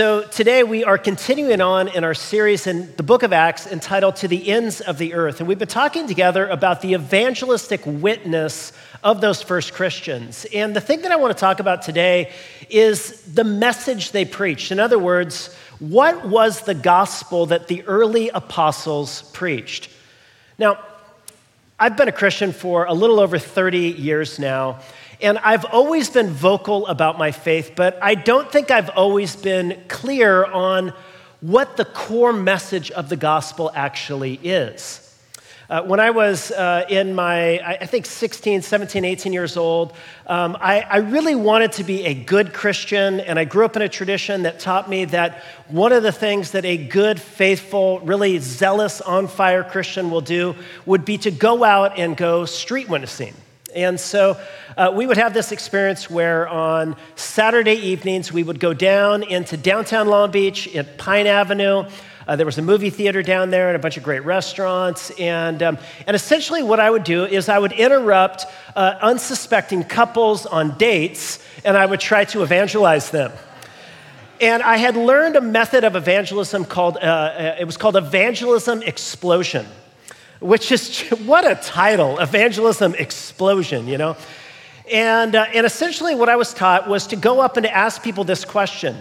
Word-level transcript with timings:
So 0.00 0.22
today 0.22 0.62
we 0.62 0.82
are 0.82 0.96
continuing 0.96 1.60
on 1.60 1.88
in 1.88 2.04
our 2.04 2.14
series 2.14 2.66
in 2.66 2.90
the 2.96 3.02
book 3.02 3.22
of 3.22 3.34
Acts 3.34 3.66
entitled 3.66 4.16
To 4.16 4.28
the 4.28 4.48
Ends 4.48 4.80
of 4.80 4.96
the 4.96 5.12
Earth. 5.12 5.40
And 5.40 5.46
we've 5.46 5.58
been 5.58 5.68
talking 5.68 6.06
together 6.06 6.48
about 6.48 6.80
the 6.80 6.94
evangelistic 6.94 7.82
witness 7.84 8.72
of 9.04 9.20
those 9.20 9.42
first 9.42 9.74
Christians. 9.74 10.46
And 10.54 10.74
the 10.74 10.80
thing 10.80 11.02
that 11.02 11.12
I 11.12 11.16
want 11.16 11.36
to 11.36 11.38
talk 11.38 11.60
about 11.60 11.82
today 11.82 12.32
is 12.70 13.20
the 13.24 13.44
message 13.44 14.12
they 14.12 14.24
preached. 14.24 14.72
In 14.72 14.80
other 14.80 14.98
words, 14.98 15.54
what 15.80 16.26
was 16.26 16.62
the 16.62 16.74
gospel 16.74 17.44
that 17.44 17.68
the 17.68 17.82
early 17.82 18.30
apostles 18.30 19.30
preached? 19.34 19.90
Now, 20.58 20.78
I've 21.78 21.98
been 21.98 22.08
a 22.08 22.12
Christian 22.12 22.52
for 22.52 22.86
a 22.86 22.94
little 22.94 23.20
over 23.20 23.38
30 23.38 23.78
years 23.78 24.38
now. 24.38 24.80
And 25.22 25.38
I've 25.38 25.66
always 25.66 26.08
been 26.08 26.30
vocal 26.30 26.86
about 26.86 27.18
my 27.18 27.30
faith, 27.30 27.72
but 27.76 27.98
I 28.02 28.14
don't 28.14 28.50
think 28.50 28.70
I've 28.70 28.90
always 28.90 29.36
been 29.36 29.82
clear 29.88 30.44
on 30.44 30.94
what 31.40 31.76
the 31.76 31.84
core 31.84 32.32
message 32.32 32.90
of 32.90 33.08
the 33.08 33.16
gospel 33.16 33.70
actually 33.74 34.34
is. 34.42 35.06
Uh, 35.68 35.82
when 35.82 36.00
I 36.00 36.10
was 36.10 36.50
uh, 36.50 36.84
in 36.88 37.14
my, 37.14 37.60
I 37.60 37.86
think, 37.86 38.04
16, 38.04 38.62
17, 38.62 39.04
18 39.04 39.32
years 39.32 39.56
old, 39.56 39.92
um, 40.26 40.56
I, 40.58 40.80
I, 40.80 40.96
really 40.96 41.36
wanted 41.36 41.70
to 41.72 41.84
be 41.84 42.06
a 42.06 42.14
good 42.14 42.52
Christian, 42.52 43.20
and 43.20 43.38
I 43.38 43.44
grew 43.44 43.64
up 43.64 43.76
in 43.76 43.82
a 43.82 43.88
tradition 43.88 44.42
that 44.42 44.58
taught 44.58 44.90
me 44.90 45.04
that 45.06 45.44
one 45.68 45.92
of 45.92 46.02
the 46.02 46.10
things 46.10 46.50
that 46.52 46.64
a 46.64 46.76
good, 46.76 47.20
faithful, 47.20 48.00
really 48.00 48.38
zealous, 48.40 49.00
on 49.00 49.28
fire 49.28 49.62
Christian 49.62 50.10
will 50.10 50.22
do 50.22 50.56
would 50.86 51.04
be 51.04 51.18
to 51.18 51.30
go 51.30 51.62
out 51.62 51.96
and 51.96 52.16
go 52.16 52.46
street 52.46 52.88
witnessing. 52.88 53.34
And 53.74 54.00
so 54.00 54.36
uh, 54.76 54.92
we 54.94 55.06
would 55.06 55.16
have 55.16 55.34
this 55.34 55.52
experience 55.52 56.10
where 56.10 56.48
on 56.48 56.96
Saturday 57.14 57.74
evenings 57.74 58.32
we 58.32 58.42
would 58.42 58.58
go 58.58 58.72
down 58.72 59.22
into 59.22 59.56
downtown 59.56 60.08
Long 60.08 60.30
Beach 60.30 60.74
at 60.74 60.98
Pine 60.98 61.26
Avenue. 61.26 61.84
Uh, 62.26 62.36
there 62.36 62.46
was 62.46 62.58
a 62.58 62.62
movie 62.62 62.90
theater 62.90 63.22
down 63.22 63.50
there 63.50 63.68
and 63.68 63.76
a 63.76 63.78
bunch 63.78 63.96
of 63.96 64.02
great 64.02 64.24
restaurants. 64.24 65.10
And, 65.18 65.62
um, 65.62 65.78
and 66.06 66.14
essentially, 66.14 66.62
what 66.62 66.80
I 66.80 66.90
would 66.90 67.04
do 67.04 67.24
is 67.24 67.48
I 67.48 67.58
would 67.58 67.72
interrupt 67.72 68.46
uh, 68.76 68.94
unsuspecting 69.00 69.84
couples 69.84 70.46
on 70.46 70.76
dates 70.76 71.44
and 71.64 71.76
I 71.76 71.86
would 71.86 72.00
try 72.00 72.24
to 72.26 72.42
evangelize 72.42 73.10
them. 73.10 73.32
And 74.40 74.62
I 74.62 74.78
had 74.78 74.96
learned 74.96 75.36
a 75.36 75.40
method 75.40 75.84
of 75.84 75.96
evangelism 75.96 76.64
called, 76.64 76.96
uh, 76.96 77.00
uh 77.00 77.56
it 77.58 77.64
was 77.64 77.76
called 77.76 77.96
evangelism 77.96 78.82
explosion 78.82 79.66
which 80.40 80.72
is 80.72 81.00
what 81.26 81.46
a 81.46 81.54
title 81.54 82.18
evangelism 82.18 82.94
explosion 82.94 83.86
you 83.86 83.98
know? 83.98 84.16
And, 84.90 85.36
uh, 85.36 85.46
and 85.54 85.64
essentially 85.64 86.14
what 86.14 86.28
i 86.28 86.36
was 86.36 86.52
taught 86.52 86.88
was 86.88 87.06
to 87.08 87.16
go 87.16 87.40
up 87.40 87.56
and 87.56 87.64
to 87.64 87.74
ask 87.74 88.02
people 88.02 88.24
this 88.24 88.44
question. 88.44 88.96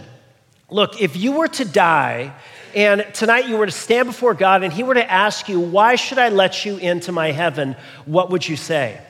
Look 0.70 1.02
if 1.02 1.16
you 1.18 1.32
were 1.32 1.48
to 1.48 1.66
die 1.66 2.34
and 2.76 3.06
tonight 3.14 3.48
you 3.48 3.58
were 3.58 3.66
to 3.66 3.72
stand 3.72 4.08
before 4.08 4.34
god 4.34 4.64
and 4.64 4.72
he 4.72 4.84
were 4.84 4.94
to 4.94 5.12
ask 5.12 5.50
you 5.50 5.60
why 5.60 5.96
should 5.96 6.20
i 6.20 6.30
let 6.30 6.66
you 6.66 6.78
into 6.78 7.12
my 7.12 7.32
heaven? 7.32 7.76
what 8.06 8.30
would 8.30 8.48
you 8.48 8.58
say? 8.58 9.02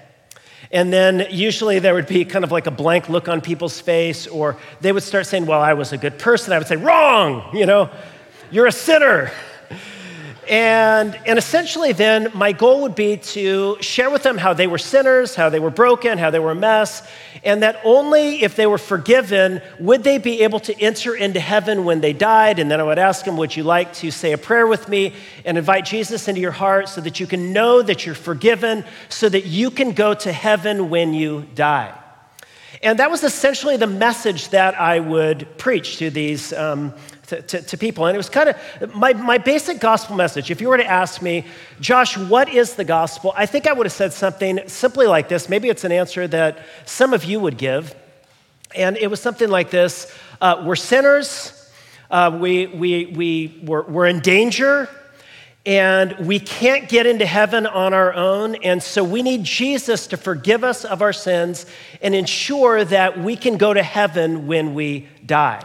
And 0.71 0.93
then 0.93 1.25
usually 1.31 1.79
there 1.79 1.95
would 1.95 2.05
be 2.05 2.25
kind 2.25 2.45
of 2.45 2.51
like 2.51 2.67
a 2.67 2.71
blank 2.71 3.09
look 3.09 3.27
on 3.27 3.41
people's 3.41 3.81
face 3.81 4.27
or 4.27 4.55
they 4.81 4.91
would 4.91 5.03
start 5.03 5.25
saying 5.25 5.47
well 5.47 5.61
i 5.61 5.73
was 5.73 5.91
a 5.93 5.97
good 5.97 6.19
person. 6.19 6.53
I 6.53 6.59
would 6.59 6.67
say 6.67 6.77
wrong 6.77 7.55
you 7.55 7.65
know? 7.65 7.89
You're 8.51 8.67
a 8.67 8.71
sinner 8.71 9.31
and, 10.49 11.15
and 11.27 11.37
essentially, 11.37 11.93
then 11.93 12.29
my 12.33 12.53
goal 12.53 12.81
would 12.81 12.95
be 12.95 13.17
to 13.17 13.77
share 13.81 14.09
with 14.09 14.23
them 14.23 14.35
how 14.35 14.53
they 14.53 14.65
were 14.65 14.79
sinners, 14.79 15.35
how 15.35 15.49
they 15.49 15.59
were 15.59 15.69
broken, 15.69 16.17
how 16.17 16.31
they 16.31 16.39
were 16.39 16.49
a 16.49 16.55
mess, 16.55 17.07
and 17.43 17.61
that 17.61 17.79
only 17.83 18.41
if 18.41 18.55
they 18.55 18.65
were 18.65 18.79
forgiven 18.79 19.61
would 19.79 20.03
they 20.03 20.17
be 20.17 20.41
able 20.41 20.59
to 20.61 20.81
enter 20.81 21.13
into 21.15 21.39
heaven 21.39 21.85
when 21.85 22.01
they 22.01 22.13
died. 22.13 22.57
And 22.57 22.71
then 22.71 22.79
I 22.79 22.83
would 22.83 22.97
ask 22.97 23.25
them, 23.25 23.37
Would 23.37 23.55
you 23.55 23.61
like 23.61 23.93
to 23.95 24.09
say 24.09 24.31
a 24.31 24.39
prayer 24.39 24.65
with 24.65 24.89
me 24.89 25.13
and 25.45 25.55
invite 25.55 25.85
Jesus 25.85 26.27
into 26.27 26.41
your 26.41 26.51
heart 26.51 26.89
so 26.89 26.99
that 27.01 27.19
you 27.19 27.27
can 27.27 27.53
know 27.53 27.83
that 27.83 28.07
you're 28.07 28.15
forgiven, 28.15 28.85
so 29.07 29.29
that 29.29 29.45
you 29.45 29.69
can 29.69 29.91
go 29.91 30.15
to 30.15 30.31
heaven 30.31 30.89
when 30.89 31.13
you 31.13 31.45
die? 31.53 31.93
And 32.81 32.97
that 32.97 33.11
was 33.11 33.23
essentially 33.23 33.77
the 33.77 33.87
message 33.87 34.49
that 34.49 34.79
I 34.79 34.99
would 34.99 35.59
preach 35.59 35.97
to 35.97 36.09
these 36.09 36.53
um, 36.53 36.93
to, 37.29 37.41
to, 37.41 37.61
to, 37.61 37.77
people. 37.77 38.05
And 38.05 38.15
it 38.15 38.17
was 38.17 38.29
kind 38.29 38.49
of 38.49 38.95
my, 38.95 39.13
my 39.13 39.37
basic 39.37 39.79
gospel 39.79 40.15
message. 40.15 40.51
If 40.51 40.61
you 40.61 40.69
were 40.69 40.77
to 40.77 40.85
ask 40.85 41.21
me, 41.21 41.45
Josh, 41.79 42.17
what 42.17 42.49
is 42.49 42.75
the 42.75 42.83
gospel? 42.83 43.33
I 43.35 43.45
think 43.45 43.67
I 43.67 43.73
would 43.73 43.85
have 43.85 43.93
said 43.93 44.13
something 44.13 44.59
simply 44.67 45.07
like 45.07 45.29
this. 45.29 45.47
Maybe 45.47 45.69
it's 45.69 45.83
an 45.83 45.91
answer 45.91 46.27
that 46.27 46.59
some 46.85 47.13
of 47.13 47.23
you 47.23 47.39
would 47.39 47.57
give. 47.57 47.95
And 48.75 48.97
it 48.97 49.07
was 49.07 49.19
something 49.19 49.49
like 49.49 49.69
this 49.69 50.13
uh, 50.41 50.63
We're 50.65 50.75
sinners, 50.75 51.53
uh, 52.11 52.37
we, 52.39 52.67
we, 52.67 53.05
we, 53.05 53.61
we're, 53.63 53.83
we're 53.83 54.07
in 54.07 54.19
danger. 54.19 54.89
And 55.65 56.25
we 56.25 56.39
can't 56.39 56.87
get 56.89 57.05
into 57.05 57.25
heaven 57.25 57.67
on 57.67 57.93
our 57.93 58.13
own. 58.13 58.55
And 58.55 58.81
so 58.81 59.03
we 59.03 59.21
need 59.21 59.43
Jesus 59.43 60.07
to 60.07 60.17
forgive 60.17 60.63
us 60.63 60.85
of 60.85 61.01
our 61.01 61.13
sins 61.13 61.65
and 62.01 62.15
ensure 62.15 62.83
that 62.85 63.19
we 63.19 63.35
can 63.35 63.57
go 63.57 63.73
to 63.73 63.83
heaven 63.83 64.47
when 64.47 64.73
we 64.73 65.07
die. 65.25 65.63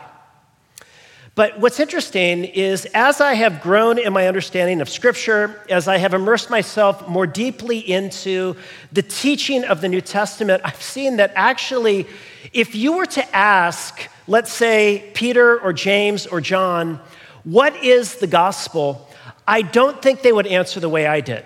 But 1.34 1.59
what's 1.59 1.81
interesting 1.81 2.45
is 2.45 2.84
as 2.95 3.21
I 3.21 3.34
have 3.34 3.61
grown 3.61 3.99
in 3.99 4.12
my 4.12 4.28
understanding 4.28 4.81
of 4.81 4.89
Scripture, 4.89 5.61
as 5.69 5.89
I 5.89 5.97
have 5.97 6.15
immersed 6.15 6.49
myself 6.49 7.09
more 7.09 7.27
deeply 7.27 7.78
into 7.78 8.55
the 8.93 9.03
teaching 9.03 9.65
of 9.65 9.81
the 9.81 9.89
New 9.89 10.00
Testament, 10.00 10.62
I've 10.65 10.81
seen 10.81 11.17
that 11.17 11.33
actually, 11.34 12.06
if 12.53 12.77
you 12.77 12.97
were 12.97 13.06
to 13.06 13.37
ask, 13.37 14.09
let's 14.28 14.53
say, 14.53 15.11
Peter 15.15 15.59
or 15.59 15.73
James 15.73 16.25
or 16.27 16.41
John, 16.41 17.00
what 17.43 17.83
is 17.83 18.17
the 18.17 18.28
gospel? 18.28 19.09
I 19.47 19.62
don't 19.62 20.00
think 20.00 20.23
they 20.23 20.33
would 20.33 20.47
answer 20.47 20.78
the 20.78 20.89
way 20.89 21.05
I 21.05 21.21
did. 21.21 21.44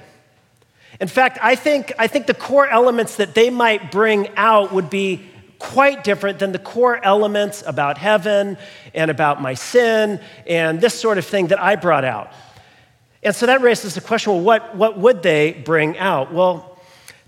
In 1.00 1.08
fact, 1.08 1.38
I 1.40 1.54
think, 1.54 1.92
I 1.98 2.08
think 2.08 2.26
the 2.26 2.34
core 2.34 2.68
elements 2.68 3.16
that 3.16 3.34
they 3.34 3.48
might 3.48 3.90
bring 3.90 4.28
out 4.36 4.70
would 4.72 4.90
be 4.90 5.27
quite 5.58 6.04
different 6.04 6.38
than 6.38 6.52
the 6.52 6.58
core 6.58 7.04
elements 7.04 7.62
about 7.66 7.98
heaven 7.98 8.56
and 8.94 9.10
about 9.10 9.42
my 9.42 9.54
sin 9.54 10.20
and 10.46 10.80
this 10.80 10.98
sort 10.98 11.18
of 11.18 11.24
thing 11.24 11.48
that 11.48 11.60
I 11.60 11.76
brought 11.76 12.04
out. 12.04 12.32
And 13.22 13.34
so 13.34 13.46
that 13.46 13.60
raises 13.60 13.94
the 13.94 14.00
question 14.00 14.32
well, 14.32 14.42
what, 14.42 14.76
what 14.76 14.98
would 14.98 15.22
they 15.22 15.52
bring 15.64 15.98
out? 15.98 16.32
Well, 16.32 16.78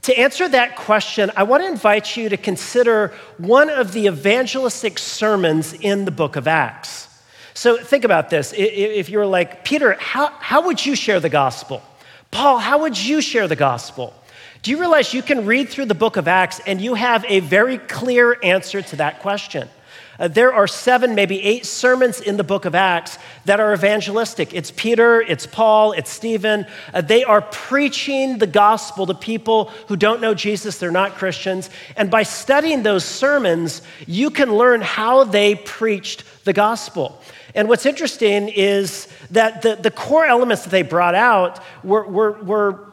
to 0.03 0.19
answer 0.19 0.49
that 0.49 0.77
question, 0.77 1.31
I 1.37 1.43
want 1.43 1.63
to 1.63 1.69
invite 1.69 2.17
you 2.17 2.29
to 2.31 2.37
consider 2.37 3.13
one 3.37 3.69
of 3.69 3.93
the 3.93 4.07
evangelistic 4.07 4.99
sermons 4.99 5.75
in 5.75 6.05
the 6.05 6.11
book 6.11 6.37
of 6.37 6.49
Acts. 6.49 7.09
So 7.53 7.77
think 7.77 8.05
about 8.05 8.31
this. 8.31 8.55
If 8.57 9.11
you 9.11 9.19
were 9.19 9.27
like, 9.27 9.65
Peter, 9.65 9.97
how, 10.01 10.29
how 10.39 10.67
would 10.67 10.85
you 10.85 10.95
share 10.95 11.21
the 11.21 11.29
gospel? 11.29 11.83
Paul, 12.31 12.59
how 12.59 12.79
would 12.79 12.97
you 12.97 13.21
share 13.21 13.49
the 13.49 13.57
gospel? 13.57 14.15
Do 14.63 14.71
you 14.71 14.79
realize 14.79 15.15
you 15.15 15.23
can 15.23 15.47
read 15.47 15.71
through 15.71 15.87
the 15.87 15.95
book 15.95 16.19
of 16.19 16.29
Acts 16.29 16.61
and 16.67 16.83
you 16.83 16.93
have 16.93 17.25
a 17.27 17.41
very 17.41 17.79
clear 17.79 18.37
answer 18.43 18.83
to 18.83 18.97
that 18.97 19.21
question? 19.21 19.71
Uh, 20.19 20.29
there 20.29 20.53
are 20.53 20.67
seven, 20.67 21.15
maybe 21.15 21.43
eight 21.43 21.65
sermons 21.65 22.21
in 22.21 22.37
the 22.37 22.45
book 22.45 22.67
of 22.67 22.75
Acts 22.75 23.17
that 23.47 23.59
are 23.59 23.73
evangelistic. 23.73 24.53
It's 24.53 24.71
Peter, 24.71 25.23
it's 25.23 25.47
Paul, 25.47 25.93
it's 25.93 26.11
Stephen. 26.11 26.67
Uh, 26.93 27.01
they 27.01 27.25
are 27.25 27.41
preaching 27.41 28.37
the 28.37 28.47
gospel 28.47 29.07
to 29.07 29.15
people 29.15 29.67
who 29.89 29.97
don't 29.97 30.21
know 30.21 30.35
Jesus, 30.35 30.77
they're 30.77 30.91
not 30.91 31.15
Christians. 31.15 31.71
And 31.97 32.11
by 32.11 32.23
studying 32.23 32.83
those 32.83 33.03
sermons, 33.03 33.81
you 34.07 34.29
can 34.29 34.55
learn 34.55 34.83
how 34.83 35.25
they 35.25 35.55
preached 35.55 36.25
the 36.45 36.53
gospel. 36.53 37.19
And 37.55 37.67
what's 37.67 37.87
interesting 37.87 38.51
is 38.51 39.09
that 39.31 39.63
the, 39.63 39.77
the 39.77 39.91
core 39.91 40.27
elements 40.27 40.65
that 40.65 40.71
they 40.71 40.83
brought 40.83 41.15
out 41.15 41.61
were, 41.83 42.07
were, 42.07 42.33
were 42.43 42.91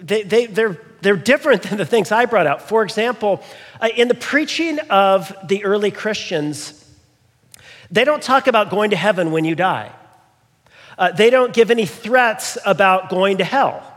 they, 0.00 0.22
they, 0.22 0.46
they're, 0.46 0.78
they're 1.02 1.16
different 1.16 1.62
than 1.62 1.78
the 1.78 1.84
things 1.84 2.12
I 2.12 2.26
brought 2.26 2.46
out. 2.46 2.62
For 2.62 2.82
example, 2.82 3.42
uh, 3.80 3.88
in 3.94 4.08
the 4.08 4.14
preaching 4.14 4.78
of 4.90 5.34
the 5.46 5.64
early 5.64 5.90
Christians, 5.90 6.82
they 7.90 8.04
don't 8.04 8.22
talk 8.22 8.46
about 8.46 8.70
going 8.70 8.90
to 8.90 8.96
heaven 8.96 9.30
when 9.30 9.44
you 9.44 9.54
die. 9.54 9.92
Uh, 10.98 11.12
they 11.12 11.30
don't 11.30 11.52
give 11.52 11.70
any 11.70 11.86
threats 11.86 12.56
about 12.64 13.10
going 13.10 13.38
to 13.38 13.44
hell. 13.44 13.95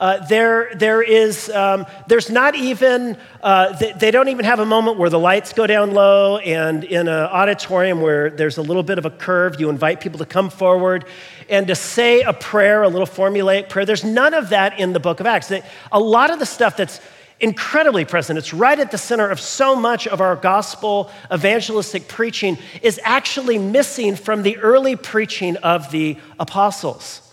Uh, 0.00 0.24
there, 0.26 0.74
there 0.74 1.02
is, 1.02 1.48
um, 1.50 1.86
there's 2.08 2.30
not 2.30 2.54
even, 2.54 3.16
uh, 3.42 3.72
they, 3.76 3.92
they, 3.92 4.10
don't 4.10 4.28
even 4.28 4.44
have 4.44 4.58
a 4.58 4.66
moment 4.66 4.98
where 4.98 5.10
the 5.10 5.18
lights 5.18 5.52
go 5.52 5.66
down 5.66 5.92
low, 5.92 6.38
and 6.38 6.84
in 6.84 7.08
an 7.08 7.14
auditorium 7.14 8.00
where 8.00 8.30
there's 8.30 8.58
a 8.58 8.62
little 8.62 8.82
bit 8.82 8.98
of 8.98 9.06
a 9.06 9.10
curve, 9.10 9.60
you 9.60 9.68
invite 9.68 10.00
people 10.00 10.18
to 10.18 10.26
come 10.26 10.50
forward 10.50 11.04
and 11.48 11.66
to 11.66 11.74
say 11.74 12.22
a 12.22 12.32
prayer, 12.32 12.82
a 12.82 12.88
little 12.88 13.06
formulaic 13.06 13.68
prayer. 13.68 13.84
There's 13.84 14.04
none 14.04 14.34
of 14.34 14.50
that 14.50 14.78
in 14.78 14.92
the 14.92 15.00
book 15.00 15.20
of 15.20 15.26
Acts. 15.26 15.52
A 15.90 16.00
lot 16.00 16.30
of 16.30 16.38
the 16.38 16.46
stuff 16.46 16.76
that's 16.76 17.00
incredibly 17.40 18.04
present, 18.04 18.38
it's 18.38 18.54
right 18.54 18.78
at 18.78 18.92
the 18.92 18.98
center 18.98 19.28
of 19.28 19.40
so 19.40 19.74
much 19.74 20.06
of 20.06 20.20
our 20.20 20.36
gospel 20.36 21.10
evangelistic 21.32 22.06
preaching, 22.06 22.56
is 22.82 23.00
actually 23.02 23.58
missing 23.58 24.14
from 24.14 24.42
the 24.42 24.56
early 24.58 24.94
preaching 24.94 25.56
of 25.58 25.90
the 25.90 26.16
apostles. 26.38 27.31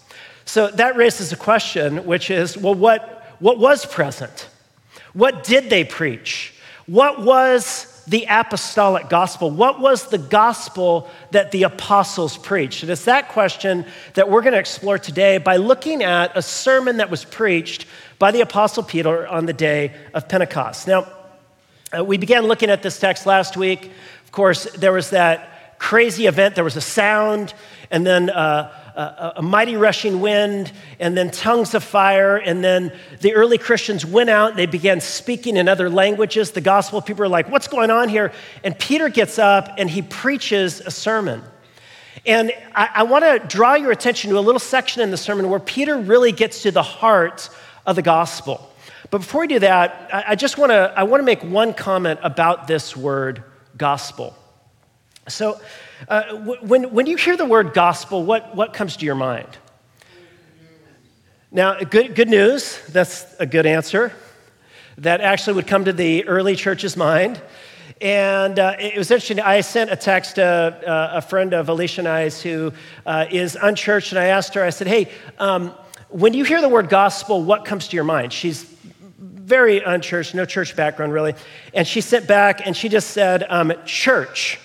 So 0.49 0.67
that 0.67 0.95
raises 0.95 1.31
a 1.31 1.35
question, 1.35 2.07
which 2.07 2.31
is 2.31 2.57
well, 2.57 2.73
what, 2.73 3.35
what 3.37 3.59
was 3.59 3.85
present? 3.85 4.49
What 5.13 5.43
did 5.43 5.69
they 5.69 5.83
preach? 5.83 6.55
What 6.87 7.21
was 7.21 8.03
the 8.07 8.25
apostolic 8.27 9.09
gospel? 9.09 9.51
What 9.51 9.79
was 9.79 10.07
the 10.07 10.17
gospel 10.17 11.07
that 11.29 11.51
the 11.51 11.61
apostles 11.63 12.35
preached? 12.35 12.81
And 12.81 12.91
it's 12.91 13.05
that 13.05 13.29
question 13.29 13.85
that 14.15 14.31
we're 14.31 14.41
going 14.41 14.53
to 14.53 14.59
explore 14.59 14.97
today 14.97 15.37
by 15.37 15.57
looking 15.57 16.01
at 16.01 16.35
a 16.35 16.41
sermon 16.41 16.97
that 16.97 17.11
was 17.11 17.23
preached 17.23 17.85
by 18.17 18.31
the 18.31 18.41
apostle 18.41 18.81
Peter 18.81 19.27
on 19.27 19.45
the 19.45 19.53
day 19.53 19.93
of 20.15 20.27
Pentecost. 20.27 20.87
Now, 20.87 21.07
uh, 21.95 22.03
we 22.03 22.17
began 22.17 22.47
looking 22.47 22.71
at 22.71 22.81
this 22.81 22.99
text 22.99 23.27
last 23.27 23.55
week. 23.55 23.91
Of 24.25 24.31
course, 24.31 24.63
there 24.71 24.93
was 24.93 25.11
that 25.11 25.77
crazy 25.77 26.25
event, 26.25 26.55
there 26.55 26.63
was 26.63 26.75
a 26.75 26.81
sound, 26.81 27.53
and 27.91 28.03
then 28.05 28.31
uh, 28.31 28.71
a, 28.99 29.33
a, 29.37 29.41
mighty 29.41 29.75
rushing 29.75 30.19
wind, 30.19 30.71
and 30.99 31.15
then 31.17 31.31
tongues 31.31 31.73
of 31.73 31.83
fire. 31.83 32.37
And 32.37 32.63
then 32.63 32.91
the 33.21 33.33
early 33.33 33.57
Christians 33.57 34.05
went 34.05 34.29
out 34.29 34.51
and 34.51 34.59
they 34.59 34.65
began 34.65 34.99
speaking 34.99 35.57
in 35.57 35.67
other 35.67 35.89
languages. 35.89 36.51
The 36.51 36.61
gospel 36.61 37.01
people 37.01 37.23
are 37.23 37.29
like, 37.29 37.49
What's 37.49 37.67
going 37.67 37.91
on 37.91 38.09
here? 38.09 38.33
And 38.63 38.77
Peter 38.77 39.09
gets 39.09 39.39
up 39.39 39.75
and 39.77 39.89
he 39.89 40.01
preaches 40.01 40.81
a 40.81 40.91
sermon. 40.91 41.43
And 42.25 42.51
I, 42.75 42.89
I 42.95 43.03
want 43.03 43.23
to 43.23 43.39
draw 43.47 43.75
your 43.75 43.91
attention 43.91 44.31
to 44.31 44.37
a 44.37 44.41
little 44.41 44.59
section 44.59 45.01
in 45.01 45.11
the 45.11 45.17
sermon 45.17 45.49
where 45.49 45.59
Peter 45.59 45.97
really 45.97 46.31
gets 46.31 46.63
to 46.63 46.71
the 46.71 46.83
heart 46.83 47.49
of 47.85 47.95
the 47.95 48.01
gospel. 48.01 48.69
But 49.11 49.19
before 49.19 49.41
we 49.41 49.47
do 49.47 49.59
that, 49.59 50.09
I, 50.13 50.23
I 50.29 50.35
just 50.35 50.57
want 50.57 50.71
to 50.71 50.93
I 50.95 51.03
want 51.03 51.21
to 51.21 51.25
make 51.25 51.43
one 51.43 51.73
comment 51.73 52.19
about 52.21 52.67
this 52.67 52.97
word 52.97 53.43
gospel. 53.77 54.35
So, 55.27 55.59
uh, 56.07 56.35
when, 56.35 56.91
when 56.91 57.07
you 57.07 57.17
hear 57.17 57.35
the 57.35 57.45
word 57.45 57.73
gospel, 57.73 58.23
what, 58.23 58.55
what 58.55 58.73
comes 58.73 58.97
to 58.97 59.05
your 59.05 59.15
mind? 59.15 59.47
Now, 61.51 61.79
good, 61.79 62.15
good 62.15 62.29
news, 62.29 62.79
that's 62.89 63.25
a 63.39 63.45
good 63.45 63.65
answer. 63.65 64.13
That 64.99 65.21
actually 65.21 65.53
would 65.53 65.67
come 65.67 65.85
to 65.85 65.93
the 65.93 66.27
early 66.27 66.55
church's 66.55 66.95
mind. 66.95 67.41
And 68.01 68.59
uh, 68.59 68.75
it 68.79 68.97
was 68.97 69.11
interesting. 69.11 69.39
I 69.39 69.61
sent 69.61 69.91
a 69.91 69.95
text 69.95 70.35
to 70.35 70.43
uh, 70.43 71.17
a 71.17 71.21
friend 71.21 71.53
of 71.53 71.67
Alicia 71.67 72.01
and 72.01 72.07
I's 72.07 72.41
who 72.41 72.71
uh, 73.05 73.25
is 73.29 73.57
unchurched, 73.61 74.11
and 74.11 74.19
I 74.19 74.25
asked 74.25 74.53
her, 74.53 74.63
I 74.63 74.69
said, 74.69 74.87
Hey, 74.87 75.09
um, 75.37 75.73
when 76.09 76.33
you 76.33 76.43
hear 76.43 76.61
the 76.61 76.69
word 76.69 76.89
gospel, 76.89 77.43
what 77.43 77.65
comes 77.65 77.89
to 77.89 77.95
your 77.95 78.05
mind? 78.05 78.31
She's 78.31 78.63
very 79.17 79.79
unchurched, 79.79 80.33
no 80.33 80.45
church 80.45 80.75
background 80.75 81.11
really. 81.11 81.33
And 81.73 81.87
she 81.87 82.01
sent 82.01 82.27
back 82.27 82.65
and 82.65 82.75
she 82.75 82.87
just 82.87 83.09
said, 83.09 83.45
um, 83.49 83.73
Church 83.85 84.59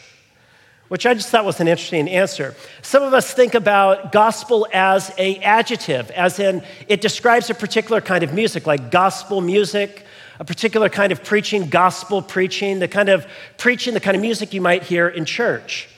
which 0.88 1.06
I 1.06 1.14
just 1.14 1.28
thought 1.30 1.44
was 1.44 1.60
an 1.60 1.68
interesting 1.68 2.08
answer. 2.08 2.54
Some 2.82 3.02
of 3.02 3.14
us 3.14 3.32
think 3.32 3.54
about 3.54 4.12
gospel 4.12 4.66
as 4.72 5.12
a 5.18 5.36
adjective, 5.38 6.10
as 6.10 6.38
in 6.38 6.62
it 6.88 7.00
describes 7.00 7.50
a 7.50 7.54
particular 7.54 8.00
kind 8.00 8.22
of 8.22 8.34
music, 8.34 8.66
like 8.66 8.90
gospel 8.90 9.40
music, 9.40 10.04
a 10.38 10.44
particular 10.44 10.88
kind 10.88 11.12
of 11.12 11.24
preaching, 11.24 11.68
gospel 11.68 12.20
preaching, 12.20 12.80
the 12.80 12.88
kind 12.88 13.08
of 13.08 13.26
preaching, 13.56 13.94
the 13.94 14.00
kind 14.00 14.16
of 14.16 14.20
music 14.20 14.52
you 14.52 14.60
might 14.60 14.82
hear 14.82 15.08
in 15.08 15.24
church. 15.24 15.88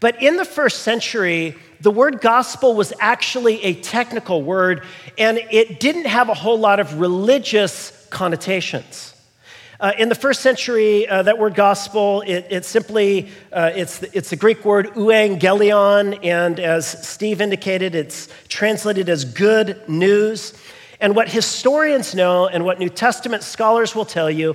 But 0.00 0.22
in 0.22 0.36
the 0.36 0.44
first 0.44 0.82
century, 0.82 1.56
the 1.80 1.90
word 1.90 2.20
gospel 2.20 2.74
was 2.74 2.92
actually 3.00 3.62
a 3.64 3.74
technical 3.74 4.42
word, 4.42 4.82
and 5.16 5.38
it 5.50 5.80
didn't 5.80 6.06
have 6.06 6.28
a 6.28 6.34
whole 6.34 6.58
lot 6.58 6.80
of 6.80 7.00
religious 7.00 8.06
connotations. 8.10 9.13
Uh, 9.80 9.92
in 9.98 10.08
the 10.08 10.14
first 10.14 10.40
century, 10.40 11.08
uh, 11.08 11.22
that 11.22 11.36
word 11.36 11.54
gospel, 11.54 12.22
it, 12.22 12.46
it 12.48 12.64
simply, 12.64 13.28
uh, 13.52 13.72
it's, 13.74 14.02
it's 14.04 14.30
the 14.30 14.36
Greek 14.36 14.64
word 14.64 14.86
euangelion, 14.94 16.24
and 16.24 16.60
as 16.60 16.86
Steve 17.06 17.40
indicated, 17.40 17.94
it's 17.96 18.28
translated 18.48 19.08
as 19.08 19.24
good 19.24 19.80
news. 19.88 20.54
And 21.00 21.16
what 21.16 21.28
historians 21.28 22.14
know 22.14 22.46
and 22.46 22.64
what 22.64 22.78
New 22.78 22.88
Testament 22.88 23.42
scholars 23.42 23.96
will 23.96 24.04
tell 24.04 24.30
you 24.30 24.54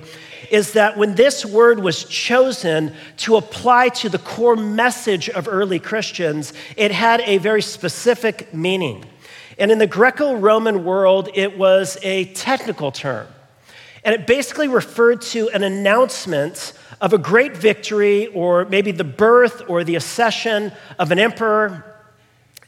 is 0.50 0.72
that 0.72 0.96
when 0.96 1.14
this 1.14 1.44
word 1.44 1.80
was 1.80 2.04
chosen 2.04 2.94
to 3.18 3.36
apply 3.36 3.90
to 3.90 4.08
the 4.08 4.18
core 4.18 4.56
message 4.56 5.28
of 5.28 5.46
early 5.48 5.78
Christians, 5.78 6.54
it 6.76 6.92
had 6.92 7.20
a 7.20 7.36
very 7.38 7.62
specific 7.62 8.54
meaning. 8.54 9.04
And 9.58 9.70
in 9.70 9.78
the 9.78 9.86
Greco 9.86 10.36
Roman 10.36 10.82
world, 10.82 11.28
it 11.34 11.58
was 11.58 11.98
a 12.02 12.24
technical 12.32 12.90
term. 12.90 13.26
And 14.04 14.14
it 14.14 14.26
basically 14.26 14.68
referred 14.68 15.20
to 15.22 15.48
an 15.50 15.62
announcement 15.62 16.72
of 17.00 17.12
a 17.12 17.18
great 17.18 17.56
victory 17.56 18.28
or 18.28 18.64
maybe 18.66 18.92
the 18.92 19.04
birth 19.04 19.62
or 19.68 19.84
the 19.84 19.96
accession 19.96 20.72
of 20.98 21.10
an 21.10 21.18
emperor. 21.18 21.84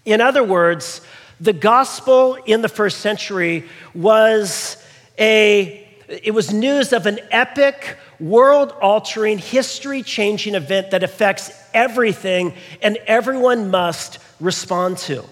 In 0.05 0.21
other 0.21 0.45
words, 0.45 1.01
the 1.41 1.53
gospel 1.53 2.35
in 2.35 2.63
the 2.63 2.69
first 2.69 2.99
century 3.01 3.69
was 3.95 4.77
a 5.19 5.79
it 6.09 6.35
was 6.35 6.53
news 6.53 6.93
of 6.93 7.07
an 7.07 7.21
epic, 7.31 7.97
world 8.21 8.73
altering, 8.83 9.39
history 9.39 10.03
changing 10.03 10.55
event 10.55 10.91
that 10.91 11.03
affects 11.03 11.51
everything 11.73 12.53
and 12.83 12.99
everyone 13.07 13.71
must 13.71 14.19
respond 14.39 14.99
to. 14.99 15.25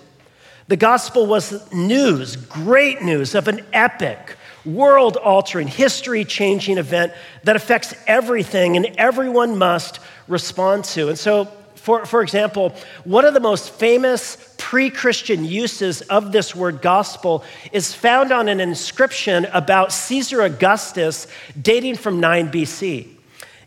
The 0.69 0.77
gospel 0.77 1.27
was 1.27 1.71
news, 1.73 2.37
great 2.37 3.03
news 3.03 3.35
of 3.35 3.47
an 3.49 3.67
epic, 3.73 4.37
world 4.65 5.17
altering, 5.17 5.69
history 5.69 6.25
changing 6.25 6.79
event 6.79 7.13
that 7.45 7.57
affects 7.57 7.95
everything 8.07 8.77
and 8.77 8.87
everyone 8.99 9.59
must 9.59 10.01
respond 10.29 10.85
to. 10.85 11.09
And 11.09 11.19
so, 11.19 11.47
for, 11.75 12.05
for 12.05 12.23
example, 12.23 12.75
one 13.05 13.25
of 13.25 13.35
the 13.35 13.41
most 13.41 13.71
famous 13.71 14.55
pre 14.59 14.91
Christian 14.91 15.45
uses 15.45 16.03
of 16.03 16.31
this 16.31 16.55
word 16.55 16.83
gospel 16.83 17.43
is 17.73 17.95
found 17.95 18.33
on 18.33 18.49
an 18.49 18.61
inscription 18.61 19.47
about 19.47 19.93
Caesar 19.93 20.43
Augustus 20.43 21.27
dating 21.61 21.97
from 21.97 22.21
9 22.21 22.53
BC. 22.53 23.09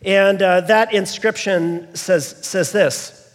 And 0.06 0.42
uh, 0.42 0.62
that 0.62 0.94
inscription 0.94 1.96
says, 1.96 2.46
says 2.46 2.72
this 2.72 3.34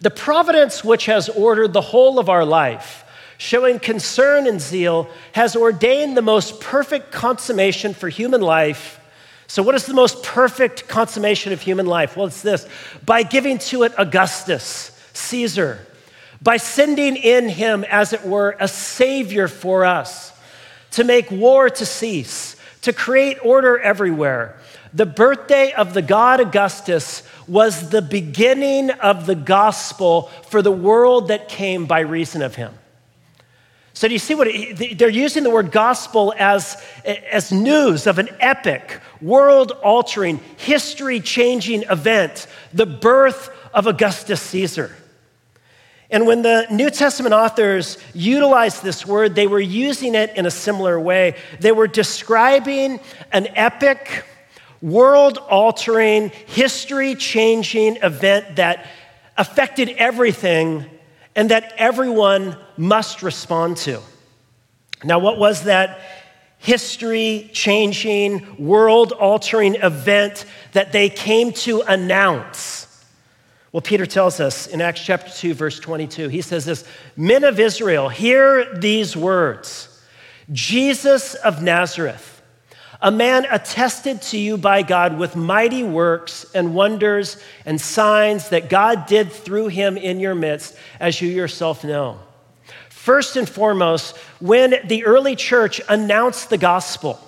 The 0.00 0.10
providence 0.10 0.82
which 0.82 1.06
has 1.06 1.28
ordered 1.28 1.72
the 1.72 1.80
whole 1.80 2.18
of 2.18 2.28
our 2.28 2.44
life 2.44 3.04
showing 3.38 3.78
concern 3.78 4.46
and 4.46 4.60
zeal, 4.60 5.08
has 5.32 5.56
ordained 5.56 6.16
the 6.16 6.22
most 6.22 6.60
perfect 6.60 7.12
consummation 7.12 7.94
for 7.94 8.08
human 8.08 8.40
life. 8.40 9.00
So, 9.46 9.62
what 9.62 9.74
is 9.74 9.86
the 9.86 9.94
most 9.94 10.22
perfect 10.22 10.88
consummation 10.88 11.52
of 11.52 11.60
human 11.60 11.86
life? 11.86 12.16
Well, 12.16 12.26
it's 12.26 12.42
this 12.42 12.66
by 13.04 13.22
giving 13.22 13.58
to 13.58 13.82
it 13.84 13.92
Augustus, 13.98 14.90
Caesar, 15.12 15.78
by 16.40 16.56
sending 16.56 17.16
in 17.16 17.48
him, 17.48 17.84
as 17.84 18.12
it 18.12 18.24
were, 18.24 18.56
a 18.58 18.68
savior 18.68 19.48
for 19.48 19.84
us, 19.84 20.32
to 20.92 21.04
make 21.04 21.30
war 21.30 21.70
to 21.70 21.86
cease, 21.86 22.56
to 22.82 22.92
create 22.92 23.38
order 23.44 23.78
everywhere. 23.78 24.56
The 24.92 25.06
birthday 25.06 25.72
of 25.72 25.92
the 25.92 26.02
god 26.02 26.40
Augustus 26.40 27.22
was 27.48 27.90
the 27.90 28.02
beginning 28.02 28.90
of 28.90 29.26
the 29.26 29.34
gospel 29.34 30.30
for 30.48 30.62
the 30.62 30.72
world 30.72 31.28
that 31.28 31.48
came 31.48 31.86
by 31.86 32.00
reason 32.00 32.42
of 32.42 32.54
him. 32.54 32.72
So, 33.94 34.08
do 34.08 34.12
you 34.12 34.18
see 34.18 34.34
what 34.34 34.48
it, 34.48 34.98
they're 34.98 35.08
using 35.08 35.44
the 35.44 35.50
word 35.50 35.70
gospel 35.70 36.34
as, 36.36 36.76
as 37.04 37.52
news 37.52 38.08
of 38.08 38.18
an 38.18 38.28
epic, 38.40 39.00
world 39.22 39.70
altering, 39.70 40.40
history 40.56 41.20
changing 41.20 41.84
event, 41.84 42.48
the 42.72 42.86
birth 42.86 43.50
of 43.72 43.86
Augustus 43.86 44.40
Caesar. 44.42 44.94
And 46.10 46.26
when 46.26 46.42
the 46.42 46.66
New 46.70 46.90
Testament 46.90 47.34
authors 47.34 47.98
utilized 48.14 48.82
this 48.82 49.06
word, 49.06 49.36
they 49.36 49.46
were 49.46 49.60
using 49.60 50.16
it 50.16 50.36
in 50.36 50.44
a 50.44 50.50
similar 50.50 50.98
way. 50.98 51.36
They 51.60 51.72
were 51.72 51.86
describing 51.86 52.98
an 53.32 53.46
epic, 53.54 54.24
world 54.82 55.38
altering, 55.38 56.30
history 56.46 57.14
changing 57.14 57.96
event 58.02 58.56
that 58.56 58.86
affected 59.36 59.90
everything 59.90 60.84
and 61.34 61.50
that 61.50 61.72
everyone 61.76 62.56
must 62.76 63.22
respond 63.22 63.76
to. 63.78 64.00
Now, 65.02 65.18
what 65.18 65.38
was 65.38 65.64
that 65.64 66.00
history 66.58 67.50
changing, 67.52 68.56
world 68.58 69.12
altering 69.12 69.74
event 69.76 70.46
that 70.72 70.92
they 70.92 71.10
came 71.10 71.52
to 71.52 71.82
announce? 71.82 73.04
Well, 73.72 73.82
Peter 73.82 74.06
tells 74.06 74.40
us 74.40 74.66
in 74.66 74.80
Acts 74.80 75.04
chapter 75.04 75.30
2, 75.30 75.54
verse 75.54 75.78
22, 75.80 76.28
he 76.28 76.40
says 76.40 76.64
this 76.64 76.84
Men 77.16 77.44
of 77.44 77.58
Israel, 77.58 78.08
hear 78.08 78.74
these 78.74 79.16
words 79.16 79.88
Jesus 80.52 81.34
of 81.34 81.62
Nazareth 81.62 82.34
a 83.04 83.10
man 83.10 83.46
attested 83.50 84.22
to 84.22 84.38
you 84.38 84.56
by 84.56 84.80
God 84.80 85.18
with 85.18 85.36
mighty 85.36 85.82
works 85.82 86.46
and 86.54 86.74
wonders 86.74 87.36
and 87.66 87.78
signs 87.78 88.48
that 88.48 88.70
God 88.70 89.04
did 89.04 89.30
through 89.30 89.66
him 89.68 89.98
in 89.98 90.20
your 90.20 90.34
midst, 90.34 90.74
as 90.98 91.20
you 91.20 91.28
yourself 91.28 91.84
know. 91.84 92.18
First 93.04 93.36
and 93.36 93.46
foremost, 93.46 94.16
when 94.40 94.76
the 94.86 95.04
early 95.04 95.36
church 95.36 95.78
announced 95.90 96.48
the 96.48 96.56
gospel, 96.56 97.20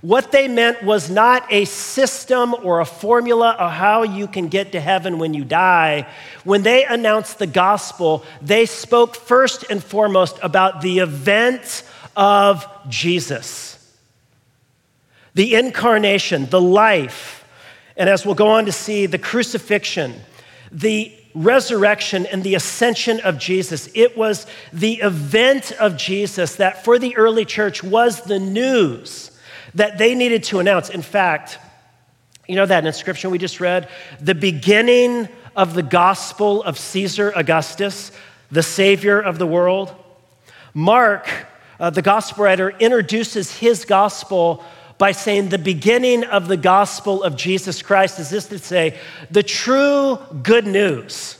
what 0.00 0.32
they 0.32 0.48
meant 0.48 0.82
was 0.82 1.10
not 1.10 1.46
a 1.48 1.64
system 1.64 2.56
or 2.64 2.80
a 2.80 2.84
formula 2.84 3.50
of 3.50 3.70
how 3.70 4.02
you 4.02 4.26
can 4.26 4.48
get 4.48 4.72
to 4.72 4.80
heaven 4.80 5.20
when 5.20 5.32
you 5.32 5.44
die. 5.44 6.08
When 6.42 6.64
they 6.64 6.84
announced 6.84 7.38
the 7.38 7.46
gospel, 7.46 8.24
they 8.40 8.66
spoke 8.66 9.14
first 9.14 9.64
and 9.70 9.80
foremost 9.80 10.40
about 10.42 10.80
the 10.80 10.98
event 10.98 11.84
of 12.16 12.66
Jesus 12.88 13.78
the 15.34 15.54
incarnation, 15.54 16.46
the 16.46 16.60
life, 16.60 17.46
And 17.96 18.08
as 18.08 18.26
we'll 18.26 18.34
go 18.34 18.48
on 18.48 18.66
to 18.66 18.72
see, 18.72 19.06
the 19.06 19.18
crucifixion, 19.18 20.14
the 20.72 21.16
resurrection, 21.34 22.26
and 22.26 22.42
the 22.44 22.54
ascension 22.54 23.20
of 23.20 23.38
Jesus. 23.38 23.88
It 23.94 24.16
was 24.16 24.46
the 24.72 24.94
event 24.94 25.72
of 25.72 25.96
Jesus 25.96 26.56
that 26.56 26.84
for 26.84 26.98
the 26.98 27.16
early 27.16 27.44
church 27.44 27.82
was 27.82 28.22
the 28.22 28.38
news 28.38 29.30
that 29.74 29.98
they 29.98 30.14
needed 30.14 30.44
to 30.44 30.58
announce. 30.58 30.90
In 30.90 31.02
fact, 31.02 31.58
you 32.46 32.56
know 32.56 32.66
that 32.66 32.84
inscription 32.84 33.30
we 33.30 33.38
just 33.38 33.60
read? 33.60 33.88
The 34.20 34.34
beginning 34.34 35.28
of 35.56 35.74
the 35.74 35.82
gospel 35.82 36.62
of 36.62 36.78
Caesar 36.78 37.32
Augustus, 37.34 38.12
the 38.50 38.62
Savior 38.62 39.20
of 39.20 39.38
the 39.38 39.46
world. 39.46 39.94
Mark, 40.74 41.28
uh, 41.78 41.90
the 41.90 42.02
gospel 42.02 42.44
writer, 42.44 42.70
introduces 42.70 43.56
his 43.56 43.84
gospel 43.84 44.64
by 45.02 45.10
saying 45.10 45.48
the 45.48 45.58
beginning 45.58 46.22
of 46.22 46.46
the 46.46 46.56
gospel 46.56 47.24
of 47.24 47.34
Jesus 47.34 47.82
Christ 47.82 48.20
is 48.20 48.30
this 48.30 48.46
to 48.46 48.58
say, 48.60 48.96
the 49.32 49.42
true 49.42 50.16
good 50.44 50.64
news 50.64 51.36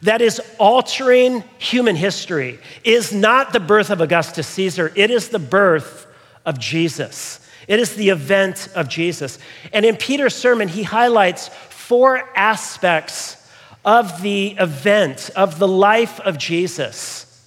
that 0.00 0.22
is 0.22 0.40
altering 0.58 1.44
human 1.58 1.96
history 1.96 2.58
is 2.84 3.12
not 3.12 3.52
the 3.52 3.60
birth 3.60 3.90
of 3.90 4.00
Augustus 4.00 4.46
Caesar, 4.46 4.90
it 4.94 5.10
is 5.10 5.28
the 5.28 5.38
birth 5.38 6.06
of 6.46 6.58
Jesus. 6.58 7.46
It 7.66 7.78
is 7.78 7.94
the 7.94 8.08
event 8.08 8.70
of 8.74 8.88
Jesus. 8.88 9.38
And 9.74 9.84
in 9.84 9.98
Peter's 9.98 10.34
sermon, 10.34 10.68
he 10.68 10.82
highlights 10.82 11.48
four 11.48 12.26
aspects 12.34 13.36
of 13.84 14.22
the 14.22 14.56
event, 14.58 15.28
of 15.36 15.58
the 15.58 15.68
life 15.68 16.20
of 16.20 16.38
Jesus. 16.38 17.46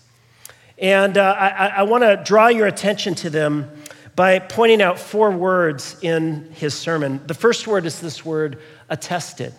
And 0.77 1.17
uh, 1.17 1.35
I, 1.35 1.67
I 1.77 1.83
want 1.83 2.03
to 2.03 2.21
draw 2.23 2.49
your 2.49 2.67
attention 2.67 3.15
to 3.15 3.31
them 3.31 3.80
by 4.15 4.39
pointing 4.39 4.81
out 4.81 4.99
four 4.99 5.31
words 5.31 5.95
in 6.01 6.51
his 6.53 6.73
sermon. 6.73 7.21
The 7.27 7.33
first 7.33 7.67
word 7.67 7.85
is 7.85 7.99
this 7.99 8.25
word, 8.25 8.59
attested. 8.89 9.53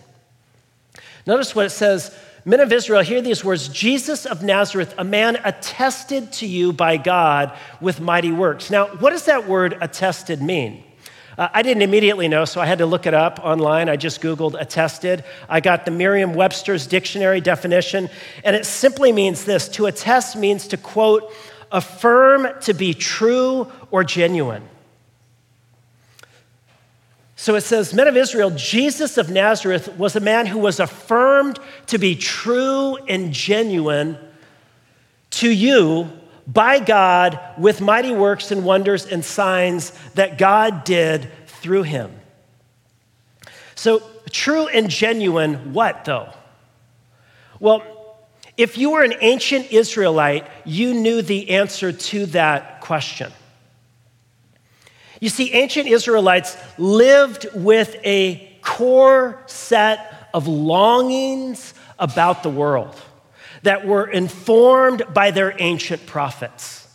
Notice 1.27 1.55
what 1.55 1.67
it 1.67 1.71
says 1.71 2.15
Men 2.45 2.59
of 2.59 2.73
Israel, 2.73 3.03
hear 3.03 3.23
these 3.23 3.45
words 3.45 3.69
Jesus 3.69 4.27
of 4.27 4.43
Nazareth, 4.43 4.95
a 4.99 5.05
man 5.05 5.39
attested 5.45 6.33
to 6.35 6.47
you 6.47 6.73
by 6.73 6.97
God 6.97 7.57
with 7.81 8.01
mighty 8.01 8.33
works. 8.33 8.69
Now, 8.69 8.89
what 8.89 9.11
does 9.11 9.27
that 9.27 9.47
word 9.47 9.79
attested 9.81 10.43
mean? 10.43 10.83
Uh, 11.39 11.49
I 11.55 11.63
didn't 11.63 11.83
immediately 11.83 12.27
know, 12.27 12.45
so 12.45 12.61
I 12.61 12.67
had 12.67 12.79
to 12.79 12.87
look 12.87 13.07
it 13.07 13.15
up 13.15 13.39
online. 13.45 13.89
I 13.89 13.97
just 13.97 14.21
Googled 14.21 14.61
attested. 14.61 15.23
I 15.49 15.61
got 15.61 15.85
the 15.85 15.93
Merriam 15.93 16.35
Webster's 16.35 16.89
dictionary 16.89 17.41
definition, 17.41 18.11
and 18.43 18.57
it 18.57 18.67
simply 18.67 19.13
means 19.13 19.45
this 19.45 19.69
to 19.71 19.87
attest 19.87 20.35
means 20.35 20.67
to 20.69 20.77
quote, 20.77 21.33
affirm 21.71 22.49
to 22.63 22.75
be 22.75 22.93
true 22.93 23.71
or 23.93 24.03
genuine. 24.03 24.69
So 27.37 27.55
it 27.55 27.61
says, 27.61 27.93
Men 27.93 28.09
of 28.09 28.17
Israel, 28.17 28.51
Jesus 28.51 29.19
of 29.19 29.31
Nazareth 29.31 29.97
was 29.97 30.17
a 30.17 30.21
man 30.21 30.47
who 30.47 30.59
was 30.59 30.81
affirmed 30.81 31.59
to 31.89 31.99
be 31.99 32.17
true 32.17 32.97
and 33.09 33.33
genuine 33.33 34.19
to 35.31 35.51
you 35.51 36.11
by 36.47 36.79
God 36.79 37.39
with 37.59 37.81
mighty 37.81 38.13
works 38.13 38.51
and 38.51 38.65
wonders 38.65 39.07
and 39.07 39.25
signs 39.25 39.91
that 40.15 40.39
God 40.39 40.85
did 40.85 41.31
through 41.47 41.83
him. 41.83 42.13
So, 43.75 44.03
true 44.31 44.69
and 44.69 44.89
genuine, 44.89 45.73
what 45.73 46.05
though? 46.05 46.33
Well, 47.61 47.83
if 48.57 48.79
you 48.79 48.91
were 48.91 49.03
an 49.03 49.15
ancient 49.21 49.73
Israelite, 49.73 50.47
you 50.65 50.95
knew 50.95 51.23
the 51.23 51.51
answer 51.51 51.91
to 51.93 52.27
that 52.27 52.81
question. 52.81 53.33
You 55.23 55.29
see, 55.29 55.53
ancient 55.53 55.87
Israelites 55.87 56.57
lived 56.79 57.47
with 57.55 57.95
a 58.05 58.59
core 58.61 59.41
set 59.47 60.29
of 60.35 60.49
longings 60.49 61.75
about 61.97 62.43
the 62.43 62.51
world 62.51 63.01
that 63.63 63.87
were 63.87 64.09
informed 64.09 65.05
by 65.15 65.31
their 65.31 65.55
ancient 65.61 66.07
prophets. 66.07 66.89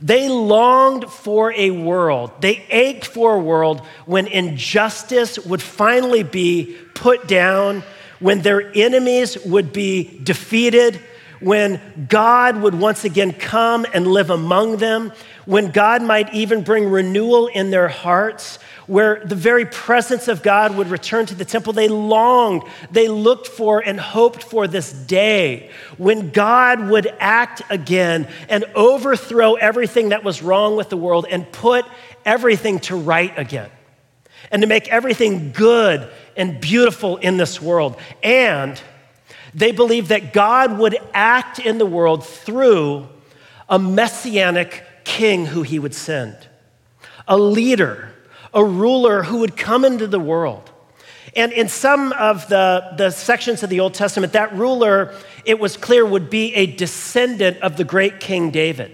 They 0.00 0.30
longed 0.30 1.10
for 1.10 1.52
a 1.52 1.70
world, 1.70 2.32
they 2.40 2.64
ached 2.70 3.08
for 3.08 3.34
a 3.34 3.40
world 3.40 3.82
when 4.06 4.26
injustice 4.26 5.38
would 5.38 5.60
finally 5.60 6.22
be 6.22 6.78
put 6.94 7.28
down, 7.28 7.82
when 8.20 8.40
their 8.40 8.72
enemies 8.74 9.36
would 9.44 9.74
be 9.74 10.18
defeated, 10.22 10.98
when 11.40 12.06
God 12.08 12.62
would 12.62 12.74
once 12.74 13.04
again 13.04 13.32
come 13.32 13.86
and 13.92 14.06
live 14.06 14.30
among 14.30 14.78
them, 14.78 15.12
when 15.48 15.70
God 15.70 16.02
might 16.02 16.34
even 16.34 16.62
bring 16.62 16.90
renewal 16.90 17.46
in 17.46 17.70
their 17.70 17.88
hearts, 17.88 18.58
where 18.86 19.24
the 19.24 19.34
very 19.34 19.64
presence 19.64 20.28
of 20.28 20.42
God 20.42 20.76
would 20.76 20.88
return 20.88 21.24
to 21.24 21.34
the 21.34 21.46
temple. 21.46 21.72
They 21.72 21.88
longed, 21.88 22.64
they 22.90 23.08
looked 23.08 23.46
for, 23.46 23.80
and 23.80 23.98
hoped 23.98 24.42
for 24.42 24.68
this 24.68 24.92
day 24.92 25.70
when 25.96 26.32
God 26.32 26.90
would 26.90 27.06
act 27.18 27.62
again 27.70 28.28
and 28.50 28.66
overthrow 28.74 29.54
everything 29.54 30.10
that 30.10 30.22
was 30.22 30.42
wrong 30.42 30.76
with 30.76 30.90
the 30.90 30.98
world 30.98 31.24
and 31.30 31.50
put 31.50 31.86
everything 32.26 32.78
to 32.80 32.96
right 32.96 33.32
again 33.38 33.70
and 34.50 34.60
to 34.60 34.68
make 34.68 34.88
everything 34.88 35.52
good 35.52 36.10
and 36.36 36.60
beautiful 36.60 37.16
in 37.16 37.38
this 37.38 37.58
world. 37.58 37.96
And 38.22 38.78
they 39.54 39.72
believed 39.72 40.10
that 40.10 40.34
God 40.34 40.76
would 40.78 40.98
act 41.14 41.58
in 41.58 41.78
the 41.78 41.86
world 41.86 42.26
through 42.26 43.08
a 43.66 43.78
messianic 43.78 44.84
king 45.08 45.46
who 45.46 45.62
he 45.62 45.78
would 45.78 45.94
send, 45.94 46.36
a 47.26 47.38
leader, 47.38 48.12
a 48.52 48.62
ruler 48.62 49.22
who 49.22 49.38
would 49.38 49.56
come 49.56 49.82
into 49.84 50.06
the 50.06 50.20
world. 50.20 50.70
And 51.34 51.50
in 51.52 51.68
some 51.68 52.12
of 52.12 52.46
the, 52.48 52.92
the 52.96 53.10
sections 53.10 53.62
of 53.62 53.70
the 53.70 53.80
Old 53.80 53.94
Testament, 53.94 54.34
that 54.34 54.52
ruler, 54.54 55.14
it 55.46 55.58
was 55.58 55.78
clear, 55.78 56.04
would 56.04 56.28
be 56.28 56.54
a 56.54 56.66
descendant 56.66 57.56
of 57.62 57.78
the 57.78 57.84
great 57.84 58.20
King 58.20 58.50
David. 58.50 58.92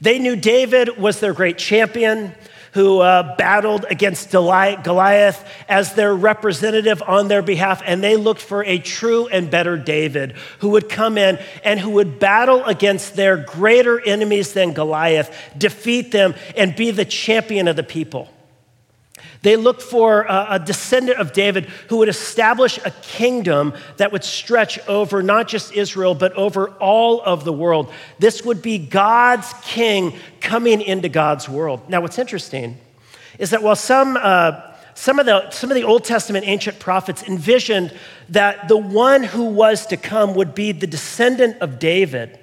They 0.00 0.20
knew 0.20 0.36
David 0.36 0.96
was 0.96 1.18
their 1.18 1.32
great 1.32 1.58
champion 1.58 2.34
who 2.72 3.00
uh, 3.00 3.36
battled 3.36 3.84
against 3.90 4.30
Goliath 4.30 5.48
as 5.68 5.94
their 5.94 6.14
representative 6.14 7.02
on 7.02 7.28
their 7.28 7.42
behalf, 7.42 7.82
and 7.84 8.02
they 8.02 8.16
looked 8.16 8.40
for 8.40 8.64
a 8.64 8.78
true 8.78 9.28
and 9.28 9.50
better 9.50 9.76
David 9.76 10.32
who 10.60 10.70
would 10.70 10.88
come 10.88 11.18
in 11.18 11.38
and 11.64 11.78
who 11.78 11.90
would 11.90 12.18
battle 12.18 12.64
against 12.64 13.14
their 13.14 13.36
greater 13.36 14.00
enemies 14.00 14.52
than 14.54 14.72
Goliath, 14.72 15.34
defeat 15.56 16.12
them, 16.12 16.34
and 16.56 16.74
be 16.74 16.90
the 16.90 17.04
champion 17.04 17.68
of 17.68 17.76
the 17.76 17.82
people. 17.82 18.28
They 19.42 19.56
looked 19.56 19.82
for 19.82 20.24
a, 20.28 20.60
descendant 20.64 21.18
of 21.18 21.32
David 21.32 21.64
who 21.88 21.98
would 21.98 22.08
establish 22.08 22.78
a 22.84 22.90
kingdom 23.02 23.74
that 23.96 24.12
would 24.12 24.24
stretch 24.24 24.78
over 24.88 25.22
not 25.22 25.48
just 25.48 25.72
Israel, 25.72 26.14
but 26.14 26.32
over 26.34 26.70
all 26.72 27.20
of 27.22 27.44
the 27.44 27.52
world. 27.52 27.92
This 28.18 28.44
would 28.44 28.62
be 28.62 28.78
God's 28.78 29.52
king 29.62 30.14
coming 30.40 30.80
into 30.80 31.08
God's 31.08 31.48
world. 31.48 31.88
Now, 31.88 32.00
what's 32.00 32.18
interesting 32.18 32.78
is 33.38 33.50
that 33.50 33.62
while 33.62 33.76
some, 33.76 34.16
uh, 34.16 34.60
some, 34.94 35.18
of 35.18 35.26
the, 35.26 35.50
some 35.50 35.70
of 35.70 35.74
the 35.74 35.84
Old 35.84 36.04
Testament 36.04 36.46
ancient 36.46 36.78
prophets 36.78 37.22
envisioned 37.22 37.92
that 38.28 38.68
the 38.68 38.76
one 38.76 39.22
who 39.22 39.44
was 39.44 39.86
to 39.86 39.96
come 39.96 40.34
would 40.34 40.54
be 40.54 40.72
the 40.72 40.86
descendant 40.86 41.58
of 41.60 41.78
David, 41.78 42.38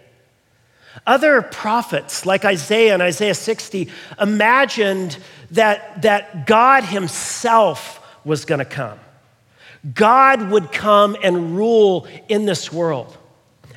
other 1.05 1.41
prophets, 1.41 2.25
like 2.25 2.45
Isaiah 2.45 2.93
and 2.93 3.01
Isaiah 3.01 3.35
60, 3.35 3.89
imagined 4.19 5.17
that, 5.51 6.01
that 6.01 6.45
God 6.45 6.83
Himself 6.83 7.99
was 8.25 8.45
going 8.45 8.59
to 8.59 8.65
come. 8.65 8.99
God 9.93 10.49
would 10.49 10.71
come 10.71 11.15
and 11.23 11.55
rule 11.55 12.07
in 12.27 12.45
this 12.45 12.71
world. 12.71 13.17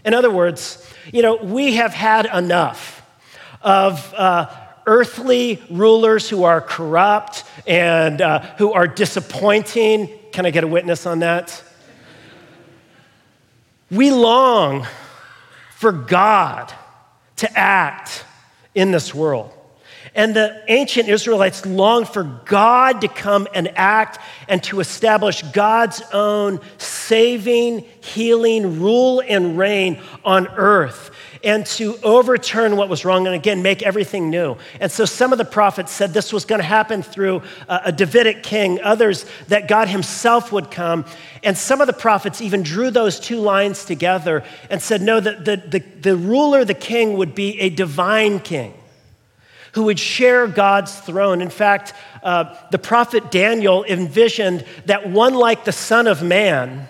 In 0.04 0.14
other 0.14 0.30
words, 0.30 0.84
you 1.12 1.22
know, 1.22 1.36
we 1.36 1.74
have 1.74 1.94
had 1.94 2.26
enough 2.26 3.02
of 3.62 4.12
uh, 4.14 4.50
earthly 4.86 5.62
rulers 5.70 6.28
who 6.28 6.42
are 6.44 6.60
corrupt 6.60 7.44
and 7.66 8.20
uh, 8.20 8.40
who 8.58 8.72
are 8.72 8.88
disappointing. 8.88 10.10
Can 10.32 10.44
I 10.44 10.50
get 10.50 10.64
a 10.64 10.68
witness 10.68 11.06
on 11.06 11.20
that? 11.20 11.62
We 13.90 14.10
long 14.10 14.86
for 15.76 15.92
God 15.92 16.72
to 17.42 17.58
act 17.58 18.24
in 18.72 18.92
this 18.92 19.12
world. 19.12 19.52
And 20.14 20.36
the 20.36 20.62
ancient 20.68 21.08
Israelites 21.08 21.64
longed 21.64 22.08
for 22.08 22.24
God 22.44 23.00
to 23.00 23.08
come 23.08 23.48
and 23.54 23.72
act 23.76 24.18
and 24.46 24.62
to 24.64 24.80
establish 24.80 25.42
God's 25.42 26.02
own 26.12 26.60
saving, 26.76 27.86
healing, 28.02 28.80
rule, 28.80 29.22
and 29.26 29.56
reign 29.56 30.02
on 30.24 30.48
earth 30.48 31.10
and 31.44 31.66
to 31.66 31.98
overturn 32.02 32.76
what 32.76 32.88
was 32.88 33.04
wrong 33.04 33.26
and 33.26 33.34
again 33.34 33.62
make 33.62 33.82
everything 33.82 34.30
new. 34.30 34.56
And 34.80 34.92
so 34.92 35.04
some 35.04 35.32
of 35.32 35.38
the 35.38 35.44
prophets 35.44 35.90
said 35.90 36.12
this 36.12 36.32
was 36.32 36.44
going 36.44 36.60
to 36.60 36.66
happen 36.66 37.02
through 37.02 37.42
a 37.68 37.90
Davidic 37.90 38.42
king, 38.42 38.80
others 38.82 39.26
that 39.48 39.66
God 39.66 39.88
himself 39.88 40.52
would 40.52 40.70
come. 40.70 41.04
And 41.42 41.56
some 41.56 41.80
of 41.80 41.86
the 41.86 41.92
prophets 41.92 42.40
even 42.40 42.62
drew 42.62 42.90
those 42.90 43.18
two 43.18 43.40
lines 43.40 43.84
together 43.84 44.44
and 44.70 44.80
said, 44.80 45.02
no, 45.02 45.20
the, 45.20 45.32
the, 45.32 45.56
the, 45.56 45.84
the 46.00 46.16
ruler, 46.16 46.64
the 46.64 46.74
king, 46.74 47.16
would 47.16 47.34
be 47.34 47.60
a 47.60 47.70
divine 47.70 48.38
king 48.38 48.74
who 49.72 49.84
would 49.84 49.98
share 49.98 50.46
God's 50.46 50.94
throne. 51.00 51.40
In 51.40 51.50
fact, 51.50 51.94
uh, 52.22 52.54
the 52.70 52.78
prophet 52.78 53.30
Daniel 53.30 53.84
envisioned 53.84 54.64
that 54.86 55.10
one 55.10 55.34
like 55.34 55.64
the 55.64 55.72
Son 55.72 56.06
of 56.06 56.22
Man, 56.22 56.88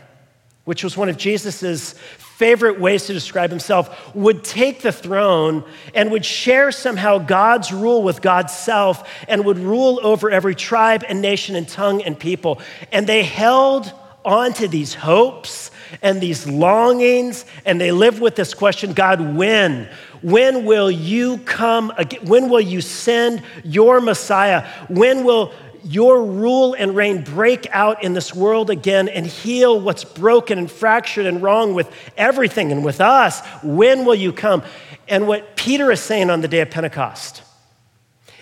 which 0.65 0.85
was 0.85 0.97
one 0.97 1.09
of 1.09 1.17
Jesus' 1.17 1.93
favorite 1.93 2.81
ways 2.81 3.07
to 3.07 3.13
describe 3.13 3.51
himself, 3.51 4.15
would 4.17 4.43
take 4.43 4.83
the 4.83 4.91
throne 4.91 5.65
and 5.95 6.11
would 6.11 6.25
share 6.25 6.73
somehow 6.73 7.19
God's 7.19 7.73
rule 7.73 8.03
with 8.03 8.21
God's 8.21 8.53
self 8.53 9.09
and 9.29 9.45
would 9.45 9.59
rule 9.59 10.01
over 10.03 10.29
every 10.31 10.57
tribe 10.57 11.05
and 11.09 11.23
nation 11.23 11.55
and 11.55 11.69
tongue 11.69 12.03
and 12.03 12.19
people. 12.19 12.61
And 12.91 13.07
they 13.07 13.23
held 13.23 13.93
on 14.25 14.53
to 14.55 14.69
these 14.69 14.95
hopes 14.95 15.71
and 16.01 16.21
these 16.21 16.47
longings, 16.47 17.45
and 17.65 17.81
they 17.81 17.93
live 17.93 18.21
with 18.21 18.37
this 18.37 18.55
question 18.55 18.93
God, 18.93 19.37
when? 19.37 19.89
When 20.23 20.65
will 20.65 20.91
you 20.91 21.39
come 21.39 21.93
again? 21.97 22.25
When 22.25 22.49
will 22.49 22.61
you 22.61 22.81
send 22.81 23.43
your 23.65 24.01
Messiah? 24.01 24.67
When 24.89 25.25
will 25.25 25.53
your 25.85 26.25
rule 26.25 26.75
and 26.75 26.95
reign 26.95 27.25
break 27.25 27.67
out 27.73 28.05
in 28.05 28.13
this 28.13 28.33
world 28.33 28.71
again 28.71 29.09
and 29.09 29.27
heal 29.27 29.81
what's 29.81 30.05
broken 30.05 30.59
and 30.59 30.71
fractured 30.71 31.27
and 31.27 31.43
wrong 31.43 31.75
with 31.75 31.91
everything 32.17 32.71
and 32.71 32.85
with 32.85 33.01
us? 33.01 33.45
When 33.63 34.05
will 34.05 34.15
you 34.15 34.33
come? 34.33 34.63
And 35.09 35.27
what 35.27 35.57
Peter 35.57 35.91
is 35.91 36.01
saying 36.01 36.31
on 36.31 36.41
the 36.41 36.49
day 36.49 36.61
of 36.61 36.71
Pentecost 36.71 37.43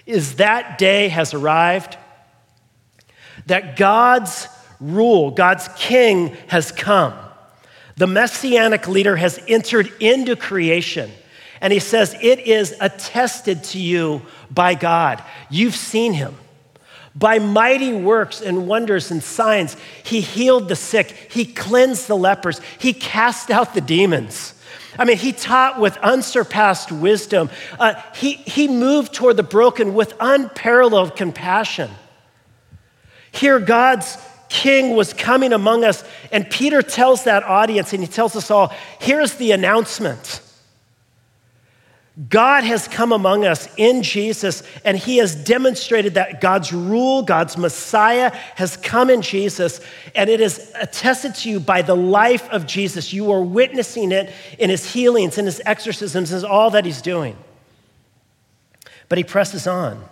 is 0.06 0.36
that 0.36 0.76
day 0.78 1.08
has 1.08 1.32
arrived, 1.34 1.96
that 3.46 3.76
God's 3.76 4.48
rule, 4.80 5.30
God's 5.30 5.68
king 5.76 6.36
has 6.48 6.72
come. 6.72 7.14
The 7.96 8.06
messianic 8.06 8.88
leader 8.88 9.16
has 9.16 9.38
entered 9.46 9.92
into 10.00 10.36
creation. 10.36 11.10
And 11.60 11.72
he 11.72 11.78
says, 11.78 12.16
It 12.20 12.40
is 12.40 12.74
attested 12.80 13.62
to 13.64 13.78
you 13.78 14.22
by 14.50 14.74
God. 14.74 15.22
You've 15.50 15.76
seen 15.76 16.14
him. 16.14 16.34
By 17.14 17.38
mighty 17.38 17.92
works 17.92 18.40
and 18.40 18.68
wonders 18.68 19.10
and 19.10 19.22
signs, 19.22 19.76
he 20.02 20.20
healed 20.20 20.68
the 20.68 20.76
sick, 20.76 21.10
he 21.30 21.44
cleansed 21.44 22.06
the 22.06 22.16
lepers, 22.16 22.60
he 22.78 22.92
cast 22.92 23.50
out 23.50 23.74
the 23.74 23.80
demons. 23.80 24.54
I 24.98 25.04
mean, 25.04 25.16
he 25.16 25.32
taught 25.32 25.80
with 25.80 25.96
unsurpassed 25.98 26.92
wisdom. 26.92 27.48
Uh, 27.78 27.94
he, 28.14 28.34
he 28.34 28.68
moved 28.68 29.14
toward 29.14 29.36
the 29.36 29.42
broken 29.42 29.94
with 29.94 30.14
unparalleled 30.20 31.16
compassion. 31.16 31.90
Here, 33.32 33.60
God's 33.60 34.16
king 34.50 34.94
was 34.94 35.14
coming 35.14 35.54
among 35.54 35.84
us, 35.84 36.04
and 36.30 36.48
Peter 36.50 36.82
tells 36.82 37.24
that 37.24 37.42
audience, 37.44 37.94
and 37.94 38.02
he 38.02 38.08
tells 38.08 38.36
us 38.36 38.50
all 38.50 38.74
here's 38.98 39.34
the 39.36 39.52
announcement 39.52 40.42
God 42.28 42.64
has 42.64 42.86
come 42.86 43.12
among 43.12 43.46
us 43.46 43.66
in 43.78 44.02
Jesus, 44.02 44.62
and 44.84 44.98
He 44.98 45.18
has 45.18 45.34
demonstrated 45.34 46.14
that 46.14 46.40
God's 46.40 46.70
rule, 46.70 47.22
God's 47.22 47.56
Messiah, 47.56 48.30
has 48.56 48.76
come 48.76 49.08
in 49.08 49.22
Jesus, 49.22 49.80
and 50.14 50.28
it 50.28 50.40
is 50.40 50.70
attested 50.78 51.34
to 51.36 51.50
you 51.50 51.60
by 51.60 51.80
the 51.80 51.96
life 51.96 52.46
of 52.50 52.66
Jesus. 52.66 53.12
You 53.12 53.30
are 53.32 53.40
witnessing 53.40 54.12
it 54.12 54.30
in 54.58 54.68
His 54.68 54.92
healings, 54.92 55.38
in 55.38 55.46
His 55.46 55.62
exorcisms, 55.64 56.32
in 56.32 56.44
all 56.44 56.70
that 56.70 56.84
He's 56.84 57.00
doing. 57.00 57.36
But 59.08 59.16
He 59.16 59.24
presses 59.24 59.66
on. 59.66 60.04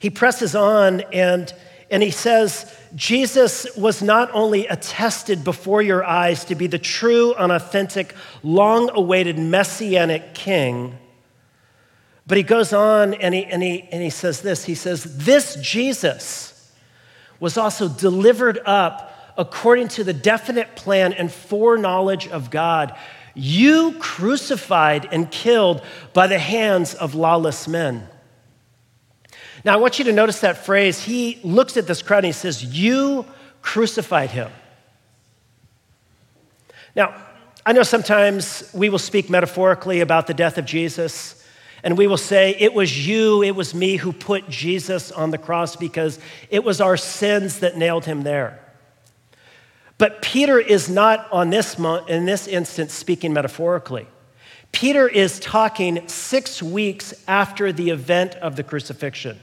He 0.00 0.10
presses 0.10 0.56
on, 0.56 1.02
and, 1.12 1.52
and 1.90 2.02
He 2.02 2.10
says, 2.10 2.74
Jesus 2.94 3.66
was 3.76 4.02
not 4.02 4.30
only 4.32 4.66
attested 4.66 5.44
before 5.44 5.82
your 5.82 6.04
eyes 6.04 6.44
to 6.46 6.54
be 6.54 6.66
the 6.66 6.78
true 6.78 7.34
and 7.34 7.52
authentic, 7.52 8.14
long 8.42 8.90
awaited 8.92 9.38
messianic 9.38 10.34
king, 10.34 10.98
but 12.28 12.36
he 12.36 12.42
goes 12.42 12.74
on 12.74 13.14
and 13.14 13.34
he, 13.34 13.46
and, 13.46 13.62
he, 13.62 13.88
and 13.90 14.02
he 14.02 14.10
says 14.10 14.42
this 14.42 14.64
He 14.64 14.74
says, 14.74 15.16
This 15.24 15.56
Jesus 15.56 16.72
was 17.40 17.56
also 17.56 17.88
delivered 17.88 18.60
up 18.66 19.34
according 19.36 19.88
to 19.88 20.04
the 20.04 20.12
definite 20.12 20.76
plan 20.76 21.12
and 21.12 21.32
foreknowledge 21.32 22.28
of 22.28 22.50
God. 22.50 22.94
You 23.34 23.92
crucified 23.98 25.08
and 25.10 25.30
killed 25.30 25.82
by 26.12 26.26
the 26.26 26.38
hands 26.38 26.94
of 26.94 27.14
lawless 27.14 27.66
men. 27.66 28.08
Now, 29.64 29.74
I 29.74 29.76
want 29.76 29.98
you 29.98 30.04
to 30.06 30.12
notice 30.12 30.40
that 30.40 30.64
phrase. 30.64 31.02
He 31.02 31.40
looks 31.42 31.76
at 31.76 31.86
this 31.86 32.02
crowd 32.02 32.18
and 32.18 32.26
he 32.26 32.32
says, 32.32 32.64
You 32.64 33.26
crucified 33.62 34.30
him. 34.30 34.50
Now, 36.94 37.14
I 37.66 37.72
know 37.72 37.82
sometimes 37.82 38.70
we 38.72 38.88
will 38.88 38.98
speak 38.98 39.28
metaphorically 39.28 40.00
about 40.00 40.26
the 40.26 40.34
death 40.34 40.58
of 40.58 40.64
Jesus, 40.64 41.44
and 41.82 41.98
we 41.98 42.06
will 42.06 42.16
say, 42.16 42.56
It 42.58 42.72
was 42.72 43.06
you, 43.06 43.42
it 43.42 43.54
was 43.54 43.74
me 43.74 43.96
who 43.96 44.12
put 44.12 44.48
Jesus 44.48 45.10
on 45.12 45.30
the 45.30 45.38
cross 45.38 45.76
because 45.76 46.18
it 46.50 46.64
was 46.64 46.80
our 46.80 46.96
sins 46.96 47.60
that 47.60 47.76
nailed 47.76 48.04
him 48.04 48.22
there. 48.22 48.60
But 49.98 50.22
Peter 50.22 50.60
is 50.60 50.88
not 50.88 51.30
on 51.32 51.50
this, 51.50 51.76
in 52.08 52.24
this 52.24 52.46
instance 52.46 52.94
speaking 52.94 53.32
metaphorically. 53.32 54.06
Peter 54.70 55.08
is 55.08 55.40
talking 55.40 56.06
six 56.08 56.62
weeks 56.62 57.12
after 57.26 57.72
the 57.72 57.90
event 57.90 58.36
of 58.36 58.54
the 58.54 58.62
crucifixion. 58.62 59.40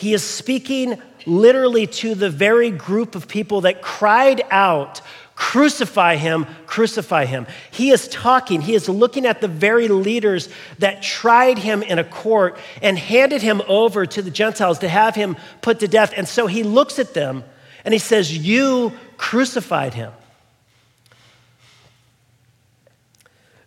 He 0.00 0.14
is 0.14 0.24
speaking 0.24 0.98
literally 1.26 1.86
to 1.86 2.14
the 2.14 2.30
very 2.30 2.70
group 2.70 3.14
of 3.14 3.28
people 3.28 3.60
that 3.60 3.82
cried 3.82 4.40
out, 4.50 5.02
Crucify 5.34 6.16
him, 6.16 6.46
crucify 6.64 7.26
him. 7.26 7.46
He 7.70 7.90
is 7.90 8.08
talking, 8.08 8.62
he 8.62 8.74
is 8.74 8.88
looking 8.88 9.26
at 9.26 9.42
the 9.42 9.48
very 9.48 9.88
leaders 9.88 10.48
that 10.78 11.02
tried 11.02 11.58
him 11.58 11.82
in 11.82 11.98
a 11.98 12.04
court 12.04 12.56
and 12.80 12.98
handed 12.98 13.42
him 13.42 13.60
over 13.68 14.06
to 14.06 14.22
the 14.22 14.30
Gentiles 14.30 14.78
to 14.78 14.88
have 14.88 15.14
him 15.14 15.36
put 15.60 15.80
to 15.80 15.88
death. 15.88 16.14
And 16.16 16.26
so 16.26 16.46
he 16.46 16.62
looks 16.62 16.98
at 16.98 17.12
them 17.12 17.44
and 17.84 17.92
he 17.92 17.98
says, 17.98 18.34
You 18.34 18.94
crucified 19.18 19.92
him. 19.92 20.12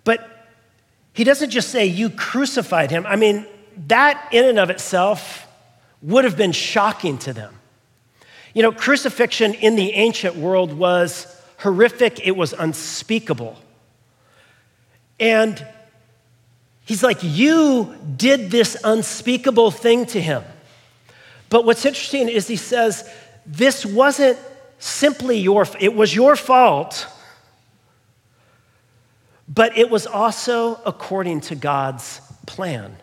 But 0.03 0.47
he 1.13 1.23
doesn't 1.23 1.51
just 1.51 1.69
say, 1.69 1.85
You 1.85 2.09
crucified 2.09 2.89
him. 2.89 3.05
I 3.05 3.17
mean, 3.17 3.45
that 3.85 4.29
in 4.31 4.45
and 4.45 4.57
of 4.57 4.71
itself 4.71 5.42
would 6.03 6.25
have 6.25 6.37
been 6.37 6.51
shocking 6.51 7.17
to 7.19 7.33
them. 7.33 7.53
You 8.53 8.61
know, 8.61 8.71
crucifixion 8.71 9.55
in 9.55 9.75
the 9.75 9.93
ancient 9.93 10.35
world 10.35 10.73
was 10.73 11.25
horrific, 11.57 12.25
it 12.25 12.35
was 12.35 12.53
unspeakable. 12.53 13.57
And 15.19 15.65
he's 16.85 17.01
like, 17.01 17.19
You 17.21 17.95
did 18.15 18.51
this 18.51 18.77
unspeakable 18.83 19.71
thing 19.71 20.05
to 20.07 20.21
him. 20.21 20.43
But 21.49 21.65
what's 21.65 21.85
interesting 21.85 22.29
is 22.29 22.47
he 22.47 22.57
says, 22.57 23.09
This 23.45 23.85
wasn't 23.85 24.37
simply 24.77 25.39
your, 25.39 25.65
it 25.79 25.95
was 25.95 26.13
your 26.13 26.35
fault, 26.35 27.07
but 29.47 29.77
it 29.77 29.89
was 29.89 30.05
also 30.05 30.79
according 30.85 31.41
to 31.41 31.55
God's 31.55 32.21
plan. 32.45 32.97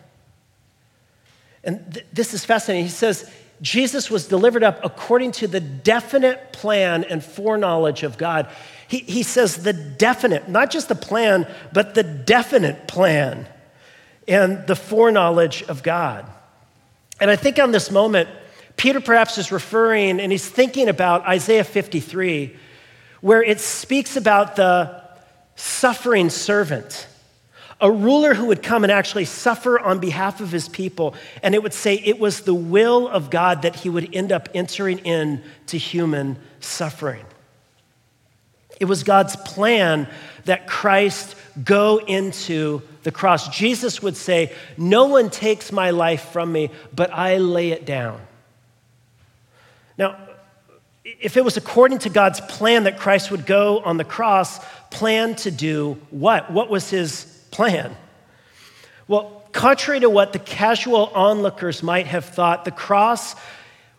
And 1.63 1.93
th- 1.93 2.05
this 2.11 2.33
is 2.33 2.43
fascinating. 2.45 2.85
He 2.85 2.91
says, 2.91 3.29
Jesus 3.61 4.09
was 4.09 4.27
delivered 4.27 4.63
up 4.63 4.83
according 4.83 5.33
to 5.33 5.47
the 5.47 5.59
definite 5.59 6.51
plan 6.51 7.03
and 7.03 7.23
foreknowledge 7.23 8.03
of 8.03 8.17
God. 8.17 8.49
He, 8.87 8.99
he 8.99 9.23
says 9.23 9.57
the 9.57 9.73
definite, 9.73 10.49
not 10.49 10.71
just 10.71 10.89
the 10.89 10.95
plan, 10.95 11.47
but 11.71 11.93
the 11.93 12.03
definite 12.03 12.87
plan 12.87 13.47
and 14.27 14.65
the 14.65 14.75
foreknowledge 14.75 15.63
of 15.63 15.83
God. 15.83 16.25
And 17.19 17.29
I 17.29 17.35
think 17.35 17.59
on 17.59 17.71
this 17.71 17.91
moment, 17.91 18.29
Peter 18.77 18.99
perhaps 18.99 19.37
is 19.37 19.51
referring 19.51 20.19
and 20.19 20.31
he's 20.31 20.47
thinking 20.47 20.89
about 20.89 21.27
Isaiah 21.27 21.63
53, 21.63 22.55
where 23.21 23.43
it 23.43 23.59
speaks 23.59 24.17
about 24.17 24.55
the 24.55 25.03
suffering 25.55 26.31
servant 26.31 27.07
a 27.81 27.91
ruler 27.91 28.35
who 28.35 28.45
would 28.45 28.61
come 28.61 28.83
and 28.83 28.91
actually 28.91 29.25
suffer 29.25 29.79
on 29.79 29.99
behalf 29.99 30.39
of 30.39 30.51
his 30.51 30.69
people. 30.69 31.15
And 31.41 31.55
it 31.55 31.63
would 31.63 31.73
say 31.73 31.95
it 31.95 32.19
was 32.19 32.41
the 32.41 32.53
will 32.53 33.07
of 33.07 33.31
God 33.31 33.63
that 33.63 33.77
he 33.77 33.89
would 33.89 34.15
end 34.15 34.31
up 34.31 34.49
entering 34.53 34.99
into 34.99 35.77
human 35.77 36.37
suffering. 36.59 37.25
It 38.79 38.85
was 38.85 39.03
God's 39.03 39.35
plan 39.35 40.07
that 40.45 40.67
Christ 40.67 41.35
go 41.63 41.97
into 41.97 42.81
the 43.03 43.11
cross. 43.11 43.49
Jesus 43.49 44.01
would 44.01 44.15
say, 44.15 44.53
No 44.77 45.07
one 45.07 45.29
takes 45.29 45.71
my 45.71 45.89
life 45.89 46.29
from 46.31 46.51
me, 46.51 46.69
but 46.93 47.11
I 47.11 47.37
lay 47.37 47.71
it 47.71 47.85
down. 47.85 48.21
Now, 49.97 50.17
if 51.03 51.35
it 51.35 51.43
was 51.43 51.57
according 51.57 51.99
to 51.99 52.09
God's 52.09 52.41
plan 52.41 52.83
that 52.83 52.99
Christ 52.99 53.31
would 53.31 53.45
go 53.45 53.79
on 53.79 53.97
the 53.97 54.03
cross, 54.03 54.59
plan 54.91 55.35
to 55.37 55.51
do 55.51 55.99
what? 56.09 56.51
What 56.51 56.69
was 56.69 56.89
his 56.89 57.30
plan? 57.51 57.95
Well, 59.07 59.43
contrary 59.51 59.99
to 59.99 60.09
what 60.09 60.33
the 60.33 60.39
casual 60.39 61.07
onlookers 61.13 61.83
might 61.83 62.07
have 62.07 62.25
thought, 62.25 62.65
the 62.65 62.71
cross 62.71 63.35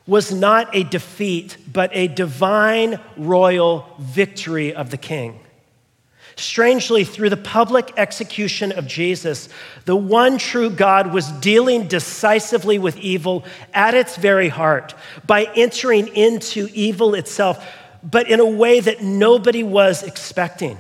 was 0.07 0.33
not 0.33 0.75
a 0.75 0.83
defeat, 0.83 1.57
but 1.71 1.91
a 1.93 2.09
divine 2.09 2.99
royal 3.17 3.87
victory 4.01 4.75
of 4.75 4.91
the 4.91 4.97
king. 4.97 5.38
Strangely, 6.35 7.05
through 7.05 7.29
the 7.29 7.37
public 7.37 7.93
execution 7.97 8.73
of 8.73 8.87
Jesus, 8.87 9.49
the 9.85 9.95
one 9.95 10.38
true 10.38 10.71
God 10.71 11.12
was 11.12 11.31
dealing 11.33 11.88
decisively 11.88 12.79
with 12.79 12.97
evil 12.97 13.45
at 13.75 13.95
its 13.95 14.17
very 14.17 14.49
heart 14.49 14.95
by 15.27 15.45
entering 15.55 16.09
into 16.09 16.69
evil 16.73 17.15
itself, 17.15 17.65
but 18.03 18.31
in 18.31 18.41
a 18.41 18.47
way 18.47 18.81
that 18.81 19.03
nobody 19.03 19.62
was 19.62 20.03
expecting. 20.03 20.79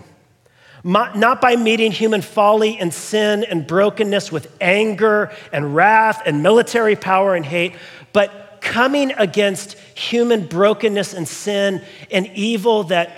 Not 0.84 1.40
by 1.40 1.56
meeting 1.56 1.92
human 1.92 2.22
folly 2.22 2.76
and 2.78 2.92
sin 2.92 3.44
and 3.44 3.66
brokenness 3.66 4.32
with 4.32 4.52
anger 4.60 5.30
and 5.52 5.76
wrath 5.76 6.22
and 6.26 6.42
military 6.42 6.96
power 6.96 7.34
and 7.36 7.46
hate, 7.46 7.74
but 8.12 8.58
coming 8.60 9.12
against 9.12 9.74
human 9.96 10.46
brokenness 10.46 11.14
and 11.14 11.28
sin 11.28 11.82
and 12.10 12.26
evil 12.34 12.84
that 12.84 13.12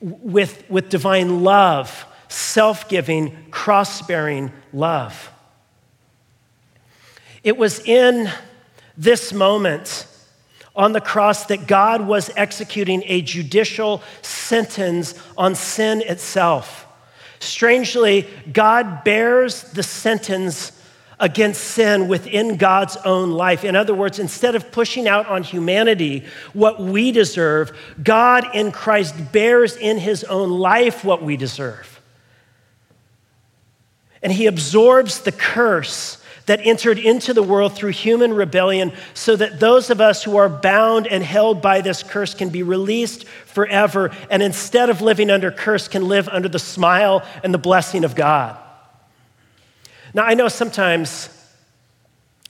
with, 0.00 0.64
with 0.70 0.88
divine 0.88 1.42
love, 1.42 2.06
self 2.28 2.88
giving, 2.88 3.50
cross 3.50 4.02
bearing 4.02 4.52
love. 4.72 5.30
It 7.42 7.56
was 7.56 7.80
in 7.80 8.30
this 8.96 9.32
moment 9.32 10.06
on 10.74 10.92
the 10.92 11.00
cross 11.00 11.46
that 11.46 11.66
God 11.66 12.06
was 12.06 12.30
executing 12.36 13.02
a 13.06 13.22
judicial 13.22 14.02
sentence 14.20 15.14
on 15.36 15.54
sin 15.54 16.02
itself. 16.02 16.85
Strangely, 17.40 18.28
God 18.52 19.04
bears 19.04 19.62
the 19.62 19.82
sentence 19.82 20.72
against 21.18 21.62
sin 21.62 22.08
within 22.08 22.56
God's 22.56 22.96
own 22.98 23.30
life. 23.30 23.64
In 23.64 23.74
other 23.74 23.94
words, 23.94 24.18
instead 24.18 24.54
of 24.54 24.70
pushing 24.70 25.08
out 25.08 25.26
on 25.26 25.42
humanity 25.42 26.24
what 26.52 26.80
we 26.80 27.10
deserve, 27.10 27.76
God 28.02 28.54
in 28.54 28.70
Christ 28.70 29.32
bears 29.32 29.76
in 29.76 29.98
his 29.98 30.24
own 30.24 30.50
life 30.50 31.04
what 31.04 31.22
we 31.22 31.36
deserve. 31.36 32.00
And 34.22 34.32
he 34.32 34.46
absorbs 34.46 35.20
the 35.20 35.32
curse 35.32 36.22
that 36.46 36.60
entered 36.64 36.98
into 36.98 37.34
the 37.34 37.42
world 37.42 37.74
through 37.74 37.90
human 37.90 38.32
rebellion 38.32 38.92
so 39.14 39.36
that 39.36 39.60
those 39.60 39.90
of 39.90 40.00
us 40.00 40.22
who 40.22 40.36
are 40.36 40.48
bound 40.48 41.06
and 41.06 41.22
held 41.22 41.60
by 41.60 41.80
this 41.80 42.02
curse 42.02 42.34
can 42.34 42.48
be 42.48 42.62
released 42.62 43.26
forever 43.26 44.12
and 44.30 44.42
instead 44.42 44.88
of 44.88 45.00
living 45.00 45.30
under 45.30 45.50
curse 45.50 45.88
can 45.88 46.06
live 46.06 46.28
under 46.28 46.48
the 46.48 46.58
smile 46.58 47.24
and 47.42 47.52
the 47.52 47.58
blessing 47.58 48.04
of 48.04 48.14
God. 48.14 48.56
Now, 50.14 50.22
I 50.22 50.34
know 50.34 50.48
sometimes 50.48 51.28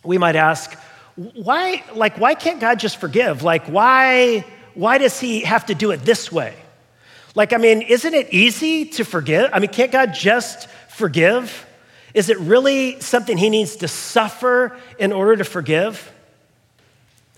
we 0.04 0.18
might 0.18 0.36
ask, 0.36 0.78
why, 1.16 1.82
like, 1.94 2.18
why 2.18 2.34
can't 2.34 2.60
God 2.60 2.78
just 2.78 2.98
forgive? 2.98 3.42
Like, 3.42 3.66
why, 3.66 4.44
why 4.74 4.98
does 4.98 5.18
he 5.18 5.40
have 5.40 5.66
to 5.66 5.74
do 5.74 5.90
it 5.90 6.02
this 6.04 6.30
way? 6.30 6.54
Like, 7.34 7.52
I 7.52 7.56
mean, 7.56 7.82
isn't 7.82 8.14
it 8.14 8.32
easy 8.32 8.84
to 8.84 9.04
forgive? 9.04 9.50
I 9.52 9.58
mean, 9.58 9.70
can't 9.70 9.90
God 9.90 10.14
just 10.14 10.68
forgive? 10.88 11.65
Is 12.16 12.30
it 12.30 12.38
really 12.38 12.98
something 12.98 13.36
he 13.36 13.50
needs 13.50 13.76
to 13.76 13.88
suffer 13.88 14.74
in 14.98 15.12
order 15.12 15.36
to 15.36 15.44
forgive? 15.44 16.10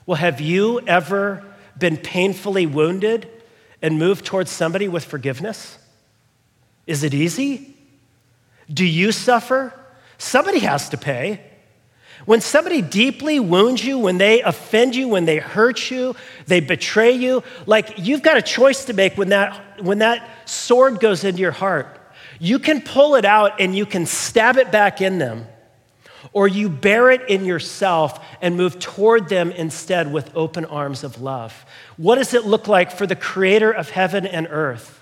Well, 0.07 0.15
have 0.15 0.41
you 0.41 0.79
ever 0.87 1.45
been 1.77 1.97
painfully 1.97 2.65
wounded 2.65 3.29
and 3.83 3.99
moved 3.99 4.25
towards 4.25 4.53
somebody 4.53 4.87
with 4.87 5.05
forgiveness? 5.05 5.77
Is 6.87 7.03
it 7.03 7.13
easy? 7.13 7.75
Do 8.73 8.85
you 8.85 9.11
suffer? 9.11 9.75
Somebody 10.17 10.61
has 10.61 10.89
to 10.91 10.97
pay. 10.97 11.41
When 12.25 12.41
somebody 12.41 12.81
deeply 12.81 13.41
wounds 13.41 13.85
you, 13.85 13.99
when 13.99 14.19
they 14.19 14.43
offend 14.43 14.95
you, 14.95 15.09
when 15.09 15.25
they 15.25 15.39
hurt 15.39 15.91
you, 15.91 16.15
they 16.47 16.61
betray 16.61 17.11
you, 17.11 17.43
like 17.67 17.95
you've 17.99 18.23
got 18.23 18.37
a 18.37 18.43
choice 18.43 18.85
to 18.85 18.93
make 18.93 19.19
when 19.19 19.31
that, 19.31 19.83
when 19.83 19.99
that 19.99 20.49
sword 20.49 21.01
goes 21.01 21.25
into 21.25 21.41
your 21.41 21.51
heart. 21.51 21.98
You 22.39 22.59
can 22.59 22.81
pull 22.83 23.15
it 23.15 23.25
out 23.25 23.61
and 23.61 23.75
you 23.77 23.87
can 23.87 24.07
stab 24.07 24.57
it 24.57 24.71
back 24.71 25.01
in 25.01 25.19
them, 25.19 25.47
or 26.33 26.49
you 26.49 26.69
bear 26.69 27.11
it 27.11 27.29
in 27.29 27.45
yourself 27.45 28.25
and 28.41 28.57
move 28.57 28.79
toward 28.79 29.29
them 29.29 29.51
instead 29.53 30.13
with 30.13 30.35
open 30.37 30.65
arms 30.65 31.05
of 31.05 31.21
love. 31.21 31.67
What 31.97 32.17
does 32.17 32.35
it 32.35 32.45
look 32.45 32.69
like 32.69 32.93
for 32.93 33.07
the 33.07 33.17
creator 33.17 33.71
of 33.71 33.91
heaven 33.91 34.27
and 34.27 34.47
earth? 34.51 34.98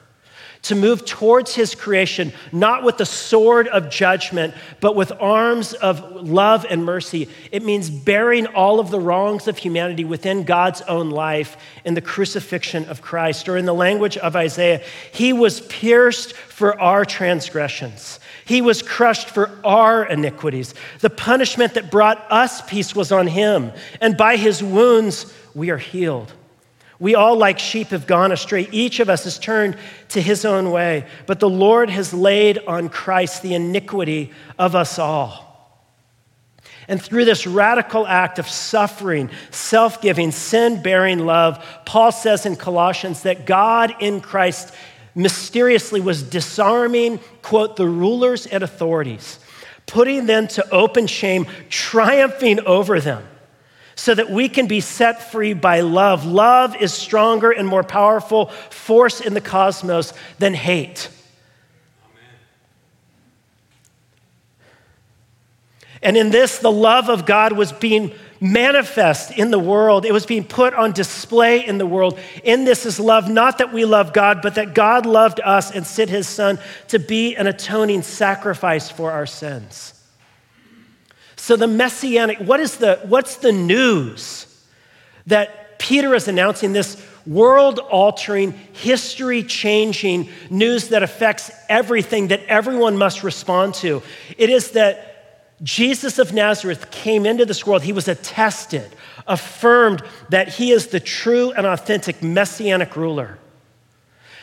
To 0.66 0.74
move 0.74 1.04
towards 1.04 1.54
his 1.54 1.74
creation, 1.74 2.32
not 2.50 2.82
with 2.82 2.96
the 2.98 3.06
sword 3.06 3.68
of 3.68 3.88
judgment, 3.88 4.52
but 4.80 4.96
with 4.96 5.12
arms 5.20 5.74
of 5.74 6.26
love 6.26 6.66
and 6.68 6.84
mercy. 6.84 7.28
It 7.52 7.62
means 7.62 7.88
bearing 7.88 8.46
all 8.48 8.80
of 8.80 8.90
the 8.90 8.98
wrongs 8.98 9.46
of 9.46 9.58
humanity 9.58 10.04
within 10.04 10.42
God's 10.44 10.82
own 10.82 11.10
life 11.10 11.56
in 11.84 11.94
the 11.94 12.00
crucifixion 12.00 12.84
of 12.86 13.00
Christ. 13.00 13.48
Or 13.48 13.56
in 13.56 13.64
the 13.64 13.74
language 13.74 14.16
of 14.16 14.34
Isaiah, 14.34 14.82
he 15.12 15.32
was 15.32 15.60
pierced 15.60 16.32
for 16.32 16.80
our 16.80 17.04
transgressions. 17.04 18.18
He 18.44 18.60
was 18.60 18.82
crushed 18.82 19.30
for 19.30 19.50
our 19.64 20.04
iniquities. 20.04 20.74
The 21.00 21.10
punishment 21.10 21.74
that 21.74 21.90
brought 21.90 22.26
us 22.30 22.62
peace 22.62 22.94
was 22.94 23.12
on 23.12 23.26
him, 23.26 23.72
and 24.00 24.16
by 24.16 24.36
his 24.36 24.62
wounds 24.62 25.32
we 25.54 25.70
are 25.70 25.78
healed. 25.78 26.32
We 26.98 27.14
all, 27.14 27.36
like 27.36 27.58
sheep, 27.58 27.88
have 27.88 28.06
gone 28.06 28.32
astray. 28.32 28.68
Each 28.72 29.00
of 29.00 29.10
us 29.10 29.24
has 29.24 29.38
turned 29.38 29.76
to 30.10 30.22
his 30.22 30.44
own 30.44 30.70
way, 30.70 31.06
but 31.26 31.40
the 31.40 31.48
Lord 31.48 31.90
has 31.90 32.14
laid 32.14 32.58
on 32.66 32.88
Christ 32.88 33.42
the 33.42 33.54
iniquity 33.54 34.32
of 34.58 34.74
us 34.74 34.98
all. 34.98 35.44
And 36.88 37.02
through 37.02 37.24
this 37.24 37.46
radical 37.46 38.06
act 38.06 38.38
of 38.38 38.48
suffering, 38.48 39.30
self 39.50 40.00
giving, 40.00 40.30
sin 40.30 40.82
bearing 40.82 41.26
love, 41.26 41.62
Paul 41.84 42.12
says 42.12 42.46
in 42.46 42.56
Colossians 42.56 43.22
that 43.22 43.44
God 43.44 43.94
in 44.00 44.20
Christ 44.20 44.72
mysteriously 45.14 46.00
was 46.00 46.22
disarming, 46.22 47.18
quote, 47.42 47.76
the 47.76 47.88
rulers 47.88 48.46
and 48.46 48.62
authorities, 48.62 49.38
putting 49.86 50.26
them 50.26 50.46
to 50.48 50.70
open 50.70 51.06
shame, 51.08 51.46
triumphing 51.68 52.60
over 52.60 53.00
them 53.00 53.26
so 53.96 54.14
that 54.14 54.30
we 54.30 54.48
can 54.48 54.66
be 54.66 54.80
set 54.80 55.32
free 55.32 55.54
by 55.54 55.80
love. 55.80 56.24
Love 56.24 56.76
is 56.76 56.92
stronger 56.92 57.50
and 57.50 57.66
more 57.66 57.82
powerful 57.82 58.46
force 58.46 59.20
in 59.20 59.34
the 59.34 59.40
cosmos 59.40 60.12
than 60.38 60.54
hate. 60.54 61.08
And 66.02 66.16
in 66.16 66.30
this, 66.30 66.58
the 66.58 66.70
love 66.70 67.08
of 67.08 67.24
God 67.26 67.52
was 67.52 67.72
being 67.72 68.12
manifest 68.38 69.32
in 69.36 69.50
the 69.50 69.58
world. 69.58 70.04
It 70.04 70.12
was 70.12 70.26
being 70.26 70.44
put 70.44 70.74
on 70.74 70.92
display 70.92 71.66
in 71.66 71.78
the 71.78 71.86
world. 71.86 72.18
In 72.44 72.64
this 72.64 72.84
is 72.84 73.00
love, 73.00 73.30
not 73.30 73.58
that 73.58 73.72
we 73.72 73.86
love 73.86 74.12
God, 74.12 74.42
but 74.42 74.56
that 74.56 74.74
God 74.74 75.06
loved 75.06 75.40
us 75.40 75.70
and 75.70 75.86
sent 75.86 76.10
his 76.10 76.28
son 76.28 76.58
to 76.88 76.98
be 76.98 77.34
an 77.34 77.46
atoning 77.46 78.02
sacrifice 78.02 78.90
for 78.90 79.10
our 79.10 79.26
sins. 79.26 79.95
So 81.46 81.54
the 81.54 81.68
messianic, 81.68 82.38
what 82.38 82.58
is 82.58 82.78
the, 82.78 82.98
what's 83.04 83.36
the 83.36 83.52
news 83.52 84.52
that 85.28 85.78
Peter 85.78 86.12
is 86.12 86.26
announcing 86.26 86.72
this 86.72 87.00
world 87.24 87.78
altering, 87.78 88.50
history 88.72 89.44
changing 89.44 90.28
news 90.50 90.88
that 90.88 91.04
affects 91.04 91.52
everything 91.68 92.26
that 92.28 92.42
everyone 92.46 92.98
must 92.98 93.22
respond 93.22 93.74
to? 93.74 94.02
It 94.36 94.50
is 94.50 94.72
that 94.72 95.54
Jesus 95.62 96.18
of 96.18 96.32
Nazareth 96.32 96.90
came 96.90 97.24
into 97.24 97.46
this 97.46 97.64
world. 97.64 97.84
He 97.84 97.92
was 97.92 98.08
attested, 98.08 98.96
affirmed 99.28 100.02
that 100.30 100.48
he 100.48 100.72
is 100.72 100.88
the 100.88 100.98
true 100.98 101.52
and 101.52 101.64
authentic 101.64 102.24
messianic 102.24 102.96
ruler. 102.96 103.38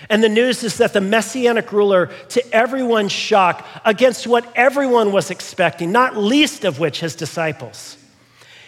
And 0.10 0.24
the 0.24 0.30
news 0.30 0.64
is 0.64 0.78
that 0.78 0.94
the 0.94 1.02
messianic 1.02 1.72
ruler, 1.72 2.08
to 2.30 2.54
everyone's 2.54 3.12
shock, 3.12 3.66
against 3.86 4.28
what 4.28 4.46
everyone 4.56 5.12
was 5.12 5.32
expecting, 5.32 5.92
not 5.92 6.18
least 6.18 6.66
of 6.66 6.80
which 6.80 7.00
his 7.00 7.16
disciples, 7.16 7.98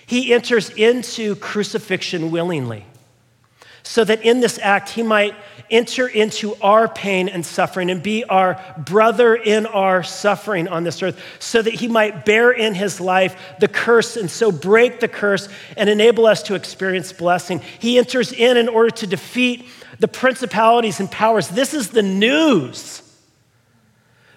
he 0.06 0.34
enters 0.34 0.70
into 0.72 1.36
crucifixion 1.36 2.32
willingly, 2.32 2.86
so 3.84 4.04
that 4.04 4.24
in 4.24 4.40
this 4.40 4.60
act 4.62 4.90
he 4.90 5.04
might 5.04 5.36
enter 5.70 6.08
into 6.08 6.56
our 6.62 6.88
pain 6.88 7.28
and 7.28 7.46
suffering 7.46 7.90
and 7.90 8.04
be 8.04 8.24
our 8.26 8.60
brother 8.78 9.36
in 9.36 9.66
our 9.66 10.04
suffering 10.04 10.68
on 10.68 10.84
this 10.84 11.02
earth, 11.02 11.20
so 11.40 11.62
that 11.62 11.74
he 11.74 11.88
might 11.88 12.24
bear 12.24 12.52
in 12.52 12.74
his 12.74 13.02
life 13.02 13.36
the 13.60 13.68
curse 13.68 14.16
and 14.16 14.30
so 14.30 14.52
break 14.52 15.00
the 15.00 15.08
curse 15.08 15.50
and 15.76 15.90
enable 15.90 16.26
us 16.26 16.44
to 16.44 16.56
experience 16.56 17.12
blessing. 17.12 17.62
He 17.80 17.98
enters 17.98 18.32
in 18.32 18.58
in 18.58 18.70
order 18.70 18.92
to 18.92 19.08
defeat 19.08 19.68
the 20.00 20.08
principalities 20.08 21.00
and 21.00 21.10
powers. 21.10 21.48
This 21.48 21.74
is 21.74 21.90
the 21.90 22.04
news 22.04 23.02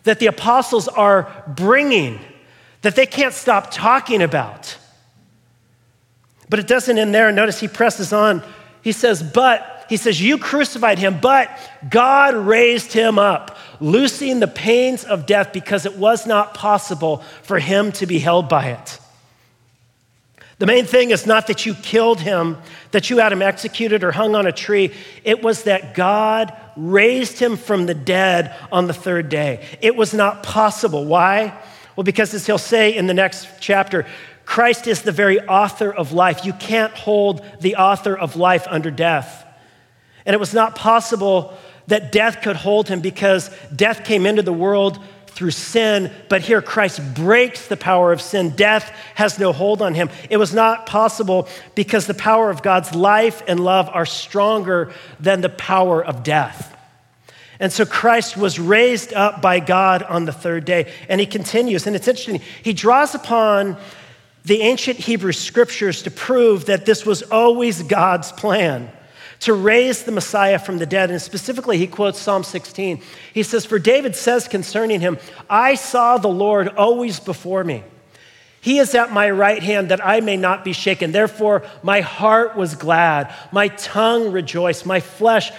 that 0.04 0.18
the 0.18 0.26
apostles 0.26 0.88
are 0.88 1.44
bringing 1.46 2.20
that 2.82 2.96
they 2.96 3.06
can't 3.06 3.34
stop 3.34 3.70
talking 3.70 4.22
about. 4.22 4.76
But 6.48 6.58
it 6.58 6.66
doesn't 6.66 6.96
end 6.96 7.14
there. 7.14 7.30
Notice 7.32 7.60
he 7.60 7.68
presses 7.68 8.12
on. 8.12 8.42
He 8.82 8.92
says, 8.92 9.22
But, 9.22 9.84
he 9.88 9.96
says, 9.96 10.20
You 10.20 10.38
crucified 10.38 10.98
him, 10.98 11.18
but 11.20 11.50
God 11.90 12.34
raised 12.34 12.92
him 12.92 13.18
up, 13.18 13.58
loosing 13.80 14.40
the 14.40 14.48
pains 14.48 15.04
of 15.04 15.26
death 15.26 15.52
because 15.52 15.84
it 15.84 15.98
was 15.98 16.26
not 16.26 16.54
possible 16.54 17.18
for 17.42 17.58
him 17.58 17.92
to 17.92 18.06
be 18.06 18.18
held 18.18 18.48
by 18.48 18.66
it. 18.66 18.98
The 20.58 20.66
main 20.66 20.86
thing 20.86 21.10
is 21.10 21.24
not 21.24 21.46
that 21.46 21.66
you 21.66 21.74
killed 21.74 22.20
him, 22.20 22.56
that 22.90 23.10
you 23.10 23.18
had 23.18 23.32
him 23.32 23.42
executed 23.42 24.02
or 24.02 24.10
hung 24.10 24.34
on 24.34 24.46
a 24.46 24.52
tree. 24.52 24.92
It 25.22 25.42
was 25.42 25.64
that 25.64 25.94
God 25.94 26.52
raised 26.76 27.38
him 27.38 27.56
from 27.56 27.86
the 27.86 27.94
dead 27.94 28.54
on 28.72 28.88
the 28.88 28.92
third 28.92 29.28
day. 29.28 29.64
It 29.80 29.94
was 29.94 30.12
not 30.12 30.42
possible. 30.42 31.04
Why? 31.04 31.56
Well, 31.94 32.04
because 32.04 32.34
as 32.34 32.46
he'll 32.46 32.58
say 32.58 32.96
in 32.96 33.06
the 33.06 33.14
next 33.14 33.46
chapter, 33.60 34.04
Christ 34.44 34.86
is 34.88 35.02
the 35.02 35.12
very 35.12 35.40
author 35.40 35.92
of 35.92 36.12
life. 36.12 36.44
You 36.44 36.54
can't 36.54 36.92
hold 36.92 37.44
the 37.60 37.76
author 37.76 38.16
of 38.16 38.34
life 38.34 38.66
under 38.68 38.90
death. 38.90 39.44
And 40.26 40.34
it 40.34 40.40
was 40.40 40.54
not 40.54 40.74
possible 40.74 41.56
that 41.86 42.10
death 42.12 42.42
could 42.42 42.56
hold 42.56 42.88
him 42.88 43.00
because 43.00 43.50
death 43.74 44.04
came 44.04 44.26
into 44.26 44.42
the 44.42 44.52
world 44.52 44.98
through 45.38 45.53
sin, 45.53 46.12
but 46.29 46.42
here 46.42 46.61
Christ 46.61 47.14
breaks 47.14 47.68
the 47.68 47.77
power 47.77 48.11
of 48.11 48.20
sin. 48.20 48.57
Death 48.57 48.90
has 49.14 49.38
no 49.38 49.53
hold 49.53 49.81
on 49.81 49.94
him. 49.94 50.11
It 50.29 50.37
was 50.37 50.53
not 50.53 50.85
possible 50.85 51.46
because 51.77 52.09
the 52.09 52.12
power 52.14 52.51
of 52.51 52.61
God's 52.61 52.92
life 52.92 53.40
and 53.46 53.61
love 53.61 53.88
are 53.92 54.05
stronger 54.05 54.92
than 55.20 55.40
the 55.40 55.48
power 55.48 56.05
of 56.05 56.24
death. 56.24 56.77
And 57.61 57.72
so 57.72 57.87
Christ 57.87 58.37
was 58.37 58.59
raised 58.59 59.12
up 59.12 59.40
by 59.40 59.61
God 59.61 60.03
on 60.03 60.24
the 60.24 60.33
third 60.33 60.64
day. 60.64 60.92
And 61.09 61.20
he 61.20 61.27
continues, 61.27 61.87
and 61.87 61.94
it's 61.94 62.09
interesting, 62.09 62.40
he 62.64 62.72
draws 62.72 63.14
upon 63.14 63.77
the 64.44 64.62
ancient 64.62 64.98
Hebrew 64.98 65.31
scriptures 65.31 66.03
to 66.03 66.11
prove 66.11 66.66
that 66.66 66.85
this 66.85 67.07
was 67.07 67.22
always 67.22 67.85
God's 67.85 68.33
plan 68.33 68.90
to 69.40 69.55
raise 69.55 70.03
the 70.03 70.12
Messiah 70.12 70.59
from 70.59 70.79
the 70.79 70.87
dead. 70.87 71.11
And 71.11 71.22
specifically, 71.22 71.79
he 71.79 71.87
quotes 71.87 72.18
Psalm 72.18 72.42
16. 72.44 73.01
He 73.33 73.42
says, 73.42 73.64
For 73.64 73.79
David 73.79 74.16
says 74.16 74.48
concerning 74.48 75.01
him, 75.01 75.18
I 75.48 75.74
saw 75.74 76.18
the 76.18 76.29
Lord 76.29 76.68
always 76.68 77.20
before 77.20 77.62
me. 77.64 77.85
He 78.61 78.79
is 78.79 78.94
at 78.94 79.12
my 79.12 79.31
right 79.31 79.62
hand 79.62 79.90
that 79.90 80.05
I 80.05 80.20
may 80.20 80.37
not 80.37 80.64
be 80.64 80.72
shaken. 80.72 81.12
Therefore, 81.12 81.62
my 81.83 82.01
heart 82.01 82.57
was 82.57 82.74
glad, 82.74 83.33
my 83.53 83.68
tongue 83.68 84.33
rejoiced, 84.33 84.85
my 84.85 84.98
flesh 84.98 85.53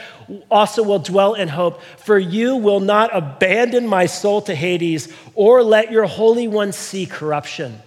also 0.51 0.83
will 0.83 0.99
dwell 0.99 1.33
in 1.33 1.47
hope. 1.47 1.81
For 1.99 2.19
you 2.19 2.57
will 2.57 2.81
not 2.81 3.15
abandon 3.15 3.87
my 3.87 4.05
soul 4.05 4.41
to 4.43 4.53
Hades 4.53 5.11
or 5.33 5.63
let 5.63 5.91
your 5.91 6.05
Holy 6.05 6.47
One 6.47 6.73
see 6.73 7.05
corruption. 7.05 7.81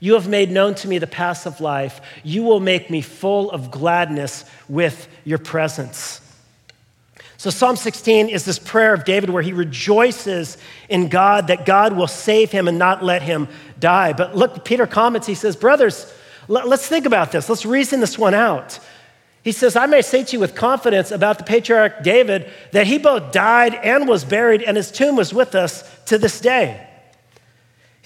You 0.00 0.14
have 0.14 0.28
made 0.28 0.50
known 0.50 0.74
to 0.76 0.88
me 0.88 0.98
the 0.98 1.06
paths 1.06 1.46
of 1.46 1.60
life. 1.60 2.00
You 2.22 2.42
will 2.42 2.60
make 2.60 2.90
me 2.90 3.00
full 3.00 3.50
of 3.50 3.70
gladness 3.70 4.44
with 4.68 5.08
your 5.24 5.38
presence. 5.38 6.20
So, 7.38 7.50
Psalm 7.50 7.76
16 7.76 8.28
is 8.28 8.44
this 8.44 8.58
prayer 8.58 8.94
of 8.94 9.04
David 9.04 9.30
where 9.30 9.42
he 9.42 9.52
rejoices 9.52 10.56
in 10.88 11.08
God 11.08 11.48
that 11.48 11.66
God 11.66 11.94
will 11.94 12.06
save 12.06 12.50
him 12.50 12.66
and 12.66 12.78
not 12.78 13.04
let 13.04 13.22
him 13.22 13.48
die. 13.78 14.14
But 14.14 14.34
look, 14.34 14.64
Peter 14.64 14.86
comments, 14.86 15.26
he 15.26 15.34
says, 15.34 15.54
Brothers, 15.54 16.12
let's 16.48 16.86
think 16.86 17.04
about 17.04 17.32
this. 17.32 17.48
Let's 17.48 17.66
reason 17.66 18.00
this 18.00 18.18
one 18.18 18.34
out. 18.34 18.78
He 19.42 19.52
says, 19.52 19.76
I 19.76 19.86
may 19.86 20.02
say 20.02 20.24
to 20.24 20.32
you 20.32 20.40
with 20.40 20.54
confidence 20.54 21.10
about 21.10 21.38
the 21.38 21.44
patriarch 21.44 22.02
David 22.02 22.50
that 22.72 22.86
he 22.86 22.98
both 22.98 23.32
died 23.32 23.74
and 23.74 24.08
was 24.08 24.24
buried, 24.24 24.62
and 24.62 24.76
his 24.76 24.90
tomb 24.90 25.14
was 25.14 25.32
with 25.32 25.54
us 25.54 25.84
to 26.06 26.18
this 26.18 26.40
day. 26.40 26.85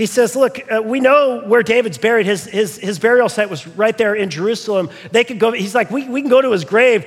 He 0.01 0.07
says, 0.07 0.35
Look, 0.35 0.59
uh, 0.73 0.81
we 0.81 0.99
know 0.99 1.43
where 1.45 1.63
David's 1.63 1.99
buried. 1.99 2.25
His, 2.25 2.47
his, 2.47 2.79
his 2.79 2.99
burial 2.99 3.29
site 3.29 3.51
was 3.51 3.67
right 3.67 3.99
there 3.99 4.15
in 4.15 4.31
Jerusalem. 4.31 4.89
They 5.11 5.25
could 5.25 5.39
go, 5.39 5.53
he's 5.53 5.75
like, 5.75 5.91
we, 5.91 6.09
we 6.09 6.23
can 6.23 6.31
go 6.31 6.41
to 6.41 6.53
his 6.53 6.65
grave. 6.65 7.05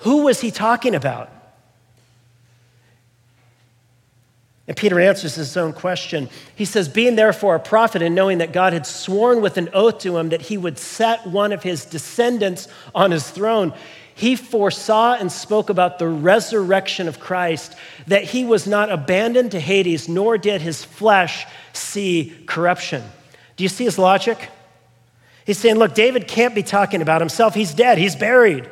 Who 0.00 0.24
was 0.24 0.38
he 0.38 0.50
talking 0.50 0.94
about? 0.94 1.32
And 4.68 4.76
Peter 4.76 5.00
answers 5.00 5.34
his 5.34 5.56
own 5.56 5.72
question. 5.72 6.28
He 6.54 6.66
says, 6.66 6.90
Being 6.90 7.16
therefore 7.16 7.54
a 7.54 7.58
prophet 7.58 8.02
and 8.02 8.14
knowing 8.14 8.36
that 8.36 8.52
God 8.52 8.74
had 8.74 8.86
sworn 8.86 9.40
with 9.40 9.56
an 9.56 9.70
oath 9.72 10.00
to 10.00 10.18
him 10.18 10.28
that 10.28 10.42
he 10.42 10.58
would 10.58 10.76
set 10.76 11.26
one 11.26 11.52
of 11.52 11.62
his 11.62 11.86
descendants 11.86 12.68
on 12.94 13.12
his 13.12 13.30
throne, 13.30 13.72
he 14.14 14.36
foresaw 14.36 15.14
and 15.14 15.32
spoke 15.32 15.70
about 15.70 15.98
the 15.98 16.06
resurrection 16.06 17.08
of 17.08 17.18
Christ, 17.18 17.74
that 18.08 18.24
he 18.24 18.44
was 18.44 18.66
not 18.66 18.90
abandoned 18.90 19.52
to 19.52 19.60
Hades, 19.60 20.06
nor 20.06 20.36
did 20.36 20.60
his 20.60 20.84
flesh 20.84 21.46
see 21.72 22.36
corruption. 22.46 23.02
Do 23.56 23.64
you 23.64 23.68
see 23.68 23.84
his 23.84 23.98
logic? 23.98 24.48
He's 25.44 25.58
saying, 25.58 25.76
look, 25.76 25.94
David 25.94 26.28
can't 26.28 26.54
be 26.54 26.62
talking 26.62 27.02
about 27.02 27.20
himself. 27.20 27.54
He's 27.54 27.74
dead, 27.74 27.98
he's 27.98 28.16
buried. 28.16 28.68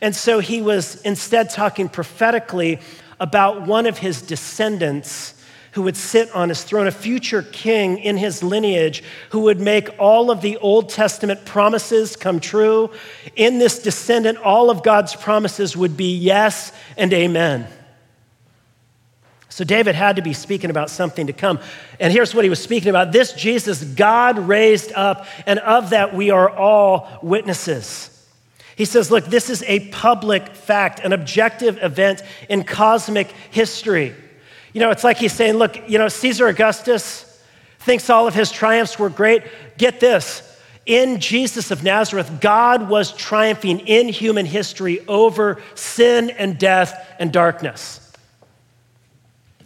And 0.00 0.14
so 0.14 0.38
he 0.38 0.62
was 0.62 1.00
instead 1.02 1.50
talking 1.50 1.88
prophetically 1.88 2.78
about 3.18 3.66
one 3.66 3.86
of 3.86 3.98
his 3.98 4.22
descendants 4.22 5.34
who 5.72 5.82
would 5.82 5.96
sit 5.96 6.30
on 6.34 6.48
his 6.48 6.64
throne, 6.64 6.86
a 6.86 6.92
future 6.92 7.42
king 7.42 7.98
in 7.98 8.16
his 8.16 8.42
lineage 8.42 9.04
who 9.30 9.40
would 9.40 9.60
make 9.60 9.88
all 9.98 10.30
of 10.30 10.40
the 10.40 10.56
Old 10.56 10.88
Testament 10.88 11.44
promises 11.44 12.16
come 12.16 12.40
true. 12.40 12.90
In 13.36 13.58
this 13.58 13.80
descendant, 13.80 14.38
all 14.38 14.70
of 14.70 14.82
God's 14.82 15.14
promises 15.14 15.76
would 15.76 15.96
be 15.96 16.16
yes 16.16 16.72
and 16.96 17.12
amen. 17.12 17.68
So 19.50 19.64
David 19.64 19.96
had 19.96 20.16
to 20.16 20.22
be 20.22 20.32
speaking 20.32 20.70
about 20.70 20.90
something 20.90 21.26
to 21.26 21.32
come. 21.32 21.58
And 21.98 22.12
here's 22.12 22.34
what 22.34 22.44
he 22.44 22.50
was 22.50 22.62
speaking 22.62 22.88
about 22.88 23.12
this 23.12 23.32
Jesus 23.32 23.82
God 23.82 24.38
raised 24.38 24.92
up, 24.92 25.26
and 25.44 25.58
of 25.58 25.90
that 25.90 26.14
we 26.14 26.30
are 26.30 26.48
all 26.48 27.18
witnesses. 27.20 28.06
He 28.76 28.84
says, 28.84 29.10
Look, 29.10 29.26
this 29.26 29.50
is 29.50 29.62
a 29.64 29.88
public 29.90 30.54
fact, 30.54 31.00
an 31.00 31.12
objective 31.12 31.82
event 31.82 32.22
in 32.48 32.64
cosmic 32.64 33.28
history. 33.50 34.14
You 34.72 34.80
know, 34.80 34.90
it's 34.90 35.04
like 35.04 35.18
he's 35.18 35.32
saying, 35.32 35.54
Look, 35.54 35.88
you 35.88 35.98
know, 35.98 36.08
Caesar 36.08 36.46
Augustus 36.46 37.26
thinks 37.80 38.08
all 38.08 38.28
of 38.28 38.34
his 38.34 38.52
triumphs 38.52 38.98
were 38.98 39.10
great. 39.10 39.42
Get 39.76 39.98
this. 39.98 40.46
In 40.86 41.20
Jesus 41.20 41.70
of 41.70 41.82
Nazareth, 41.82 42.40
God 42.40 42.88
was 42.88 43.12
triumphing 43.12 43.80
in 43.80 44.08
human 44.08 44.46
history 44.46 45.00
over 45.08 45.60
sin 45.74 46.30
and 46.30 46.58
death 46.58 47.14
and 47.18 47.32
darkness. 47.32 47.99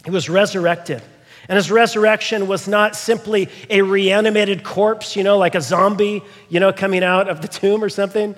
He 0.05 0.11
was 0.11 0.29
resurrected. 0.29 1.01
And 1.49 1.57
his 1.57 1.69
resurrection 1.69 2.47
was 2.47 2.67
not 2.67 2.95
simply 2.95 3.49
a 3.69 3.81
reanimated 3.81 4.63
corpse, 4.63 5.15
you 5.15 5.23
know, 5.23 5.37
like 5.37 5.55
a 5.55 5.61
zombie, 5.61 6.23
you 6.49 6.59
know, 6.59 6.71
coming 6.73 7.03
out 7.03 7.27
of 7.29 7.41
the 7.41 7.47
tomb 7.47 7.83
or 7.83 7.89
something. 7.89 8.35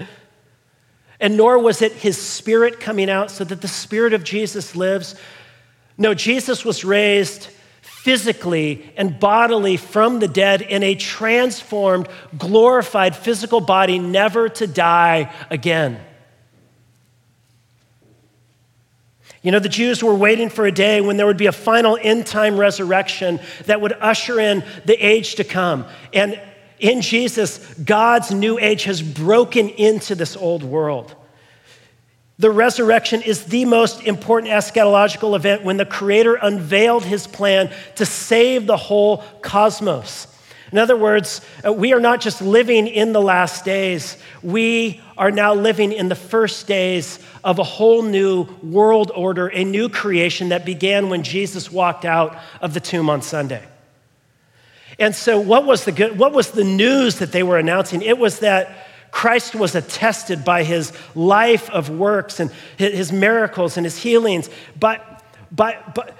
And 1.19 1.37
nor 1.37 1.59
was 1.59 1.81
it 1.81 1.93
his 1.93 2.17
spirit 2.17 2.79
coming 2.79 3.09
out 3.09 3.31
so 3.31 3.43
that 3.43 3.61
the 3.61 3.67
spirit 3.67 4.13
of 4.13 4.23
Jesus 4.23 4.75
lives. 4.75 5.15
No, 5.97 6.13
Jesus 6.13 6.65
was 6.65 6.83
raised 6.83 7.47
physically 7.81 8.93
and 8.95 9.19
bodily 9.19 9.77
from 9.77 10.19
the 10.19 10.27
dead 10.27 10.61
in 10.61 10.83
a 10.83 10.95
transformed, 10.95 12.07
glorified 12.37 13.15
physical 13.15 13.61
body, 13.61 13.99
never 13.99 14.47
to 14.47 14.67
die 14.67 15.33
again. 15.49 15.99
You 19.47 19.51
know, 19.51 19.59
the 19.59 19.69
Jews 19.69 20.03
were 20.03 20.13
waiting 20.13 20.49
for 20.49 20.65
a 20.65 20.73
day 20.73 20.99
when 20.99 21.15
there 21.15 21.25
would 21.25 21.37
be 21.37 21.45
a 21.45 21.53
final 21.53 21.97
end 22.01 22.27
time 22.27 22.59
resurrection 22.59 23.39
that 23.63 23.79
would 23.79 23.93
usher 23.93 24.41
in 24.41 24.61
the 24.83 24.95
age 24.95 25.35
to 25.35 25.45
come. 25.45 25.85
And 26.13 26.37
in 26.79 26.99
Jesus, 26.99 27.59
God's 27.75 28.33
new 28.33 28.59
age 28.59 28.83
has 28.83 29.01
broken 29.01 29.69
into 29.69 30.15
this 30.15 30.35
old 30.35 30.63
world. 30.63 31.15
The 32.37 32.51
resurrection 32.51 33.21
is 33.21 33.45
the 33.45 33.63
most 33.63 34.03
important 34.03 34.51
eschatological 34.51 35.33
event 35.33 35.63
when 35.63 35.77
the 35.77 35.85
Creator 35.85 36.35
unveiled 36.41 37.05
his 37.05 37.25
plan 37.25 37.73
to 37.95 38.05
save 38.05 38.67
the 38.67 38.75
whole 38.75 39.23
cosmos. 39.41 40.27
In 40.71 40.77
other 40.77 40.97
words, 40.97 41.41
uh, 41.65 41.71
we 41.71 41.93
are 41.93 41.99
not 41.99 42.19
just 42.19 42.41
living 42.41 42.87
in 42.87 43.13
the 43.13 43.21
last 43.21 43.63
days, 43.63 44.17
we 44.43 45.01
are 45.17 45.31
now 45.31 45.53
living 45.53 45.91
in 45.91 46.09
the 46.09 46.15
first 46.15 46.67
days 46.67 47.19
of 47.43 47.59
a 47.59 47.63
whole 47.63 48.03
new 48.03 48.43
world 48.61 49.11
order, 49.15 49.47
a 49.47 49.63
new 49.63 49.87
creation 49.87 50.49
that 50.49 50.65
began 50.65 51.09
when 51.09 51.23
Jesus 51.23 51.71
walked 51.71 52.03
out 52.03 52.37
of 52.61 52.73
the 52.73 52.79
tomb 52.79 53.09
on 53.09 53.21
Sunday. 53.21 53.63
And 54.99 55.15
so, 55.15 55.39
what 55.39 55.65
was 55.65 55.85
the, 55.85 55.91
good, 55.91 56.17
what 56.17 56.33
was 56.33 56.51
the 56.51 56.63
news 56.63 57.19
that 57.19 57.31
they 57.31 57.43
were 57.43 57.57
announcing? 57.57 58.01
It 58.01 58.17
was 58.17 58.39
that 58.39 58.87
Christ 59.11 59.55
was 59.55 59.75
attested 59.75 60.43
by 60.43 60.63
his 60.63 60.91
life 61.15 61.69
of 61.69 61.89
works 61.89 62.39
and 62.39 62.51
his 62.77 63.11
miracles 63.11 63.77
and 63.77 63.85
his 63.85 63.97
healings, 63.97 64.49
but, 64.79 65.23
but, 65.51 65.95
but, 65.95 66.16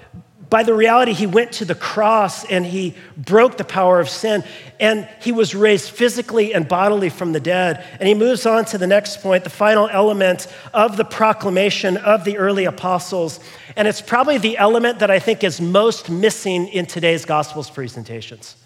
by 0.50 0.62
the 0.62 0.72
reality 0.72 1.12
he 1.12 1.26
went 1.26 1.52
to 1.52 1.64
the 1.64 1.74
cross 1.74 2.44
and 2.46 2.64
he 2.64 2.94
broke 3.16 3.58
the 3.58 3.64
power 3.64 4.00
of 4.00 4.08
sin 4.08 4.42
and 4.80 5.06
he 5.20 5.30
was 5.30 5.54
raised 5.54 5.90
physically 5.90 6.54
and 6.54 6.66
bodily 6.66 7.10
from 7.10 7.32
the 7.32 7.40
dead. 7.40 7.84
And 8.00 8.08
he 8.08 8.14
moves 8.14 8.46
on 8.46 8.64
to 8.66 8.78
the 8.78 8.86
next 8.86 9.20
point 9.20 9.44
the 9.44 9.50
final 9.50 9.88
element 9.90 10.46
of 10.72 10.96
the 10.96 11.04
proclamation 11.04 11.98
of 11.98 12.24
the 12.24 12.38
early 12.38 12.64
apostles. 12.64 13.40
And 13.76 13.86
it's 13.86 14.00
probably 14.00 14.38
the 14.38 14.56
element 14.56 15.00
that 15.00 15.10
i 15.10 15.18
think 15.18 15.44
is 15.44 15.60
most 15.60 16.08
missing 16.08 16.68
in 16.68 16.86
today's 16.86 17.24
gospels 17.24 17.68
presentations. 17.68 18.56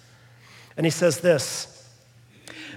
And 0.76 0.86
he 0.86 0.90
says 0.90 1.20
this 1.20 1.68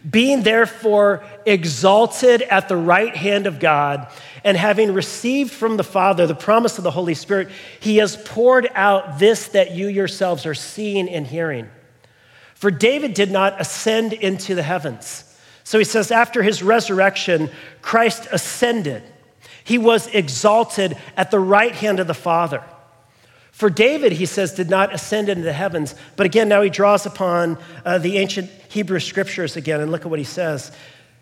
being 0.09 0.43
therefore 0.43 1.23
exalted 1.45 2.41
at 2.43 2.69
the 2.69 2.77
right 2.77 3.15
hand 3.15 3.47
of 3.47 3.59
God, 3.59 4.07
and 4.45 4.55
having 4.55 4.93
received 4.93 5.51
from 5.51 5.75
the 5.75 5.83
Father 5.83 6.27
the 6.27 6.35
promise 6.35 6.77
of 6.77 6.83
the 6.83 6.91
Holy 6.91 7.15
Spirit, 7.15 7.49
he 7.79 7.97
has 7.97 8.15
poured 8.15 8.69
out 8.75 9.17
this 9.17 9.47
that 9.49 9.71
you 9.71 9.87
yourselves 9.87 10.45
are 10.45 10.53
seeing 10.53 11.09
and 11.09 11.25
hearing. 11.25 11.67
For 12.53 12.69
David 12.69 13.15
did 13.15 13.31
not 13.31 13.59
ascend 13.59 14.13
into 14.13 14.53
the 14.53 14.61
heavens. 14.61 15.23
So 15.63 15.79
he 15.79 15.83
says, 15.83 16.11
after 16.11 16.43
his 16.43 16.61
resurrection, 16.61 17.49
Christ 17.81 18.27
ascended. 18.31 19.01
He 19.63 19.79
was 19.79 20.05
exalted 20.13 20.95
at 21.17 21.31
the 21.31 21.39
right 21.39 21.73
hand 21.73 21.99
of 21.99 22.05
the 22.05 22.13
Father. 22.13 22.63
For 23.51 23.71
David, 23.71 24.11
he 24.11 24.27
says, 24.27 24.53
did 24.53 24.69
not 24.69 24.93
ascend 24.93 25.27
into 25.27 25.41
the 25.41 25.53
heavens. 25.53 25.95
But 26.17 26.27
again, 26.27 26.49
now 26.49 26.61
he 26.61 26.69
draws 26.69 27.07
upon 27.07 27.57
uh, 27.83 27.97
the 27.97 28.17
ancient 28.17 28.51
Hebrew 28.69 28.99
scriptures 28.99 29.55
again, 29.55 29.81
and 29.81 29.91
look 29.91 30.01
at 30.01 30.09
what 30.09 30.19
he 30.19 30.25
says. 30.25 30.71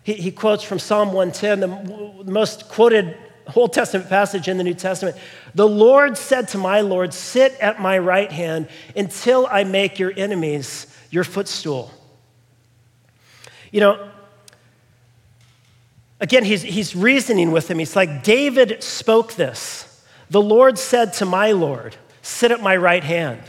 He, 0.04 0.12
he 0.14 0.30
quotes 0.30 0.62
from 0.62 0.78
Psalm 0.78 1.12
110, 1.12 1.60
the 1.60 2.30
most 2.30 2.68
quoted 2.68 3.16
Old 3.56 3.72
Testament 3.72 4.08
passage 4.08 4.48
in 4.48 4.58
the 4.58 4.64
New 4.64 4.74
Testament. 4.74 5.16
The 5.54 5.68
Lord 5.68 6.16
said 6.16 6.48
to 6.48 6.58
my 6.58 6.80
Lord, 6.80 7.12
Sit 7.12 7.58
at 7.60 7.80
my 7.80 7.98
right 7.98 8.30
hand 8.30 8.68
until 8.94 9.46
I 9.50 9.64
make 9.64 9.98
your 9.98 10.12
enemies 10.16 10.86
your 11.10 11.24
footstool. 11.24 11.90
You 13.70 13.80
know, 13.80 14.10
again, 16.20 16.44
he's, 16.44 16.62
he's 16.62 16.94
reasoning 16.94 17.50
with 17.50 17.70
him. 17.70 17.78
He's 17.78 17.96
like, 17.96 18.22
David 18.22 18.82
spoke 18.82 19.34
this. 19.34 20.04
The 20.30 20.42
Lord 20.42 20.78
said 20.78 21.12
to 21.14 21.26
my 21.26 21.52
Lord, 21.52 21.96
Sit 22.22 22.50
at 22.50 22.62
my 22.62 22.76
right 22.76 23.04
hand. 23.04 23.42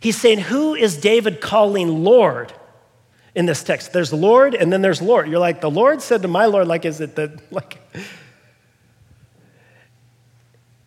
He's 0.00 0.20
saying, 0.20 0.40
Who 0.40 0.74
is 0.74 0.96
David 0.96 1.40
calling 1.40 2.02
Lord 2.04 2.52
in 3.34 3.46
this 3.46 3.62
text? 3.62 3.92
There's 3.92 4.12
Lord 4.12 4.54
and 4.54 4.72
then 4.72 4.82
there's 4.82 5.02
Lord. 5.02 5.28
You're 5.28 5.38
like, 5.38 5.60
The 5.60 5.70
Lord 5.70 6.02
said 6.02 6.22
to 6.22 6.28
my 6.28 6.46
Lord, 6.46 6.66
like, 6.68 6.84
is 6.84 7.00
it 7.00 7.16
the, 7.16 7.40
like, 7.50 7.78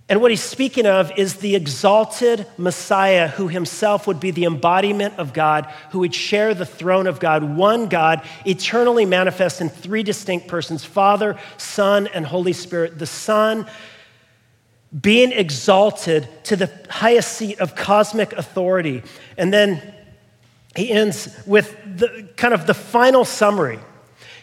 and 0.10 0.22
what 0.22 0.32
he's 0.32 0.42
speaking 0.42 0.86
of 0.86 1.12
is 1.18 1.38
the 1.38 1.56
exalted 1.56 2.48
Messiah 2.58 3.28
who 3.28 3.50
himself 3.50 4.08
would 4.08 4.22
be 4.22 4.32
the 4.32 4.46
embodiment 4.46 5.16
of 5.18 5.34
God, 5.34 5.66
who 5.92 6.00
would 6.00 6.16
share 6.16 6.54
the 6.54 6.66
throne 6.66 7.08
of 7.08 7.20
God, 7.20 7.44
one 7.58 7.88
God, 7.88 8.22
eternally 8.46 9.06
manifest 9.06 9.60
in 9.60 9.68
three 9.68 10.04
distinct 10.04 10.48
persons 10.48 10.86
Father, 10.86 11.38
Son, 11.58 12.08
and 12.08 12.26
Holy 12.26 12.54
Spirit. 12.54 12.98
The 13.00 13.06
Son 13.06 13.68
being 14.98 15.34
exalted 15.34 16.30
to 16.46 16.56
the 16.56 16.72
highest 16.90 17.34
seat 17.34 17.60
of 17.60 17.76
cosmic 17.76 18.32
authority. 18.32 19.04
And 19.38 19.54
then 19.54 19.94
he 20.78 20.92
ends 20.92 21.36
with 21.48 21.76
the 21.98 22.30
kind 22.36 22.54
of 22.54 22.68
the 22.68 22.74
final 22.76 23.26
summary. 23.26 23.80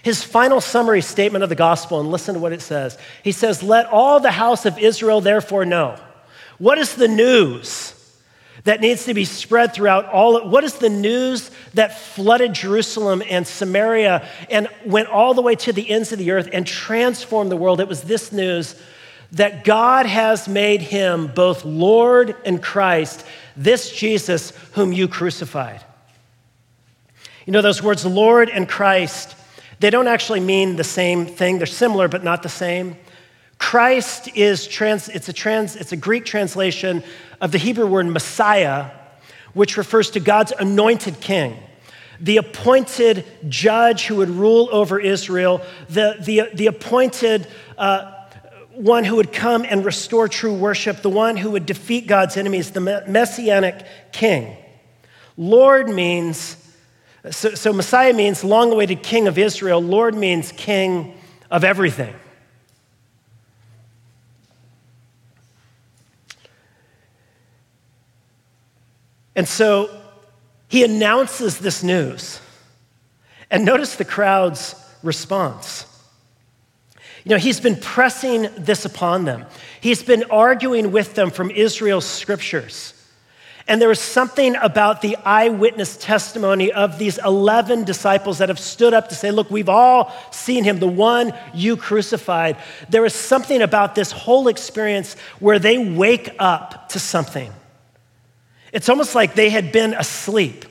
His 0.02 0.24
final 0.24 0.60
summary 0.60 1.00
statement 1.00 1.44
of 1.44 1.48
the 1.48 1.54
gospel, 1.54 2.00
and 2.00 2.10
listen 2.10 2.34
to 2.34 2.40
what 2.40 2.52
it 2.52 2.60
says. 2.60 2.98
He 3.22 3.30
says, 3.30 3.62
Let 3.62 3.86
all 3.86 4.18
the 4.18 4.32
house 4.32 4.66
of 4.66 4.76
Israel 4.76 5.20
therefore 5.20 5.64
know. 5.64 5.96
What 6.58 6.76
is 6.78 6.96
the 6.96 7.06
news 7.06 7.94
that 8.64 8.80
needs 8.80 9.04
to 9.04 9.14
be 9.14 9.24
spread 9.24 9.74
throughout 9.74 10.06
all? 10.06 10.48
What 10.48 10.64
is 10.64 10.74
the 10.74 10.90
news 10.90 11.52
that 11.74 12.00
flooded 12.00 12.52
Jerusalem 12.52 13.22
and 13.30 13.46
Samaria 13.46 14.28
and 14.50 14.66
went 14.84 15.10
all 15.10 15.34
the 15.34 15.42
way 15.42 15.54
to 15.54 15.72
the 15.72 15.88
ends 15.88 16.10
of 16.10 16.18
the 16.18 16.32
earth 16.32 16.48
and 16.52 16.66
transformed 16.66 17.52
the 17.52 17.56
world? 17.56 17.80
It 17.80 17.86
was 17.86 18.02
this 18.02 18.32
news 18.32 18.74
that 19.30 19.62
God 19.62 20.06
has 20.06 20.48
made 20.48 20.82
him 20.82 21.28
both 21.28 21.64
Lord 21.64 22.34
and 22.44 22.60
Christ, 22.60 23.24
this 23.56 23.92
Jesus 23.92 24.52
whom 24.72 24.92
you 24.92 25.06
crucified. 25.06 25.84
You 27.46 27.52
know, 27.52 27.62
those 27.62 27.82
words, 27.82 28.06
Lord 28.06 28.48
and 28.48 28.68
Christ, 28.68 29.36
they 29.80 29.90
don't 29.90 30.08
actually 30.08 30.40
mean 30.40 30.76
the 30.76 30.84
same 30.84 31.26
thing. 31.26 31.58
They're 31.58 31.66
similar, 31.66 32.08
but 32.08 32.24
not 32.24 32.42
the 32.42 32.48
same. 32.48 32.96
Christ 33.58 34.28
is 34.34 34.66
trans, 34.66 35.08
it's 35.08 35.28
a 35.28 35.32
trans, 35.32 35.76
it's 35.76 35.92
a 35.92 35.96
Greek 35.96 36.24
translation 36.24 37.02
of 37.40 37.52
the 37.52 37.58
Hebrew 37.58 37.86
word 37.86 38.06
Messiah, 38.06 38.90
which 39.52 39.76
refers 39.76 40.10
to 40.12 40.20
God's 40.20 40.52
anointed 40.58 41.20
king, 41.20 41.56
the 42.20 42.38
appointed 42.38 43.24
judge 43.48 44.06
who 44.06 44.16
would 44.16 44.30
rule 44.30 44.68
over 44.72 44.98
Israel, 44.98 45.60
the, 45.88 46.16
the, 46.20 46.50
the 46.54 46.66
appointed 46.66 47.46
uh, 47.76 48.10
one 48.72 49.04
who 49.04 49.16
would 49.16 49.32
come 49.32 49.64
and 49.68 49.84
restore 49.84 50.28
true 50.28 50.54
worship, 50.54 51.02
the 51.02 51.10
one 51.10 51.36
who 51.36 51.50
would 51.52 51.66
defeat 51.66 52.06
God's 52.06 52.36
enemies, 52.36 52.70
the 52.70 52.80
messianic 53.06 53.86
king. 54.12 54.56
Lord 55.36 55.88
means, 55.88 56.56
so, 57.30 57.54
so 57.54 57.72
Messiah 57.72 58.12
means 58.12 58.44
long 58.44 58.72
awaited 58.72 59.02
king 59.02 59.26
of 59.28 59.38
Israel. 59.38 59.80
Lord 59.80 60.14
means 60.14 60.52
king 60.52 61.18
of 61.50 61.64
everything. 61.64 62.14
And 69.36 69.48
so 69.48 69.90
he 70.68 70.84
announces 70.84 71.58
this 71.58 71.82
news. 71.82 72.40
And 73.50 73.64
notice 73.64 73.96
the 73.96 74.04
crowd's 74.04 74.74
response. 75.02 75.86
You 77.24 77.30
know, 77.30 77.38
he's 77.38 77.60
been 77.60 77.76
pressing 77.76 78.48
this 78.58 78.84
upon 78.84 79.24
them. 79.24 79.46
He's 79.80 80.02
been 80.02 80.24
arguing 80.30 80.92
with 80.92 81.14
them 81.14 81.30
from 81.30 81.50
Israel's 81.50 82.04
scriptures. 82.04 82.92
And 83.66 83.80
there 83.80 83.88
was 83.88 84.00
something 84.00 84.56
about 84.56 85.00
the 85.00 85.16
eyewitness 85.24 85.96
testimony 85.96 86.70
of 86.70 86.98
these 86.98 87.16
11 87.18 87.84
disciples 87.84 88.38
that 88.38 88.50
have 88.50 88.58
stood 88.58 88.92
up 88.92 89.08
to 89.08 89.14
say, 89.14 89.30
Look, 89.30 89.50
we've 89.50 89.70
all 89.70 90.14
seen 90.30 90.64
him, 90.64 90.80
the 90.80 90.86
one 90.86 91.32
you 91.54 91.76
crucified. 91.76 92.58
There 92.90 93.00
was 93.00 93.14
something 93.14 93.62
about 93.62 93.94
this 93.94 94.12
whole 94.12 94.48
experience 94.48 95.14
where 95.38 95.58
they 95.58 95.78
wake 95.78 96.30
up 96.38 96.90
to 96.90 96.98
something. 96.98 97.50
It's 98.70 98.88
almost 98.88 99.14
like 99.14 99.34
they 99.34 99.48
had 99.48 99.72
been 99.72 99.94
asleep 99.94 100.66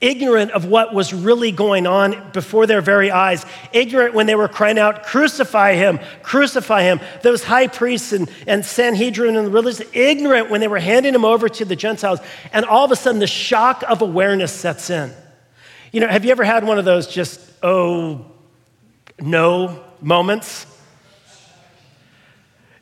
ignorant 0.00 0.50
of 0.50 0.66
what 0.66 0.92
was 0.92 1.14
really 1.14 1.52
going 1.52 1.86
on 1.86 2.30
before 2.32 2.66
their 2.66 2.80
very 2.80 3.10
eyes, 3.10 3.44
ignorant 3.72 4.14
when 4.14 4.26
they 4.26 4.34
were 4.34 4.48
crying 4.48 4.78
out, 4.78 5.04
Crucify 5.04 5.74
him, 5.74 5.98
crucify 6.22 6.82
him. 6.82 7.00
Those 7.22 7.44
high 7.44 7.68
priests 7.68 8.12
and, 8.12 8.30
and 8.46 8.64
Sanhedrin 8.64 9.36
and 9.36 9.46
the 9.46 9.50
religious, 9.50 9.86
ignorant 9.92 10.50
when 10.50 10.60
they 10.60 10.68
were 10.68 10.78
handing 10.78 11.14
him 11.14 11.24
over 11.24 11.48
to 11.48 11.64
the 11.64 11.76
Gentiles. 11.76 12.20
And 12.52 12.64
all 12.64 12.84
of 12.84 12.90
a 12.90 12.96
sudden, 12.96 13.20
the 13.20 13.26
shock 13.26 13.82
of 13.88 14.02
awareness 14.02 14.52
sets 14.52 14.90
in. 14.90 15.12
You 15.92 16.00
know, 16.00 16.08
have 16.08 16.24
you 16.24 16.30
ever 16.32 16.44
had 16.44 16.64
one 16.64 16.78
of 16.78 16.84
those 16.84 17.06
just, 17.06 17.40
oh, 17.62 18.26
no 19.20 19.82
moments? 20.00 20.66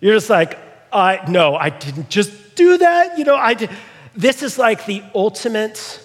You're 0.01 0.15
just 0.15 0.31
like, 0.31 0.59
I, 0.93 1.21
no, 1.29 1.55
I 1.55 1.71
didn't 1.71 2.11
just 2.11 2.57
do 2.57 2.79
that. 2.79 3.19
You 3.19 3.25
know, 3.25 3.37
I 3.37 3.55
did. 3.55 3.71
This 4.15 4.43
is 4.43 4.59
like 4.59 4.85
the 4.87 5.03
ultimate 5.15 6.01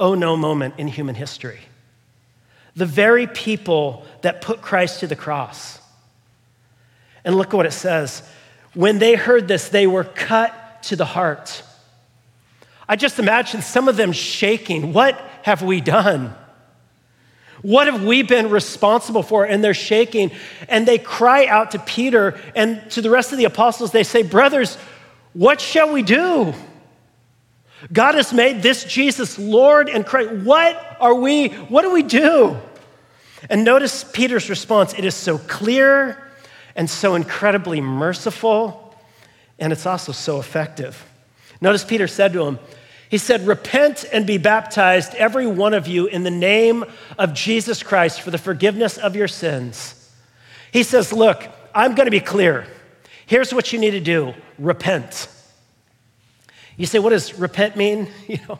oh 0.00 0.14
no 0.14 0.36
moment 0.36 0.74
in 0.78 0.88
human 0.88 1.14
history. 1.14 1.60
The 2.74 2.86
very 2.86 3.26
people 3.26 4.04
that 4.22 4.40
put 4.40 4.62
Christ 4.62 5.00
to 5.00 5.06
the 5.06 5.14
cross. 5.14 5.78
And 7.24 7.36
look 7.36 7.48
at 7.48 7.54
what 7.54 7.66
it 7.66 7.72
says. 7.72 8.22
When 8.74 8.98
they 8.98 9.14
heard 9.14 9.46
this, 9.46 9.68
they 9.68 9.86
were 9.86 10.04
cut 10.04 10.82
to 10.84 10.96
the 10.96 11.04
heart. 11.04 11.62
I 12.88 12.96
just 12.96 13.18
imagine 13.18 13.62
some 13.62 13.88
of 13.88 13.96
them 13.96 14.12
shaking. 14.12 14.92
What 14.92 15.20
have 15.42 15.62
we 15.62 15.80
done? 15.80 16.34
What 17.62 17.86
have 17.88 18.04
we 18.04 18.22
been 18.22 18.48
responsible 18.48 19.22
for? 19.22 19.44
And 19.44 19.62
they're 19.62 19.74
shaking. 19.74 20.30
And 20.68 20.88
they 20.88 20.98
cry 20.98 21.46
out 21.46 21.72
to 21.72 21.78
Peter 21.78 22.40
and 22.56 22.90
to 22.92 23.02
the 23.02 23.10
rest 23.10 23.32
of 23.32 23.38
the 23.38 23.44
apostles. 23.44 23.92
They 23.92 24.02
say, 24.02 24.22
Brothers, 24.22 24.76
what 25.34 25.60
shall 25.60 25.92
we 25.92 26.02
do? 26.02 26.54
God 27.92 28.14
has 28.14 28.32
made 28.32 28.62
this 28.62 28.84
Jesus 28.84 29.38
Lord 29.38 29.88
and 29.88 30.04
Christ. 30.04 30.32
What 30.44 30.96
are 31.00 31.14
we, 31.14 31.48
what 31.48 31.82
do 31.82 31.92
we 31.92 32.02
do? 32.02 32.58
And 33.48 33.64
notice 33.64 34.04
Peter's 34.04 34.50
response. 34.50 34.92
It 34.94 35.04
is 35.04 35.14
so 35.14 35.38
clear 35.38 36.30
and 36.76 36.88
so 36.88 37.14
incredibly 37.14 37.80
merciful, 37.80 38.94
and 39.58 39.72
it's 39.72 39.86
also 39.86 40.12
so 40.12 40.38
effective. 40.38 41.04
Notice 41.60 41.84
Peter 41.84 42.06
said 42.06 42.32
to 42.34 42.44
him, 42.44 42.58
he 43.08 43.18
said, 43.18 43.46
Repent 43.46 44.04
and 44.12 44.26
be 44.26 44.38
baptized, 44.38 45.14
every 45.14 45.46
one 45.46 45.74
of 45.74 45.88
you, 45.88 46.06
in 46.06 46.22
the 46.22 46.30
name 46.30 46.84
of 47.18 47.34
Jesus 47.34 47.82
Christ 47.82 48.20
for 48.20 48.30
the 48.30 48.38
forgiveness 48.38 48.98
of 48.98 49.16
your 49.16 49.28
sins. 49.28 49.96
He 50.72 50.84
says, 50.84 51.12
Look, 51.12 51.46
I'm 51.74 51.94
going 51.94 52.06
to 52.06 52.12
be 52.12 52.20
clear. 52.20 52.66
Here's 53.26 53.52
what 53.52 53.72
you 53.72 53.78
need 53.78 53.92
to 53.92 54.00
do 54.00 54.34
repent. 54.58 55.28
You 56.80 56.86
say, 56.86 56.98
what 56.98 57.10
does 57.10 57.38
repent 57.38 57.76
mean? 57.76 58.08
You 58.26 58.38
know, 58.48 58.58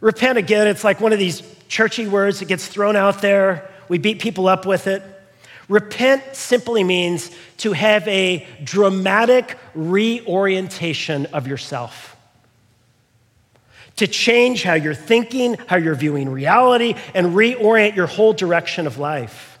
repent 0.00 0.36
again, 0.36 0.66
it's 0.66 0.82
like 0.82 1.00
one 1.00 1.12
of 1.12 1.20
these 1.20 1.42
churchy 1.68 2.08
words 2.08 2.40
that 2.40 2.46
gets 2.46 2.66
thrown 2.66 2.96
out 2.96 3.22
there. 3.22 3.70
We 3.88 3.98
beat 3.98 4.20
people 4.20 4.48
up 4.48 4.66
with 4.66 4.88
it. 4.88 5.00
Repent 5.68 6.24
simply 6.34 6.82
means 6.82 7.30
to 7.58 7.72
have 7.72 8.06
a 8.08 8.44
dramatic 8.64 9.56
reorientation 9.76 11.26
of 11.26 11.46
yourself. 11.46 12.16
To 13.96 14.08
change 14.08 14.64
how 14.64 14.74
you're 14.74 14.92
thinking, 14.92 15.54
how 15.68 15.76
you're 15.76 15.94
viewing 15.94 16.28
reality, 16.28 16.96
and 17.14 17.28
reorient 17.28 17.94
your 17.94 18.08
whole 18.08 18.32
direction 18.32 18.88
of 18.88 18.98
life. 18.98 19.55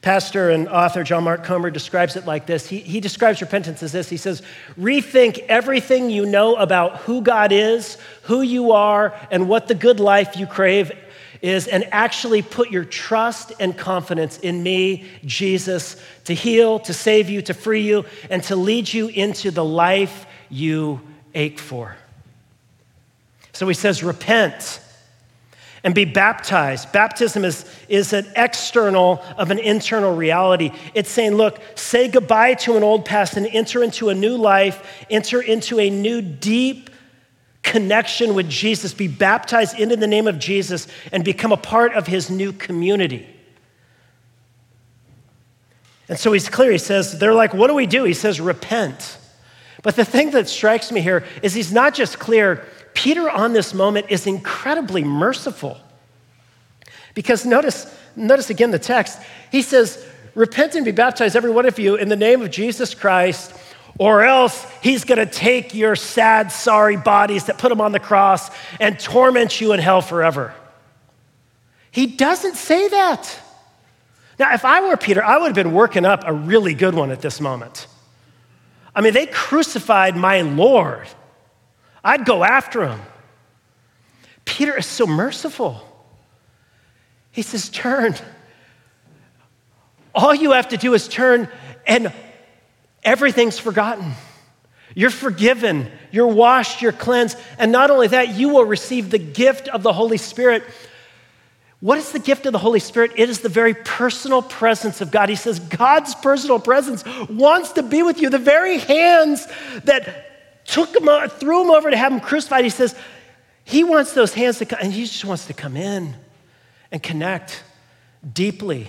Pastor 0.00 0.50
and 0.50 0.68
author 0.68 1.02
John 1.02 1.24
Mark 1.24 1.44
Comer 1.44 1.70
describes 1.70 2.14
it 2.14 2.24
like 2.24 2.46
this. 2.46 2.68
He, 2.68 2.78
he 2.78 3.00
describes 3.00 3.40
repentance 3.40 3.82
as 3.82 3.90
this. 3.90 4.08
He 4.08 4.16
says, 4.16 4.42
Rethink 4.78 5.38
everything 5.48 6.08
you 6.08 6.24
know 6.24 6.54
about 6.54 6.98
who 6.98 7.20
God 7.20 7.50
is, 7.50 7.98
who 8.22 8.42
you 8.42 8.72
are, 8.72 9.18
and 9.30 9.48
what 9.48 9.66
the 9.66 9.74
good 9.74 9.98
life 9.98 10.36
you 10.36 10.46
crave 10.46 10.92
is 11.42 11.66
and 11.66 11.84
actually 11.92 12.42
put 12.42 12.70
your 12.70 12.84
trust 12.84 13.52
and 13.60 13.76
confidence 13.76 14.38
in 14.38 14.62
me, 14.62 15.04
Jesus, 15.24 16.00
to 16.24 16.34
heal, 16.34 16.78
to 16.80 16.92
save 16.92 17.28
you, 17.28 17.42
to 17.42 17.54
free 17.54 17.82
you, 17.82 18.04
and 18.30 18.42
to 18.44 18.56
lead 18.56 18.92
you 18.92 19.08
into 19.08 19.50
the 19.50 19.64
life 19.64 20.26
you 20.48 21.00
ache 21.34 21.58
for. 21.58 21.96
So 23.52 23.66
he 23.66 23.74
says, 23.74 24.02
repent 24.04 24.80
and 25.88 25.94
be 25.94 26.04
baptized. 26.04 26.92
Baptism 26.92 27.46
is, 27.46 27.64
is 27.88 28.12
an 28.12 28.30
external 28.36 29.24
of 29.38 29.50
an 29.50 29.58
internal 29.58 30.14
reality. 30.14 30.70
It's 30.92 31.08
saying, 31.08 31.32
look, 31.32 31.62
say 31.76 32.08
goodbye 32.08 32.54
to 32.56 32.76
an 32.76 32.82
old 32.82 33.06
past 33.06 33.38
and 33.38 33.46
enter 33.46 33.82
into 33.82 34.10
a 34.10 34.14
new 34.14 34.36
life, 34.36 34.86
enter 35.08 35.40
into 35.40 35.80
a 35.80 35.88
new 35.88 36.20
deep 36.20 36.90
connection 37.62 38.34
with 38.34 38.50
Jesus, 38.50 38.92
be 38.92 39.08
baptized 39.08 39.78
into 39.78 39.96
the 39.96 40.06
name 40.06 40.26
of 40.26 40.38
Jesus, 40.38 40.88
and 41.10 41.24
become 41.24 41.52
a 41.52 41.56
part 41.56 41.94
of 41.94 42.06
his 42.06 42.28
new 42.28 42.52
community. 42.52 43.26
And 46.06 46.18
so 46.18 46.32
he's 46.32 46.50
clear. 46.50 46.70
He 46.70 46.76
says, 46.76 47.18
they're 47.18 47.32
like, 47.32 47.54
what 47.54 47.68
do 47.68 47.74
we 47.74 47.86
do? 47.86 48.04
He 48.04 48.12
says, 48.12 48.42
repent. 48.42 49.16
But 49.82 49.96
the 49.96 50.04
thing 50.04 50.32
that 50.32 50.50
strikes 50.50 50.92
me 50.92 51.00
here 51.00 51.24
is 51.42 51.54
he's 51.54 51.72
not 51.72 51.94
just 51.94 52.18
clear, 52.18 52.66
Peter 52.98 53.30
on 53.30 53.52
this 53.52 53.72
moment 53.72 54.06
is 54.08 54.26
incredibly 54.26 55.04
merciful. 55.04 55.78
Because 57.14 57.46
notice, 57.46 57.96
notice 58.16 58.50
again 58.50 58.72
the 58.72 58.78
text. 58.80 59.20
He 59.52 59.62
says, 59.62 60.04
Repent 60.34 60.74
and 60.74 60.84
be 60.84 60.90
baptized, 60.90 61.36
every 61.36 61.52
one 61.52 61.64
of 61.64 61.78
you, 61.78 61.94
in 61.94 62.08
the 62.08 62.16
name 62.16 62.42
of 62.42 62.50
Jesus 62.50 62.94
Christ, 62.94 63.54
or 63.98 64.24
else 64.24 64.66
he's 64.82 65.04
going 65.04 65.18
to 65.18 65.32
take 65.32 65.76
your 65.76 65.94
sad, 65.94 66.50
sorry 66.50 66.96
bodies 66.96 67.44
that 67.44 67.56
put 67.56 67.70
him 67.70 67.80
on 67.80 67.92
the 67.92 68.00
cross 68.00 68.50
and 68.80 68.98
torment 68.98 69.60
you 69.60 69.72
in 69.72 69.78
hell 69.78 70.02
forever. 70.02 70.52
He 71.92 72.06
doesn't 72.06 72.56
say 72.56 72.88
that. 72.88 73.40
Now, 74.40 74.54
if 74.54 74.64
I 74.64 74.80
were 74.80 74.96
Peter, 74.96 75.22
I 75.22 75.38
would 75.38 75.46
have 75.46 75.54
been 75.54 75.72
working 75.72 76.04
up 76.04 76.24
a 76.26 76.32
really 76.32 76.74
good 76.74 76.96
one 76.96 77.12
at 77.12 77.20
this 77.20 77.40
moment. 77.40 77.86
I 78.92 79.02
mean, 79.02 79.14
they 79.14 79.26
crucified 79.26 80.16
my 80.16 80.40
Lord. 80.40 81.06
I'd 82.02 82.24
go 82.24 82.44
after 82.44 82.86
him. 82.86 83.00
Peter 84.44 84.76
is 84.76 84.86
so 84.86 85.06
merciful. 85.06 85.82
He 87.30 87.42
says, 87.42 87.68
Turn. 87.68 88.14
All 90.14 90.34
you 90.34 90.52
have 90.52 90.68
to 90.68 90.76
do 90.76 90.94
is 90.94 91.06
turn, 91.06 91.48
and 91.86 92.12
everything's 93.04 93.58
forgotten. 93.58 94.12
You're 94.94 95.10
forgiven, 95.10 95.90
you're 96.10 96.26
washed, 96.26 96.82
you're 96.82 96.90
cleansed. 96.92 97.38
And 97.58 97.70
not 97.70 97.90
only 97.90 98.08
that, 98.08 98.34
you 98.34 98.48
will 98.48 98.64
receive 98.64 99.10
the 99.10 99.18
gift 99.18 99.68
of 99.68 99.82
the 99.84 99.92
Holy 99.92 100.16
Spirit. 100.16 100.64
What 101.80 101.98
is 101.98 102.10
the 102.10 102.18
gift 102.18 102.46
of 102.46 102.52
the 102.52 102.58
Holy 102.58 102.80
Spirit? 102.80 103.12
It 103.14 103.30
is 103.30 103.40
the 103.40 103.48
very 103.48 103.74
personal 103.74 104.42
presence 104.42 105.00
of 105.00 105.12
God. 105.12 105.28
He 105.28 105.36
says, 105.36 105.60
God's 105.60 106.14
personal 106.16 106.58
presence 106.58 107.04
wants 107.28 107.72
to 107.72 107.84
be 107.84 108.02
with 108.02 108.20
you. 108.20 108.30
The 108.30 108.38
very 108.38 108.78
hands 108.78 109.46
that 109.84 110.37
took 110.68 110.94
him, 110.94 111.08
threw 111.30 111.62
him 111.62 111.70
over 111.70 111.90
to 111.90 111.96
have 111.96 112.12
him 112.12 112.20
crucified, 112.20 112.62
he 112.62 112.70
says, 112.70 112.94
He 113.64 113.82
wants 113.82 114.12
those 114.12 114.34
hands 114.34 114.58
to 114.58 114.66
come, 114.66 114.78
and 114.82 114.92
He 114.92 115.04
just 115.04 115.24
wants 115.24 115.46
to 115.46 115.54
come 115.54 115.76
in 115.76 116.14
and 116.92 117.02
connect 117.02 117.64
deeply. 118.32 118.88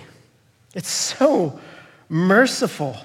It's 0.74 0.88
so 0.88 1.58
merciful. 2.08 2.96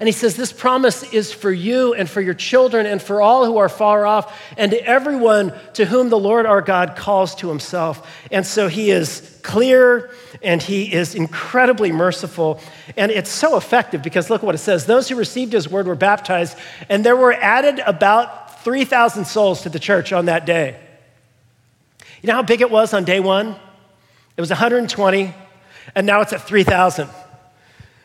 And 0.00 0.06
he 0.06 0.12
says, 0.12 0.36
This 0.36 0.52
promise 0.52 1.02
is 1.12 1.32
for 1.32 1.50
you 1.50 1.92
and 1.94 2.08
for 2.08 2.20
your 2.20 2.34
children 2.34 2.86
and 2.86 3.02
for 3.02 3.20
all 3.20 3.44
who 3.44 3.56
are 3.58 3.68
far 3.68 4.06
off 4.06 4.40
and 4.56 4.70
to 4.70 4.84
everyone 4.84 5.52
to 5.74 5.84
whom 5.84 6.08
the 6.08 6.18
Lord 6.18 6.46
our 6.46 6.62
God 6.62 6.94
calls 6.94 7.34
to 7.36 7.48
himself. 7.48 8.08
And 8.30 8.46
so 8.46 8.68
he 8.68 8.90
is 8.90 9.38
clear 9.42 10.10
and 10.42 10.62
he 10.62 10.92
is 10.92 11.14
incredibly 11.14 11.90
merciful. 11.90 12.60
And 12.96 13.10
it's 13.10 13.30
so 13.30 13.56
effective 13.56 14.02
because 14.02 14.30
look 14.30 14.42
what 14.42 14.54
it 14.54 14.58
says 14.58 14.86
those 14.86 15.08
who 15.08 15.16
received 15.16 15.52
his 15.52 15.68
word 15.68 15.86
were 15.86 15.96
baptized, 15.96 16.56
and 16.88 17.04
there 17.04 17.16
were 17.16 17.32
added 17.32 17.80
about 17.80 18.62
3,000 18.62 19.24
souls 19.24 19.62
to 19.62 19.68
the 19.68 19.78
church 19.78 20.12
on 20.12 20.26
that 20.26 20.46
day. 20.46 20.78
You 22.22 22.28
know 22.28 22.34
how 22.34 22.42
big 22.42 22.60
it 22.60 22.70
was 22.70 22.92
on 22.94 23.04
day 23.04 23.20
one? 23.20 23.56
It 24.36 24.40
was 24.40 24.50
120, 24.50 25.34
and 25.94 26.06
now 26.06 26.20
it's 26.20 26.32
at 26.32 26.42
3,000. 26.42 27.08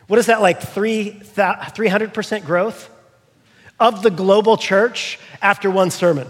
What 0.08 0.20
is 0.20 0.26
that 0.26 0.42
like, 0.42 0.62
3, 0.62 1.12
300% 1.12 2.46
growth 2.46 2.90
of 3.80 4.04
the 4.04 4.12
global 4.12 4.58
church 4.58 5.20
after 5.42 5.72
one 5.72 5.92
sermon? 5.92 6.28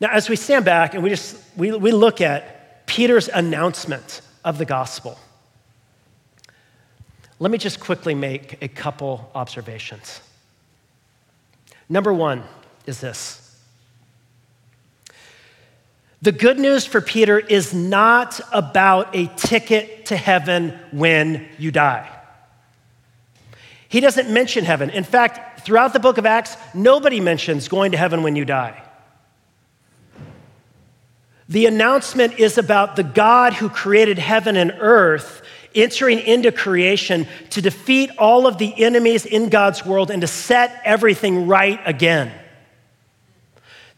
Now, 0.00 0.10
as 0.12 0.28
we 0.28 0.36
stand 0.36 0.64
back 0.64 0.94
and 0.94 1.02
we 1.02 1.10
just 1.10 1.36
we, 1.56 1.72
we 1.72 1.90
look 1.90 2.20
at 2.20 2.86
Peter's 2.86 3.28
announcement 3.28 4.20
of 4.44 4.56
the 4.56 4.64
gospel, 4.64 5.18
let 7.40 7.50
me 7.50 7.58
just 7.58 7.80
quickly 7.80 8.14
make 8.14 8.62
a 8.62 8.68
couple 8.68 9.30
observations. 9.34 10.20
Number 11.88 12.12
one, 12.12 12.44
is 12.86 13.00
this 13.00 13.47
the 16.20 16.32
good 16.32 16.58
news 16.58 16.84
for 16.84 17.00
Peter 17.00 17.38
is 17.38 17.72
not 17.72 18.40
about 18.52 19.14
a 19.14 19.26
ticket 19.36 20.06
to 20.06 20.16
heaven 20.16 20.76
when 20.90 21.46
you 21.58 21.70
die. 21.70 22.08
He 23.88 24.00
doesn't 24.00 24.28
mention 24.28 24.64
heaven. 24.64 24.90
In 24.90 25.04
fact, 25.04 25.60
throughout 25.60 25.92
the 25.92 26.00
book 26.00 26.18
of 26.18 26.26
Acts, 26.26 26.56
nobody 26.74 27.20
mentions 27.20 27.68
going 27.68 27.92
to 27.92 27.98
heaven 27.98 28.22
when 28.22 28.34
you 28.34 28.44
die. 28.44 28.82
The 31.48 31.66
announcement 31.66 32.38
is 32.38 32.58
about 32.58 32.96
the 32.96 33.04
God 33.04 33.54
who 33.54 33.70
created 33.70 34.18
heaven 34.18 34.56
and 34.56 34.74
earth 34.80 35.42
entering 35.74 36.18
into 36.18 36.50
creation 36.50 37.26
to 37.50 37.62
defeat 37.62 38.10
all 38.18 38.46
of 38.46 38.58
the 38.58 38.84
enemies 38.84 39.24
in 39.24 39.48
God's 39.48 39.86
world 39.86 40.10
and 40.10 40.20
to 40.20 40.26
set 40.26 40.82
everything 40.84 41.46
right 41.46 41.80
again 41.86 42.32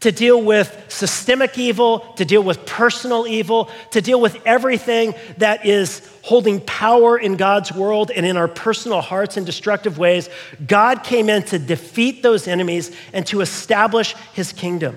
to 0.00 0.10
deal 0.10 0.42
with 0.42 0.86
systemic 0.88 1.58
evil, 1.58 2.00
to 2.16 2.24
deal 2.24 2.42
with 2.42 2.64
personal 2.64 3.26
evil, 3.26 3.70
to 3.90 4.00
deal 4.00 4.20
with 4.20 4.40
everything 4.46 5.14
that 5.36 5.66
is 5.66 6.08
holding 6.22 6.60
power 6.60 7.18
in 7.18 7.36
God's 7.36 7.72
world 7.72 8.10
and 8.10 8.24
in 8.24 8.36
our 8.36 8.48
personal 8.48 9.02
hearts 9.02 9.36
in 9.36 9.44
destructive 9.44 9.98
ways. 9.98 10.28
God 10.66 11.04
came 11.04 11.28
in 11.28 11.42
to 11.44 11.58
defeat 11.58 12.22
those 12.22 12.48
enemies 12.48 12.94
and 13.12 13.26
to 13.26 13.42
establish 13.42 14.14
his 14.32 14.52
kingdom. 14.52 14.96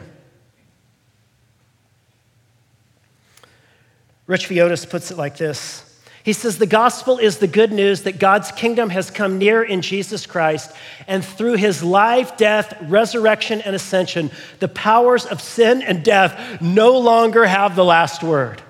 Rich 4.25 4.47
Villodas 4.47 4.89
puts 4.89 5.11
it 5.11 5.17
like 5.17 5.37
this 5.37 5.92
he 6.24 6.32
says, 6.32 6.57
The 6.57 6.65
gospel 6.65 7.17
is 7.17 7.38
the 7.38 7.47
good 7.47 7.74
news 7.74 8.03
that 8.03 8.17
God's 8.17 8.51
kingdom 8.51 8.89
has 8.89 9.11
come 9.11 9.38
near 9.38 9.61
in 9.61 9.82
Jesus 9.82 10.26
Christ, 10.26 10.71
and 11.05 11.24
through 11.24 11.53
his 11.53 11.84
life, 11.84 12.38
death, 12.38 12.76
resurrection, 12.84 13.61
and 13.61 13.76
ascension, 13.76 14.32
the 14.59 14.69
powers 14.69 15.26
of 15.26 15.41
sin 15.41 15.82
and 15.82 16.03
death 16.03 16.61
no 16.61 16.97
longer 16.97 17.45
have 17.45 17.76
the 17.76 17.84
last 17.84 18.24
word. 18.24 18.61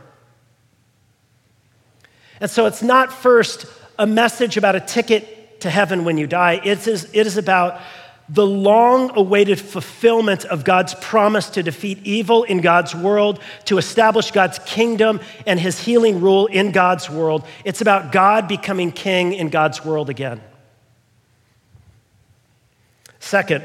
And 2.40 2.50
so 2.50 2.66
it's 2.66 2.82
not 2.82 3.14
first 3.14 3.68
a 4.00 4.08
message 4.08 4.58
about 4.58 4.76
a 4.76 4.80
ticket 4.80 5.62
to 5.62 5.70
heaven 5.70 6.04
when 6.04 6.18
you 6.18 6.28
die, 6.28 6.60
it 6.64 6.88
is, 6.88 7.08
it 7.14 7.28
is 7.28 7.38
about 7.38 7.80
the 8.30 8.46
long 8.46 9.12
awaited 9.18 9.60
fulfillment 9.60 10.46
of 10.46 10.64
God's 10.64 10.96
promise 10.96 11.50
to 11.52 11.64
defeat 11.64 12.00
evil 12.04 12.44
in 12.44 12.62
God's 12.62 12.96
world, 12.96 13.40
to 13.66 13.78
establish 13.78 14.32
God's 14.32 14.60
kingdom 14.60 15.20
and 15.46 15.60
his 15.60 15.80
healing 15.80 16.22
rule 16.22 16.48
in 16.48 16.72
God's 16.72 17.10
world. 17.10 17.46
It's 17.66 17.82
about 17.82 18.12
God 18.12 18.48
becoming 18.48 18.92
king 18.92 19.34
in 19.34 19.50
God's 19.50 19.84
world 19.84 20.10
again. 20.10 20.42
Second, 23.20 23.64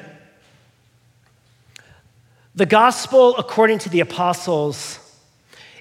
the 2.55 2.67
gospel, 2.67 3.37
according 3.37 3.79
to 3.81 3.89
the 3.89 4.01
apostles, 4.01 4.99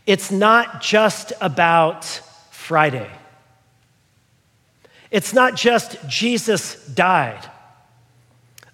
it's 0.06 0.30
not 0.30 0.82
just 0.82 1.34
about 1.42 2.06
Friday. 2.52 3.10
It's 5.10 5.34
not 5.34 5.56
just 5.56 5.98
Jesus 6.08 6.86
died. 6.88 7.44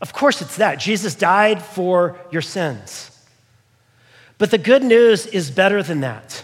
Of 0.04 0.12
course, 0.12 0.42
it's 0.42 0.58
that. 0.58 0.80
Jesus 0.80 1.16
died 1.16 1.64
for 1.64 2.20
your 2.30 2.42
sins. 2.42 3.10
But 4.38 4.52
the 4.52 4.58
good 4.58 4.84
news 4.84 5.26
is 5.26 5.50
better 5.50 5.82
than 5.82 6.02
that. 6.02 6.44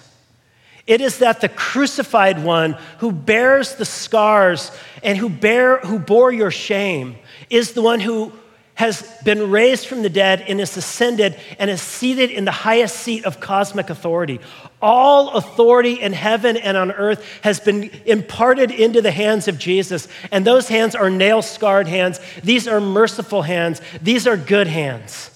It 0.88 1.02
is 1.02 1.18
that 1.20 1.42
the 1.42 1.50
crucified 1.50 2.42
one 2.42 2.78
who 3.00 3.12
bears 3.12 3.76
the 3.76 3.84
scars 3.84 4.72
and 5.04 5.18
who, 5.18 5.28
bear, 5.28 5.80
who 5.80 6.00
bore 6.00 6.32
your 6.32 6.52
shame 6.52 7.18
is 7.50 7.74
the 7.74 7.82
one 7.82 8.00
who 8.00 8.32
has 8.80 9.02
been 9.26 9.52
raised 9.52 9.88
from 9.88 10.04
the 10.04 10.10
dead 10.10 10.40
and 10.48 10.62
is 10.62 10.78
ascended 10.78 11.38
and 11.60 11.70
is 11.70 11.82
seated 11.82 12.32
in 12.32 12.46
the 12.46 12.52
highest 12.52 12.96
seat 12.96 13.26
of 13.26 13.42
cosmic 13.42 13.90
authority. 13.90 14.40
All 14.82 15.32
authority 15.32 16.00
in 16.00 16.14
heaven 16.14 16.56
and 16.56 16.78
on 16.78 16.94
earth 16.94 17.22
has 17.42 17.60
been 17.60 17.92
imparted 18.06 18.72
into 18.72 19.02
the 19.02 19.12
hands 19.12 19.50
of 19.50 19.60
Jesus. 19.60 20.08
And 20.32 20.48
those 20.48 20.70
hands 20.70 20.96
are 20.96 21.10
nail 21.10 21.42
scarred 21.42 21.90
hands. 21.90 22.22
These 22.42 22.70
are 22.70 22.80
merciful 22.80 23.42
hands. 23.42 23.82
These 24.02 24.26
are 24.28 24.38
good 24.38 24.68
hands. 24.68 25.30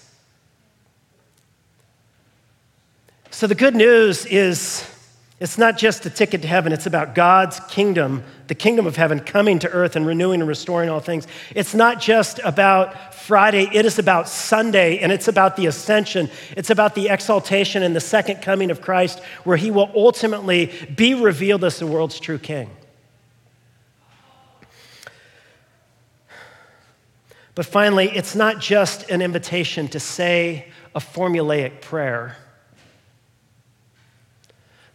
So 3.30 3.46
the 3.46 3.56
good 3.56 3.76
news 3.76 4.26
is 4.26 4.90
it's 5.40 5.58
not 5.58 5.78
just 5.78 6.06
a 6.06 6.10
ticket 6.10 6.42
to 6.44 6.48
heaven, 6.48 6.72
it's 6.72 6.86
about 6.86 7.16
God's 7.16 7.60
kingdom, 7.62 8.24
the 8.48 8.56
kingdom 8.56 8.86
of 8.86 8.96
heaven 8.96 9.20
coming 9.20 9.60
to 9.60 9.70
earth 9.70 9.96
and 9.96 10.06
renewing 10.06 10.42
and 10.42 10.48
restoring 10.48 10.90
all 10.90 11.00
things. 11.00 11.28
It's 11.56 11.74
not 11.74 12.00
just 12.00 12.40
about 12.44 13.14
Friday, 13.14 13.68
it 13.74 13.86
is 13.86 14.00
about 14.00 14.30
Sunday, 14.30 15.00
and 15.00 15.12
it's 15.12 15.28
about 15.28 15.56
the 15.56 15.66
ascension. 15.66 16.30
It's 16.56 16.70
about 16.70 16.94
the 16.94 17.10
exaltation 17.10 17.82
and 17.84 17.96
the 17.96 18.02
second 18.02 18.42
coming 18.42 18.70
of 18.70 18.82
Christ, 18.82 19.22
where 19.44 19.58
he 19.58 19.72
will 19.72 19.92
ultimately 19.96 20.72
be 20.96 21.14
revealed 21.14 21.64
as 21.64 21.80
the 21.80 21.88
world's 21.88 22.20
true 22.20 22.38
king. 22.38 22.70
But 27.56 27.66
finally, 27.66 28.10
it's 28.10 28.36
not 28.36 28.60
just 28.60 29.10
an 29.10 29.22
invitation 29.22 29.88
to 29.90 30.00
say 30.00 30.68
a 30.96 31.00
formulaic 31.00 31.82
prayer. 31.82 32.38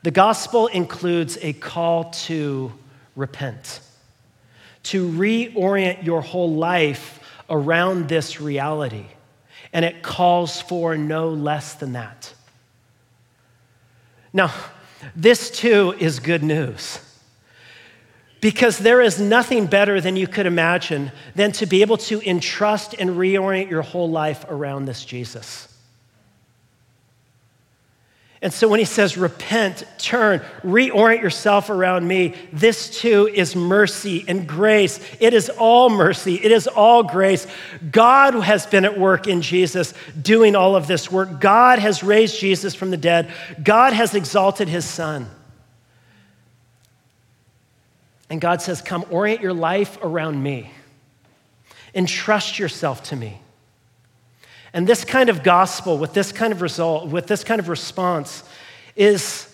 The 0.02 0.10
gospel 0.10 0.68
includes 0.68 1.38
a 1.42 1.52
call 1.52 2.10
to 2.10 2.72
repent, 3.16 3.80
to 4.84 5.08
reorient 5.10 6.04
your 6.04 6.20
whole 6.20 6.54
life 6.54 7.20
around 7.50 8.08
this 8.08 8.40
reality. 8.40 9.06
And 9.72 9.84
it 9.84 10.02
calls 10.02 10.60
for 10.60 10.96
no 10.96 11.30
less 11.30 11.74
than 11.74 11.92
that. 11.92 12.32
Now, 14.32 14.52
this 15.14 15.50
too 15.50 15.94
is 15.98 16.20
good 16.20 16.42
news. 16.42 17.00
Because 18.40 18.78
there 18.78 19.00
is 19.00 19.20
nothing 19.20 19.66
better 19.66 20.00
than 20.00 20.14
you 20.16 20.28
could 20.28 20.46
imagine 20.46 21.10
than 21.34 21.50
to 21.52 21.66
be 21.66 21.82
able 21.82 21.96
to 21.96 22.20
entrust 22.28 22.94
and 22.94 23.10
reorient 23.10 23.68
your 23.68 23.82
whole 23.82 24.08
life 24.08 24.44
around 24.48 24.84
this 24.84 25.04
Jesus. 25.04 25.67
And 28.40 28.52
so 28.52 28.68
when 28.68 28.78
he 28.78 28.84
says, 28.84 29.18
repent, 29.18 29.82
turn, 29.98 30.40
reorient 30.62 31.22
yourself 31.22 31.70
around 31.70 32.06
me, 32.06 32.36
this 32.52 32.88
too 33.00 33.26
is 33.26 33.56
mercy 33.56 34.24
and 34.28 34.46
grace. 34.46 35.00
It 35.18 35.34
is 35.34 35.48
all 35.48 35.90
mercy, 35.90 36.36
it 36.36 36.52
is 36.52 36.68
all 36.68 37.02
grace. 37.02 37.48
God 37.90 38.34
has 38.34 38.64
been 38.64 38.84
at 38.84 38.96
work 38.96 39.26
in 39.26 39.42
Jesus 39.42 39.92
doing 40.20 40.54
all 40.54 40.76
of 40.76 40.86
this 40.86 41.10
work. 41.10 41.40
God 41.40 41.80
has 41.80 42.04
raised 42.04 42.38
Jesus 42.38 42.76
from 42.76 42.92
the 42.92 42.96
dead, 42.96 43.28
God 43.62 43.92
has 43.92 44.14
exalted 44.14 44.68
his 44.68 44.84
son. 44.84 45.28
And 48.30 48.40
God 48.40 48.62
says, 48.62 48.82
Come, 48.82 49.04
orient 49.10 49.40
your 49.40 49.54
life 49.54 49.98
around 50.00 50.40
me, 50.40 50.70
entrust 51.92 52.58
yourself 52.60 53.02
to 53.04 53.16
me. 53.16 53.40
And 54.72 54.86
this 54.86 55.04
kind 55.04 55.28
of 55.28 55.42
gospel, 55.42 55.98
with 55.98 56.12
this 56.12 56.32
kind 56.32 56.52
of 56.52 56.60
result, 56.60 57.08
with 57.08 57.26
this 57.26 57.44
kind 57.44 57.58
of 57.58 57.68
response, 57.68 58.42
is 58.96 59.44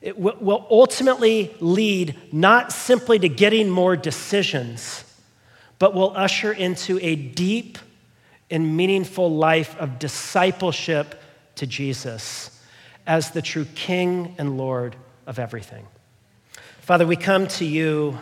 it 0.00 0.18
will 0.18 0.66
ultimately 0.70 1.54
lead 1.60 2.14
not 2.32 2.72
simply 2.72 3.18
to 3.18 3.28
getting 3.28 3.70
more 3.70 3.96
decisions, 3.96 5.04
but 5.78 5.94
will 5.94 6.14
usher 6.16 6.52
into 6.52 6.98
a 7.00 7.16
deep 7.16 7.78
and 8.50 8.76
meaningful 8.76 9.34
life 9.34 9.76
of 9.78 9.98
discipleship 9.98 11.20
to 11.56 11.66
Jesus 11.66 12.50
as 13.06 13.30
the 13.30 13.40
true 13.42 13.66
King 13.74 14.34
and 14.38 14.58
Lord 14.58 14.96
of 15.26 15.38
everything. 15.38 15.86
Father, 16.80 17.06
we 17.06 17.16
come 17.16 17.46
to 17.46 17.64
you, 17.64 18.18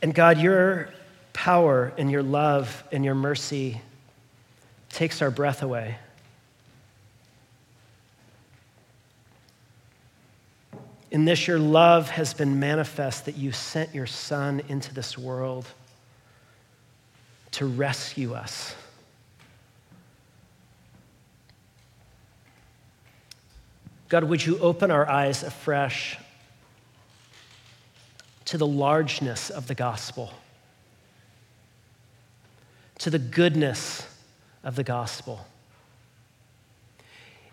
and 0.00 0.14
God, 0.14 0.38
you're 0.38 0.90
power 1.42 1.92
and 1.98 2.08
your 2.08 2.22
love 2.22 2.84
and 2.92 3.04
your 3.04 3.16
mercy 3.16 3.80
takes 4.90 5.20
our 5.20 5.30
breath 5.32 5.60
away. 5.64 5.96
In 11.10 11.24
this, 11.24 11.48
your 11.48 11.58
love 11.58 12.10
has 12.10 12.32
been 12.32 12.60
manifest 12.60 13.24
that 13.24 13.36
you 13.36 13.50
sent 13.50 13.92
your 13.92 14.06
Son 14.06 14.62
into 14.68 14.94
this 14.94 15.18
world 15.18 15.66
to 17.50 17.66
rescue 17.66 18.34
us. 18.34 18.76
God, 24.08 24.22
would 24.22 24.46
you 24.46 24.60
open 24.60 24.92
our 24.92 25.08
eyes 25.08 25.42
afresh 25.42 26.16
to 28.44 28.58
the 28.58 28.66
largeness 28.66 29.50
of 29.50 29.66
the 29.66 29.74
gospel? 29.74 30.32
To 33.02 33.10
the 33.10 33.18
goodness 33.18 34.06
of 34.62 34.76
the 34.76 34.84
gospel. 34.84 35.44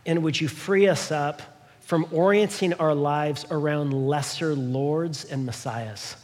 And 0.05 0.21
would 0.21 0.39
you 0.39 0.47
free 0.47 0.87
us 0.87 1.11
up 1.11 1.41
from 1.79 2.05
orienting 2.11 2.73
our 2.73 2.93
lives 2.93 3.47
around 3.49 3.91
lesser 3.91 4.53
lords 4.53 5.25
and 5.25 5.47
messiahs? 5.47 6.15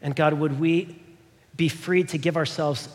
And 0.00 0.14
God, 0.14 0.34
would 0.34 0.60
we 0.60 1.02
be 1.56 1.68
free 1.68 2.04
to 2.04 2.18
give 2.18 2.36
ourselves 2.36 2.88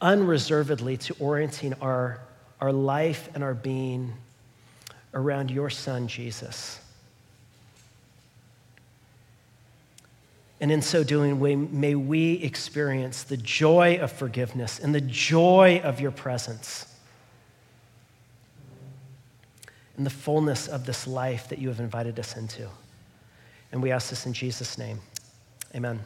unreservedly 0.00 0.96
to 0.96 1.14
orienting 1.20 1.74
our, 1.74 2.18
our 2.60 2.72
life 2.72 3.28
and 3.36 3.44
our 3.44 3.54
being 3.54 4.14
around 5.14 5.52
your 5.52 5.70
son, 5.70 6.08
Jesus? 6.08 6.80
And 10.60 10.72
in 10.72 10.82
so 10.82 11.04
doing, 11.04 11.38
we, 11.38 11.54
may 11.54 11.94
we 11.94 12.34
experience 12.42 13.22
the 13.22 13.36
joy 13.36 13.98
of 14.00 14.10
forgiveness 14.10 14.80
and 14.80 14.94
the 14.94 15.00
joy 15.00 15.80
of 15.84 16.00
your 16.00 16.10
presence 16.10 16.92
and 19.96 20.04
the 20.04 20.10
fullness 20.10 20.68
of 20.68 20.86
this 20.86 21.06
life 21.06 21.48
that 21.48 21.58
you 21.58 21.68
have 21.68 21.80
invited 21.80 22.18
us 22.18 22.36
into. 22.36 22.68
And 23.70 23.82
we 23.82 23.90
ask 23.90 24.10
this 24.10 24.26
in 24.26 24.32
Jesus' 24.32 24.78
name. 24.78 25.00
Amen. 25.74 26.00